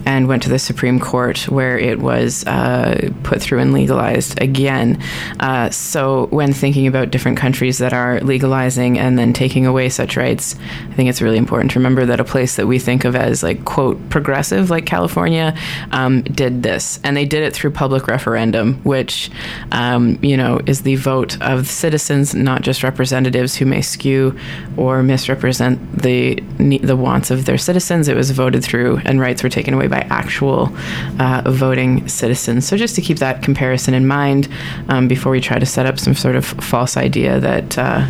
and 0.06 0.28
went 0.28 0.42
to 0.44 0.50
the 0.50 0.60
Supreme 0.60 1.00
Court 1.00 1.48
where 1.48 1.78
it 1.78 2.00
was 2.00 2.46
uh, 2.48 3.12
put 3.24 3.42
through 3.42 3.60
and 3.60 3.74
legalized 3.74 4.42
again. 4.42 5.02
Uh, 5.40 5.70
so, 5.70 6.28
when 6.28 6.54
thinking 6.54 6.88
about 6.88 7.12
different 7.12 7.38
countries 7.38 7.78
that 7.78 7.94
are 7.94 8.20
legalizing 8.22 8.98
and 8.98 9.20
then 9.20 9.34
taking 9.34 9.66
away 9.66 9.90
such 9.90 10.18
rights, 10.18 10.56
I 10.90 10.94
think 10.94 11.10
it's 11.10 11.22
really 11.22 11.38
important 11.38 11.72
to 11.72 11.80
remember 11.80 12.06
that 12.06 12.20
a 12.20 12.24
place 12.24 12.56
that 12.56 12.68
we 12.68 12.80
think 12.80 13.06
of 13.06 13.16
as, 13.16 13.44
like, 13.44 13.64
quote, 13.66 14.10
progressive, 14.10 14.70
like 14.70 14.86
California, 14.86 15.56
um, 15.92 16.22
did 16.24 16.64
this. 16.64 17.00
And 17.04 17.16
they 17.16 17.26
did 17.26 17.44
it 17.44 17.54
through 17.54 17.72
public 17.72 18.08
referendum, 18.08 18.76
which, 18.84 19.30
um, 19.72 20.18
you 20.22 20.36
know, 20.36 20.60
is 20.66 20.82
the 20.82 20.96
vote 20.96 21.40
of 21.42 21.68
citizens, 21.68 22.34
not 22.34 22.64
just 22.64 22.84
representatives 22.84 23.56
who 23.56 23.66
may 23.66 23.82
skew 23.82 24.38
or 24.78 25.04
misrepresent 25.04 26.02
the, 26.02 26.36
the 26.58 26.96
wants 27.04 27.30
of 27.30 27.46
their 27.46 27.58
citizens. 27.58 28.08
It 28.08 28.16
was 28.16 28.32
voted 28.32 28.64
through, 28.64 29.02
and 29.06 29.20
rights 29.20 29.44
were 29.44 29.50
taken 29.50 29.74
away 29.74 29.88
by 29.88 30.00
actual 30.10 30.76
uh, 31.20 31.44
voting 31.46 32.08
citizens. 32.08 32.66
So, 32.68 32.78
just 32.78 32.96
to 32.96 33.02
keep 33.02 33.20
that 33.20 33.44
comparison 33.44 33.94
in 33.94 34.08
mind 34.08 34.48
um, 34.90 35.08
before 35.08 35.32
we 35.32 35.42
try 35.42 35.60
to 35.60 35.66
set 35.66 35.86
up 35.86 36.00
some 36.00 36.16
sort 36.16 36.36
of 36.36 36.46
false 36.46 36.98
idea 36.98 37.40
that 37.40 37.78
uh, 37.78 38.08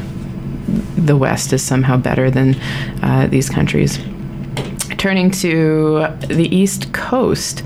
the 0.95 1.17
West 1.17 1.51
is 1.51 1.61
somehow 1.61 1.97
better 1.97 2.31
than 2.31 2.55
uh, 3.01 3.27
these 3.27 3.49
countries 3.49 3.99
turning 5.03 5.29
to 5.29 6.07
the 6.29 6.47
East 6.55 6.93
Coast, 6.93 7.61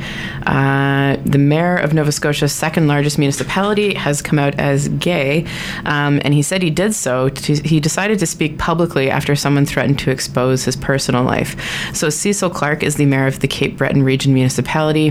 uh, 0.47 1.17
the 1.23 1.37
mayor 1.37 1.77
of 1.77 1.93
Nova 1.93 2.11
Scotia's 2.11 2.51
second 2.51 2.87
largest 2.87 3.19
municipality 3.19 3.93
has 3.93 4.23
come 4.23 4.39
out 4.39 4.55
as 4.55 4.89
gay, 4.89 5.45
um, 5.85 6.19
and 6.23 6.33
he 6.33 6.41
said 6.41 6.63
he 6.63 6.71
did 6.71 6.95
so. 6.95 7.29
To, 7.29 7.53
he 7.53 7.79
decided 7.79 8.17
to 8.17 8.25
speak 8.25 8.57
publicly 8.57 9.11
after 9.11 9.35
someone 9.35 9.67
threatened 9.67 9.99
to 9.99 10.09
expose 10.09 10.65
his 10.65 10.75
personal 10.75 11.23
life. 11.23 11.55
So 11.93 12.09
Cecil 12.09 12.49
Clarke 12.49 12.81
is 12.81 12.95
the 12.95 13.05
mayor 13.05 13.27
of 13.27 13.39
the 13.39 13.47
Cape 13.47 13.77
Breton 13.77 14.01
Region 14.01 14.33
municipality, 14.33 15.09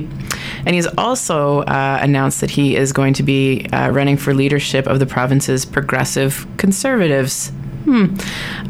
and 0.64 0.74
he's 0.74 0.89
also 0.99 1.61
uh, 1.61 2.01
announced 2.03 2.41
that 2.41 2.51
he 2.51 2.74
is 2.74 2.93
going 2.93 3.14
to 3.14 3.22
be 3.22 3.66
uh, 3.66 3.91
running 3.91 4.16
for 4.16 4.35
leadership 4.35 4.89
of 4.89 4.99
the 4.99 5.07
province's 5.07 5.64
progressive 5.64 6.45
conservatives. 6.57 7.53
Hmm. 7.87 8.16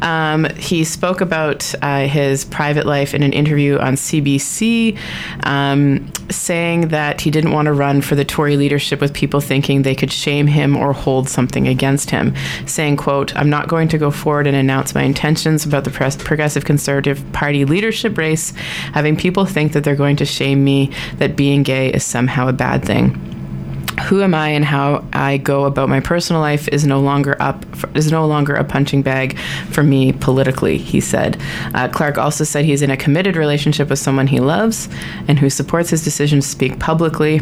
Um, 0.03 0.45
he 0.57 0.83
spoke 0.83 1.21
about 1.21 1.73
uh, 1.81 2.05
his 2.05 2.45
private 2.45 2.85
life 2.85 3.15
in 3.15 3.23
an 3.23 3.33
interview 3.33 3.79
on 3.79 3.95
CBC, 3.95 4.95
um, 5.43 6.13
saying 6.29 6.89
that 6.89 7.21
he 7.21 7.31
didn't 7.31 7.51
want 7.51 7.65
to 7.65 7.73
run 7.73 8.01
for 8.01 8.13
the 8.13 8.23
Tory 8.23 8.57
leadership 8.57 9.01
with 9.01 9.15
people 9.15 9.41
thinking 9.41 9.81
they 9.81 9.95
could 9.95 10.11
shame 10.11 10.45
him 10.45 10.77
or 10.77 10.93
hold 10.93 11.29
something 11.29 11.67
against 11.67 12.11
him. 12.11 12.35
Saying, 12.67 12.97
"quote 12.97 13.35
I'm 13.35 13.49
not 13.49 13.67
going 13.67 13.87
to 13.87 13.97
go 13.97 14.11
forward 14.11 14.45
and 14.45 14.55
announce 14.55 14.93
my 14.93 15.01
intentions 15.01 15.65
about 15.65 15.83
the 15.83 15.89
Progressive 15.89 16.65
Conservative 16.65 17.23
Party 17.33 17.65
leadership 17.65 18.19
race, 18.19 18.51
having 18.93 19.15
people 19.15 19.45
think 19.45 19.73
that 19.73 19.83
they're 19.83 19.95
going 19.95 20.17
to 20.17 20.25
shame 20.25 20.63
me, 20.63 20.91
that 21.17 21.35
being 21.35 21.63
gay 21.63 21.91
is 21.91 22.03
somehow 22.03 22.47
a 22.47 22.53
bad 22.53 22.85
thing." 22.85 23.36
Who 24.05 24.21
am 24.21 24.35
I 24.35 24.49
and 24.49 24.63
how 24.63 25.03
I 25.11 25.37
go 25.37 25.65
about 25.65 25.89
my 25.89 25.99
personal 25.99 26.41
life 26.41 26.67
is 26.69 26.85
no 26.85 26.99
longer 26.99 27.35
up 27.41 27.65
for, 27.75 27.89
is 27.95 28.11
no 28.11 28.25
longer 28.27 28.55
a 28.55 28.63
punching 28.63 29.01
bag 29.01 29.37
for 29.71 29.83
me 29.83 30.13
politically. 30.13 30.77
He 30.77 31.01
said. 31.01 31.41
Uh, 31.73 31.87
Clarke 31.87 32.17
also 32.17 32.43
said 32.43 32.65
he's 32.65 32.81
in 32.81 32.91
a 32.91 32.97
committed 32.97 33.35
relationship 33.35 33.89
with 33.89 33.99
someone 33.99 34.27
he 34.27 34.39
loves 34.39 34.87
and 35.27 35.39
who 35.39 35.49
supports 35.49 35.89
his 35.89 36.03
decision 36.03 36.41
to 36.41 36.47
speak 36.47 36.79
publicly. 36.79 37.41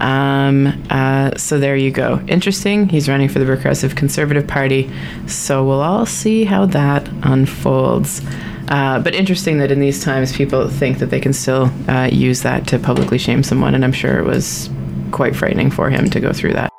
Um, 0.00 0.82
uh, 0.88 1.36
so 1.36 1.58
there 1.58 1.76
you 1.76 1.90
go. 1.90 2.20
Interesting. 2.26 2.88
He's 2.88 3.08
running 3.08 3.28
for 3.28 3.38
the 3.38 3.44
Progressive 3.44 3.94
Conservative 3.94 4.46
Party. 4.46 4.90
So 5.26 5.64
we'll 5.64 5.82
all 5.82 6.06
see 6.06 6.44
how 6.44 6.66
that 6.66 7.06
unfolds. 7.22 8.22
Uh, 8.68 9.00
but 9.00 9.14
interesting 9.14 9.58
that 9.58 9.70
in 9.70 9.80
these 9.80 10.02
times 10.02 10.34
people 10.34 10.68
think 10.68 10.98
that 10.98 11.10
they 11.10 11.20
can 11.20 11.32
still 11.32 11.70
uh, 11.88 12.08
use 12.10 12.42
that 12.42 12.66
to 12.68 12.78
publicly 12.78 13.18
shame 13.18 13.42
someone, 13.42 13.74
and 13.74 13.84
I'm 13.84 13.92
sure 13.92 14.18
it 14.18 14.24
was 14.24 14.70
quite 15.10 15.36
frightening 15.36 15.70
for 15.70 15.90
him 15.90 16.10
to 16.10 16.20
go 16.20 16.32
through 16.32 16.54
that. 16.54 16.69